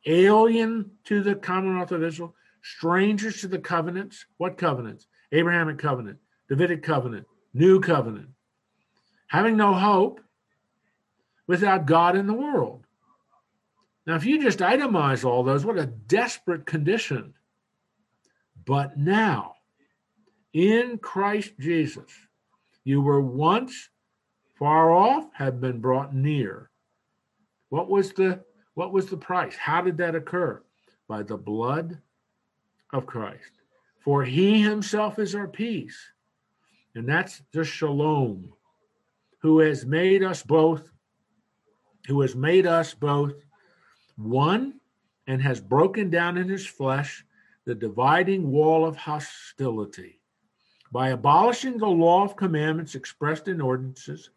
alien 0.06 0.91
to 1.06 1.22
the 1.22 1.36
commonwealth 1.36 1.91
of 1.91 2.04
Israel, 2.04 2.36
strangers 2.62 3.41
to 3.41 3.47
the 3.47 3.60
covenants. 3.60 4.26
What 4.38 4.58
covenants? 4.58 5.08
Abrahamic 5.32 5.78
covenant, 5.78 6.20
Davidic 6.50 6.84
covenant, 6.84 7.28
new 7.54 7.80
covenant, 7.80 8.30
having 9.28 9.58
no 9.58 9.74
hope 9.74 10.22
without 11.47 11.86
God 11.86 12.16
in 12.16 12.28
the 12.28 12.34
world. 12.34 12.86
Now, 14.08 14.16
if 14.16 14.26
you 14.26 14.41
just 14.41 14.60
itemize 14.60 15.24
all 15.24 15.43
those, 15.43 15.66
what 15.66 15.78
a 15.78 15.86
desperate 15.86 16.66
condition. 16.66 17.36
But 18.66 18.97
now, 18.97 19.54
in 20.54 20.97
Christ 20.97 21.54
Jesus. 21.60 22.12
You 22.84 23.02
were 23.02 23.22
once 23.22 23.89
far 24.58 24.91
off, 24.91 25.26
have 25.34 25.62
been 25.62 25.80
brought 25.80 26.14
near. 26.14 26.70
What 27.70 27.89
was 27.89 28.14
the 28.14 28.43
what 28.80 28.93
was 28.93 29.07
the 29.07 29.17
price? 29.17 29.57
How 29.57 29.82
did 29.82 29.97
that 29.97 30.15
occur? 30.15 30.63
By 31.09 31.23
the 31.23 31.36
blood 31.36 31.97
of 32.93 33.05
Christ. 33.05 33.51
For 33.99 34.23
he 34.23 34.61
himself 34.61 35.19
is 35.19 35.36
our 35.36 35.49
peace. 35.49 35.99
And 36.95 37.05
that's 37.05 37.41
the 37.51 37.65
shalom, 37.65 38.53
who 39.39 39.59
has 39.59 39.86
made 39.86 40.23
us 40.23 40.43
both, 40.43 40.89
who 42.07 42.21
has 42.21 42.38
made 42.38 42.65
us 42.65 42.93
both 42.93 43.34
one 44.15 44.80
and 45.27 45.41
has 45.41 45.59
broken 45.59 46.09
down 46.09 46.38
in 46.38 46.47
his 46.47 46.65
flesh 46.65 47.25
the 47.65 47.75
dividing 47.75 48.49
wall 48.49 48.86
of 48.86 48.95
hostility 48.95 50.21
by 50.93 51.09
abolishing 51.09 51.77
the 51.77 51.86
law 51.86 52.23
of 52.23 52.38
commandments 52.38 52.95
expressed 52.95 53.49
in 53.49 53.59
ordinances, 53.59 54.30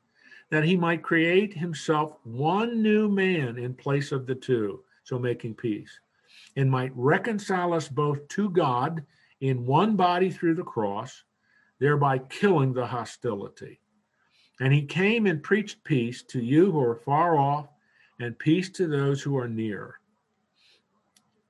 that 0.52 0.64
he 0.64 0.76
might 0.76 1.02
create 1.02 1.54
himself 1.54 2.12
one 2.24 2.82
new 2.82 3.08
man 3.08 3.56
in 3.56 3.72
place 3.72 4.12
of 4.12 4.26
the 4.26 4.34
two, 4.34 4.84
so 5.02 5.18
making 5.18 5.54
peace, 5.54 5.98
and 6.56 6.70
might 6.70 6.92
reconcile 6.94 7.72
us 7.72 7.88
both 7.88 8.28
to 8.28 8.50
God 8.50 9.02
in 9.40 9.64
one 9.64 9.96
body 9.96 10.28
through 10.28 10.54
the 10.54 10.62
cross, 10.62 11.24
thereby 11.78 12.18
killing 12.18 12.74
the 12.74 12.84
hostility. 12.84 13.80
And 14.60 14.74
he 14.74 14.82
came 14.82 15.24
and 15.24 15.42
preached 15.42 15.82
peace 15.84 16.22
to 16.24 16.44
you 16.44 16.70
who 16.70 16.82
are 16.82 16.96
far 16.96 17.38
off, 17.38 17.68
and 18.20 18.38
peace 18.38 18.68
to 18.72 18.86
those 18.86 19.22
who 19.22 19.38
are 19.38 19.48
near. 19.48 20.00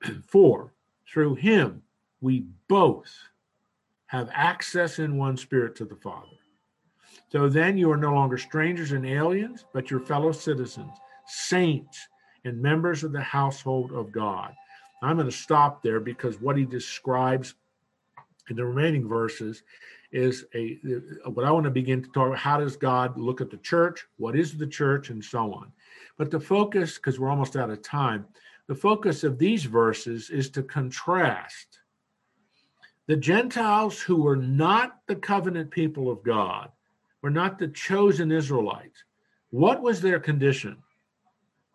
For 0.29 0.73
through 1.11 1.35
him 1.35 1.83
we 2.21 2.45
both 2.69 3.13
have 4.05 4.29
access 4.31 4.97
in 4.97 5.17
one 5.17 5.35
spirit 5.35 5.75
to 5.75 5.83
the 5.85 5.97
Father. 5.97 6.37
So 7.33 7.49
then 7.49 7.79
you 7.79 7.91
are 7.91 7.97
no 7.97 8.13
longer 8.13 8.37
strangers 8.37 8.91
and 8.91 9.07
aliens, 9.07 9.65
but 9.73 9.89
your 9.89 9.99
fellow 9.99 10.31
citizens, 10.31 10.91
saints, 11.25 12.07
and 12.45 12.61
members 12.61 13.03
of 13.03 13.11
the 13.11 13.21
household 13.21 13.91
of 13.91 14.11
God. 14.11 14.53
I'm 15.01 15.15
going 15.15 15.27
to 15.27 15.35
stop 15.35 15.81
there 15.81 15.99
because 15.99 16.39
what 16.39 16.57
he 16.57 16.63
describes 16.63 17.55
in 18.51 18.55
the 18.55 18.63
remaining 18.63 19.07
verses 19.07 19.63
is 20.11 20.45
a 20.53 20.77
uh, 21.25 21.31
what 21.31 21.43
I 21.43 21.49
want 21.49 21.63
to 21.63 21.71
begin 21.71 22.03
to 22.03 22.09
talk 22.11 22.27
about 22.27 22.37
how 22.37 22.59
does 22.59 22.77
God 22.77 23.17
look 23.17 23.41
at 23.41 23.49
the 23.49 23.57
church, 23.57 24.05
what 24.17 24.35
is 24.35 24.55
the 24.55 24.67
church, 24.67 25.09
and 25.09 25.25
so 25.25 25.55
on. 25.55 25.71
But 26.19 26.29
the 26.29 26.39
focus, 26.39 26.97
because 26.97 27.19
we're 27.19 27.31
almost 27.31 27.55
out 27.55 27.71
of 27.71 27.81
time, 27.81 28.27
the 28.67 28.75
focus 28.75 29.23
of 29.23 29.39
these 29.39 29.65
verses 29.65 30.29
is 30.29 30.51
to 30.51 30.61
contrast 30.61 31.79
the 33.07 33.15
Gentiles 33.15 33.99
who 33.99 34.17
were 34.17 34.37
not 34.37 34.99
the 35.07 35.15
covenant 35.15 35.71
people 35.71 36.11
of 36.11 36.21
God, 36.21 36.69
were 37.23 37.31
not 37.31 37.57
the 37.57 37.69
chosen 37.69 38.31
Israelites. 38.31 39.03
What 39.49 39.81
was 39.81 40.01
their 40.01 40.19
condition? 40.19 40.77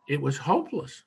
It 0.08 0.20
was 0.20 0.36
hopeless. 0.36 1.04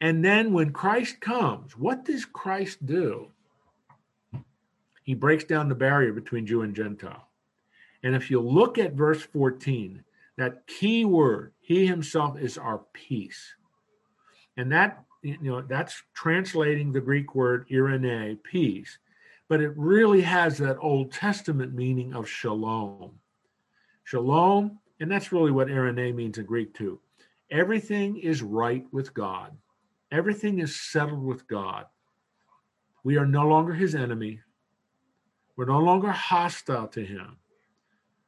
And 0.00 0.24
then 0.24 0.52
when 0.52 0.72
Christ 0.72 1.20
comes, 1.20 1.76
what 1.76 2.04
does 2.04 2.24
Christ 2.24 2.84
do? 2.84 3.28
He 5.04 5.14
breaks 5.14 5.44
down 5.44 5.68
the 5.68 5.74
barrier 5.74 6.12
between 6.12 6.46
Jew 6.46 6.62
and 6.62 6.74
Gentile. 6.74 7.28
And 8.02 8.14
if 8.14 8.30
you 8.30 8.40
look 8.40 8.78
at 8.78 8.94
verse 8.94 9.22
14, 9.22 10.02
that 10.36 10.66
key 10.66 11.04
word, 11.04 11.52
he 11.60 11.86
himself 11.86 12.38
is 12.38 12.56
our 12.56 12.80
peace. 12.92 13.54
And 14.56 14.72
that, 14.72 15.04
you 15.22 15.36
know, 15.42 15.60
that's 15.60 16.02
translating 16.14 16.92
the 16.92 17.00
Greek 17.00 17.34
word 17.34 17.68
eirene, 17.68 18.42
peace, 18.42 18.98
but 19.50 19.60
it 19.60 19.72
really 19.76 20.20
has 20.20 20.58
that 20.58 20.78
Old 20.78 21.10
Testament 21.10 21.74
meaning 21.74 22.14
of 22.14 22.28
shalom. 22.28 23.18
Shalom, 24.04 24.78
and 25.00 25.10
that's 25.10 25.32
really 25.32 25.50
what 25.50 25.66
eirene 25.66 26.14
means 26.14 26.38
in 26.38 26.46
Greek 26.46 26.72
too. 26.72 27.00
Everything 27.50 28.16
is 28.18 28.44
right 28.44 28.86
with 28.92 29.12
God. 29.12 29.50
Everything 30.12 30.60
is 30.60 30.80
settled 30.80 31.24
with 31.24 31.48
God. 31.48 31.86
We 33.02 33.16
are 33.16 33.26
no 33.26 33.42
longer 33.42 33.74
his 33.74 33.96
enemy. 33.96 34.38
We're 35.56 35.64
no 35.64 35.80
longer 35.80 36.12
hostile 36.12 36.86
to 36.86 37.04
him. 37.04 37.36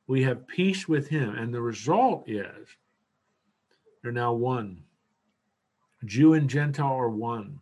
We 0.09 0.25
have 0.25 0.49
peace 0.49 0.89
with 0.89 1.07
him. 1.07 1.37
And 1.37 1.55
the 1.55 1.63
result 1.63 2.29
is 2.29 2.67
they're 4.03 4.11
now 4.11 4.33
one. 4.33 4.83
Jew 6.05 6.35
and 6.35 6.51
Gentile 6.51 6.99
are 6.99 7.09
one. 7.09 7.61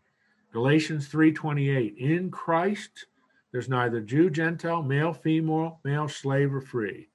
Galatians 0.50 1.10
3:28 1.10 1.94
In 1.98 2.30
Christ 2.30 3.06
there's 3.52 3.68
neither 3.68 4.00
Jew, 4.00 4.30
Gentile, 4.30 4.82
male, 4.82 5.12
female, 5.12 5.80
male, 5.84 6.08
slave, 6.08 6.54
or 6.54 6.60
free. 6.60 7.08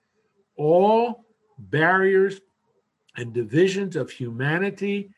All 0.57 1.25
barriers 1.57 2.41
and 3.15 3.33
divisions 3.33 3.95
of 3.95 4.09
humanity 4.09 5.11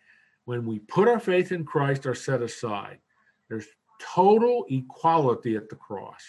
when 0.45 0.65
we 0.65 0.79
put 0.79 1.07
our 1.07 1.19
faith 1.19 1.51
in 1.51 1.65
Christ 1.65 2.05
are 2.05 2.15
set 2.15 2.41
aside. 2.41 2.99
There's 3.49 3.67
total 3.99 4.65
equality 4.69 5.55
at 5.55 5.69
the 5.69 5.75
cross. 5.75 6.23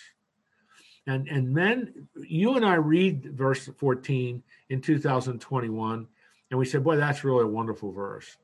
And, 1.06 1.28
and 1.28 1.56
then 1.56 2.08
you 2.16 2.56
and 2.56 2.64
I 2.64 2.74
read 2.74 3.32
verse 3.34 3.68
14 3.78 4.42
in 4.68 4.80
2021, 4.80 6.06
and 6.50 6.58
we 6.58 6.66
said, 6.66 6.84
Boy, 6.84 6.96
that's 6.96 7.24
really 7.24 7.44
a 7.44 7.48
wonderful 7.48 7.92
verse. 7.92 8.36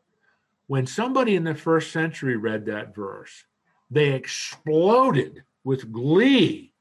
When 0.67 0.87
somebody 0.87 1.37
in 1.37 1.45
the 1.45 1.55
first 1.55 1.93
century 1.93 2.37
read 2.37 2.67
that 2.67 2.95
verse, 2.95 3.45
they 3.91 4.13
exploded 4.13 5.43
with 5.65 5.91
glee 5.91 6.73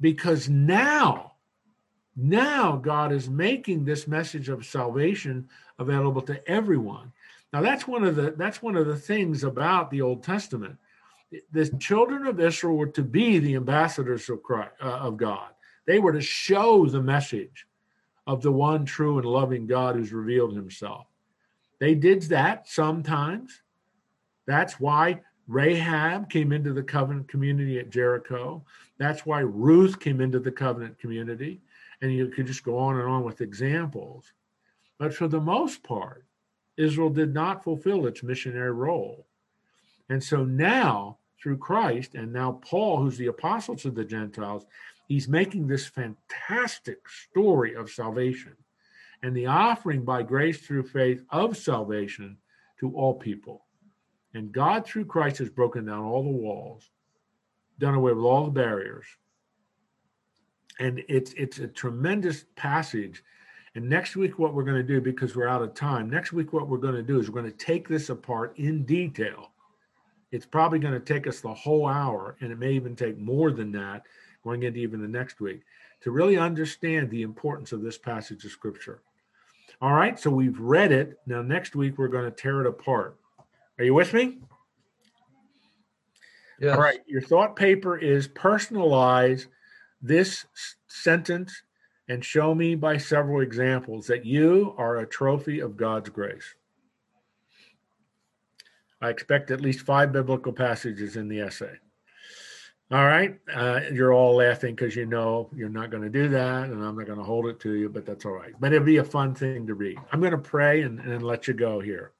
because 0.00 0.48
now, 0.48 1.32
now 2.14 2.76
God 2.76 3.12
is 3.12 3.28
making 3.28 3.84
this 3.84 4.06
message 4.06 4.48
of 4.48 4.64
salvation 4.64 5.48
available 5.78 6.22
to 6.22 6.48
everyone. 6.48 7.12
Now 7.52 7.62
that's 7.62 7.86
one 7.86 8.04
of 8.04 8.16
the 8.16 8.32
that's 8.32 8.62
one 8.62 8.76
of 8.76 8.86
the 8.86 8.96
things 8.96 9.44
about 9.44 9.90
the 9.90 10.02
Old 10.02 10.22
Testament. 10.22 10.76
The 11.52 11.68
children 11.78 12.26
of 12.26 12.40
Israel 12.40 12.76
were 12.76 12.86
to 12.88 13.02
be 13.02 13.38
the 13.38 13.56
ambassadors 13.56 14.28
of 14.28 14.42
Christ, 14.42 14.72
uh, 14.80 14.98
of 14.98 15.16
God. 15.16 15.50
They 15.86 15.98
were 15.98 16.12
to 16.12 16.20
show 16.20 16.86
the 16.86 17.02
message 17.02 17.66
of 18.26 18.42
the 18.42 18.52
one 18.52 18.84
true 18.84 19.18
and 19.18 19.26
loving 19.26 19.66
God 19.66 19.96
who's 19.96 20.12
revealed 20.12 20.54
himself. 20.54 21.06
They 21.78 21.94
did 21.94 22.22
that 22.24 22.68
sometimes. 22.68 23.62
That's 24.46 24.80
why 24.80 25.20
Rahab 25.48 26.28
came 26.28 26.52
into 26.52 26.72
the 26.72 26.82
covenant 26.82 27.28
community 27.28 27.78
at 27.78 27.90
Jericho. 27.90 28.64
That's 28.98 29.24
why 29.24 29.40
Ruth 29.40 30.00
came 30.00 30.20
into 30.20 30.40
the 30.40 30.50
covenant 30.50 30.98
community. 30.98 31.60
And 32.02 32.12
you 32.12 32.28
could 32.28 32.46
just 32.46 32.64
go 32.64 32.78
on 32.78 32.98
and 32.98 33.08
on 33.08 33.24
with 33.24 33.40
examples. 33.40 34.32
But 34.98 35.14
for 35.14 35.28
the 35.28 35.40
most 35.40 35.82
part, 35.82 36.24
Israel 36.76 37.10
did 37.10 37.32
not 37.32 37.64
fulfill 37.64 38.06
its 38.06 38.22
missionary 38.22 38.72
role. 38.72 39.26
And 40.08 40.22
so 40.22 40.44
now, 40.44 41.18
through 41.40 41.58
Christ, 41.58 42.14
and 42.14 42.32
now 42.32 42.60
Paul, 42.62 42.98
who's 42.98 43.18
the 43.18 43.26
apostle 43.26 43.76
to 43.76 43.90
the 43.90 44.04
Gentiles, 44.04 44.66
he's 45.08 45.28
making 45.28 45.66
this 45.66 45.86
fantastic 45.86 47.08
story 47.08 47.74
of 47.74 47.90
salvation 47.90 48.56
and 49.22 49.34
the 49.34 49.46
offering 49.46 50.04
by 50.04 50.22
grace 50.22 50.60
through 50.60 50.84
faith 50.84 51.22
of 51.30 51.56
salvation 51.56 52.36
to 52.80 52.94
all 52.94 53.14
people. 53.14 53.65
And 54.36 54.52
God, 54.52 54.86
through 54.86 55.06
Christ, 55.06 55.38
has 55.38 55.48
broken 55.48 55.86
down 55.86 56.04
all 56.04 56.22
the 56.22 56.28
walls, 56.28 56.90
done 57.78 57.94
away 57.94 58.12
with 58.12 58.24
all 58.24 58.44
the 58.44 58.50
barriers. 58.50 59.06
And 60.78 61.02
it's 61.08 61.32
it's 61.32 61.58
a 61.58 61.66
tremendous 61.66 62.44
passage 62.54 63.24
and 63.76 63.90
next 63.90 64.16
week, 64.16 64.38
what 64.38 64.54
we're 64.54 64.64
going 64.64 64.78
to 64.78 64.82
do, 64.82 65.02
because 65.02 65.36
we're 65.36 65.46
out 65.46 65.60
of 65.60 65.74
time, 65.74 66.08
next 66.08 66.32
week, 66.32 66.54
what 66.54 66.66
we're 66.66 66.78
going 66.78 66.94
to 66.94 67.02
do 67.02 67.20
is 67.20 67.28
we're 67.28 67.42
going 67.42 67.52
to 67.52 67.58
take 67.58 67.86
this 67.86 68.08
apart 68.08 68.58
in 68.58 68.84
detail. 68.86 69.50
It's 70.32 70.46
probably 70.46 70.78
going 70.78 70.94
to 70.94 71.00
take 71.00 71.26
us 71.26 71.42
the 71.42 71.52
whole 71.52 71.86
hour, 71.86 72.38
and 72.40 72.50
it 72.50 72.58
may 72.58 72.72
even 72.72 72.96
take 72.96 73.18
more 73.18 73.50
than 73.50 73.70
that 73.72 74.04
going 74.42 74.62
into 74.62 74.80
even 74.80 75.02
the 75.02 75.08
next 75.08 75.42
week 75.42 75.60
to 76.00 76.10
really 76.10 76.38
understand 76.38 77.10
the 77.10 77.20
importance 77.20 77.70
of 77.72 77.82
this 77.82 77.98
passage 77.98 78.46
of 78.46 78.50
scripture. 78.50 79.02
All 79.82 79.92
right, 79.92 80.18
so 80.18 80.30
we've 80.30 80.58
read 80.58 80.90
it. 80.90 81.18
Now, 81.26 81.42
next 81.42 81.76
week, 81.76 81.98
we're 81.98 82.08
going 82.08 82.24
to 82.24 82.30
tear 82.30 82.62
it 82.62 82.66
apart. 82.66 83.18
Are 83.78 83.84
you 83.84 83.94
with 83.94 84.12
me? 84.12 84.38
Yes. 86.60 86.74
All 86.74 86.82
right, 86.82 87.00
your 87.06 87.20
thought 87.20 87.54
paper 87.54 87.98
is 87.98 88.28
personalize 88.28 89.46
this 90.00 90.46
sentence 90.86 91.62
and 92.08 92.24
show 92.24 92.54
me 92.54 92.74
by 92.74 92.96
several 92.96 93.40
examples 93.42 94.06
that 94.06 94.24
you 94.24 94.74
are 94.78 94.98
a 94.98 95.06
trophy 95.06 95.60
of 95.60 95.76
God's 95.76 96.08
grace. 96.08 96.54
I 99.02 99.10
expect 99.10 99.50
at 99.50 99.60
least 99.60 99.80
five 99.82 100.12
biblical 100.12 100.52
passages 100.52 101.16
in 101.16 101.28
the 101.28 101.40
essay. 101.40 101.74
All 102.90 103.04
right. 103.04 103.36
Uh, 103.52 103.80
you're 103.92 104.12
all 104.12 104.36
laughing 104.36 104.74
because 104.74 104.94
you 104.94 105.06
know 105.06 105.50
you're 105.54 105.68
not 105.68 105.90
going 105.90 106.04
to 106.04 106.08
do 106.08 106.28
that, 106.28 106.70
and 106.70 106.82
I'm 106.82 106.96
not 106.96 107.06
going 107.06 107.18
to 107.18 107.24
hold 107.24 107.46
it 107.46 107.58
to 107.60 107.74
you, 107.74 107.88
but 107.88 108.06
that's 108.06 108.24
all 108.24 108.32
right. 108.32 108.54
But 108.60 108.72
it'll 108.72 108.86
be 108.86 108.98
a 108.98 109.04
fun 109.04 109.34
thing 109.34 109.66
to 109.66 109.74
read. 109.74 109.98
I'm 110.12 110.20
going 110.20 110.32
to 110.32 110.38
pray 110.38 110.82
and, 110.82 111.00
and 111.00 111.22
let 111.22 111.48
you 111.48 111.54
go 111.54 111.80
here. 111.80 112.12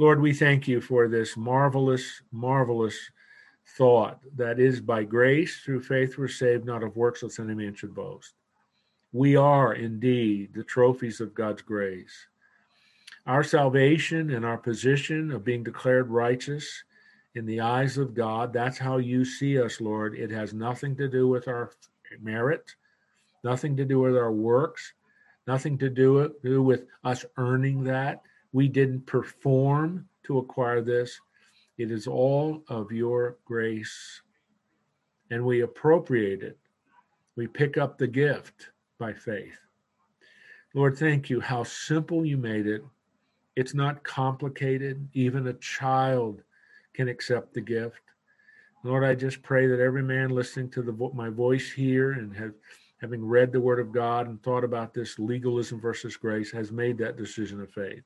Lord, 0.00 0.22
we 0.22 0.32
thank 0.32 0.66
you 0.66 0.80
for 0.80 1.08
this 1.08 1.36
marvelous, 1.36 2.22
marvelous 2.32 2.96
thought 3.76 4.18
that 4.34 4.58
is 4.58 4.80
by 4.80 5.04
grace 5.04 5.60
through 5.60 5.82
faith 5.82 6.16
we're 6.16 6.26
saved, 6.26 6.64
not 6.64 6.82
of 6.82 6.96
works, 6.96 7.22
lest 7.22 7.38
any 7.38 7.54
man 7.54 7.74
should 7.74 7.94
boast. 7.94 8.32
We 9.12 9.36
are 9.36 9.74
indeed 9.74 10.54
the 10.54 10.64
trophies 10.64 11.20
of 11.20 11.34
God's 11.34 11.60
grace. 11.60 12.14
Our 13.26 13.44
salvation 13.44 14.30
and 14.30 14.42
our 14.42 14.56
position 14.56 15.32
of 15.32 15.44
being 15.44 15.62
declared 15.62 16.08
righteous 16.08 16.82
in 17.34 17.44
the 17.44 17.60
eyes 17.60 17.98
of 17.98 18.14
God, 18.14 18.54
that's 18.54 18.78
how 18.78 18.96
you 18.96 19.22
see 19.22 19.60
us, 19.60 19.82
Lord. 19.82 20.14
It 20.14 20.30
has 20.30 20.54
nothing 20.54 20.96
to 20.96 21.08
do 21.08 21.28
with 21.28 21.46
our 21.46 21.72
merit, 22.22 22.74
nothing 23.44 23.76
to 23.76 23.84
do 23.84 24.00
with 24.00 24.16
our 24.16 24.32
works, 24.32 24.94
nothing 25.46 25.76
to 25.76 25.90
do, 25.90 26.32
with 26.62 26.86
us 27.04 27.26
earning 27.36 27.84
that. 27.84 28.22
We 28.52 28.68
didn't 28.68 29.06
perform 29.06 30.06
to 30.24 30.38
acquire 30.38 30.82
this. 30.82 31.18
It 31.78 31.90
is 31.90 32.06
all 32.06 32.62
of 32.68 32.92
your 32.92 33.38
grace. 33.44 34.22
And 35.30 35.44
we 35.44 35.60
appropriate 35.60 36.42
it. 36.42 36.58
We 37.36 37.46
pick 37.46 37.78
up 37.78 37.96
the 37.96 38.08
gift 38.08 38.70
by 38.98 39.12
faith. 39.12 39.58
Lord, 40.74 40.98
thank 40.98 41.30
you 41.30 41.40
how 41.40 41.64
simple 41.64 42.24
you 42.24 42.36
made 42.36 42.66
it. 42.66 42.84
It's 43.56 43.74
not 43.74 44.02
complicated. 44.04 45.08
Even 45.14 45.46
a 45.46 45.54
child 45.54 46.42
can 46.94 47.08
accept 47.08 47.54
the 47.54 47.60
gift. 47.60 48.00
Lord, 48.82 49.04
I 49.04 49.14
just 49.14 49.42
pray 49.42 49.66
that 49.66 49.80
every 49.80 50.02
man 50.02 50.30
listening 50.30 50.70
to 50.70 50.82
the 50.82 50.92
my 51.14 51.28
voice 51.28 51.70
here 51.70 52.12
and 52.12 52.34
have, 52.36 52.54
having 53.00 53.24
read 53.24 53.52
the 53.52 53.60
Word 53.60 53.78
of 53.78 53.92
God 53.92 54.26
and 54.26 54.42
thought 54.42 54.64
about 54.64 54.94
this 54.94 55.18
legalism 55.18 55.80
versus 55.80 56.16
grace 56.16 56.50
has 56.52 56.72
made 56.72 56.96
that 56.98 57.16
decision 57.16 57.60
of 57.60 57.70
faith. 57.70 58.02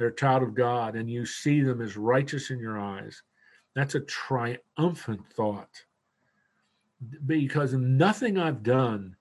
They're 0.00 0.08
a 0.08 0.16
child 0.16 0.42
of 0.42 0.54
God, 0.54 0.96
and 0.96 1.10
you 1.10 1.26
see 1.26 1.60
them 1.60 1.82
as 1.82 1.94
righteous 1.94 2.50
in 2.50 2.58
your 2.58 2.80
eyes. 2.80 3.22
That's 3.74 3.96
a 3.96 4.00
triumphant 4.00 5.26
thought. 5.34 5.84
Because 7.26 7.74
of 7.74 7.82
nothing 7.82 8.38
I've 8.38 8.62
done 8.62 9.14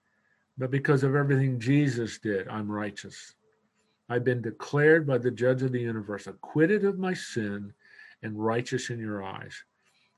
but 0.57 0.71
because 0.71 1.03
of 1.03 1.15
everything 1.15 1.59
Jesus 1.59 2.17
did, 2.17 2.47
I'm 2.47 2.71
righteous. 2.71 3.35
I've 4.07 4.23
been 4.23 4.41
declared 4.41 5.05
by 5.05 5.17
the 5.17 5.31
judge 5.31 5.63
of 5.63 5.73
the 5.73 5.81
universe 5.81 6.27
acquitted 6.27 6.85
of 6.85 6.97
my 6.97 7.13
sin 7.13 7.73
and 8.23 8.41
righteous 8.41 8.89
in 8.89 8.99
your 8.99 9.21
eyes. 9.21 9.61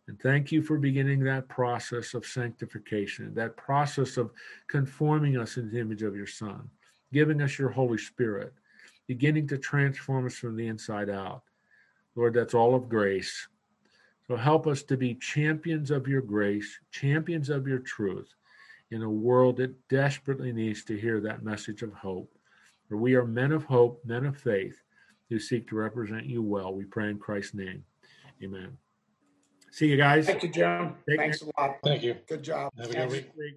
And 0.07 0.19
thank 0.19 0.51
you 0.51 0.61
for 0.61 0.77
beginning 0.77 1.23
that 1.23 1.49
process 1.49 2.13
of 2.13 2.23
sanctification, 2.23 3.33
that 3.33 3.57
process 3.57 4.15
of 4.15 4.29
conforming 4.67 5.37
us 5.37 5.57
in 5.57 5.71
the 5.71 5.79
image 5.79 6.03
of 6.03 6.15
your 6.15 6.27
Son, 6.27 6.69
giving 7.11 7.41
us 7.41 7.57
your 7.57 7.69
Holy 7.69 7.97
Spirit, 7.97 8.53
beginning 9.11 9.45
to 9.45 9.57
transform 9.57 10.25
us 10.25 10.35
from 10.35 10.55
the 10.55 10.65
inside 10.65 11.09
out. 11.09 11.43
Lord, 12.15 12.33
that's 12.33 12.53
all 12.53 12.73
of 12.73 12.87
grace. 12.87 13.45
So 14.25 14.37
help 14.37 14.67
us 14.67 14.83
to 14.83 14.95
be 14.95 15.15
champions 15.15 15.91
of 15.91 16.07
your 16.07 16.21
grace, 16.21 16.79
champions 16.91 17.49
of 17.49 17.67
your 17.67 17.79
truth 17.79 18.33
in 18.89 19.01
a 19.03 19.09
world 19.09 19.57
that 19.57 19.75
desperately 19.89 20.53
needs 20.53 20.85
to 20.85 20.97
hear 20.97 21.19
that 21.19 21.43
message 21.43 21.81
of 21.81 21.91
hope. 21.91 22.31
For 22.87 22.95
we 22.95 23.15
are 23.15 23.25
men 23.25 23.51
of 23.51 23.65
hope, 23.65 23.99
men 24.05 24.25
of 24.25 24.37
faith 24.37 24.81
who 25.27 25.39
seek 25.39 25.67
to 25.67 25.75
represent 25.75 26.25
you 26.25 26.41
well. 26.41 26.73
We 26.73 26.85
pray 26.85 27.09
in 27.09 27.19
Christ's 27.19 27.55
name. 27.55 27.83
Amen. 28.41 28.77
See 29.71 29.87
you 29.87 29.97
guys. 29.97 30.25
Thank 30.25 30.43
you, 30.43 30.49
John. 30.49 30.95
Take 31.09 31.19
Thanks 31.19 31.41
a 31.41 31.51
lot. 31.59 31.75
Thank 31.83 32.03
you. 32.03 32.15
Good 32.29 32.43
job. 32.43 32.71
Have 32.77 32.91
a 32.91 32.93
good 32.93 33.11
week. 33.11 33.31
Week. 33.37 33.55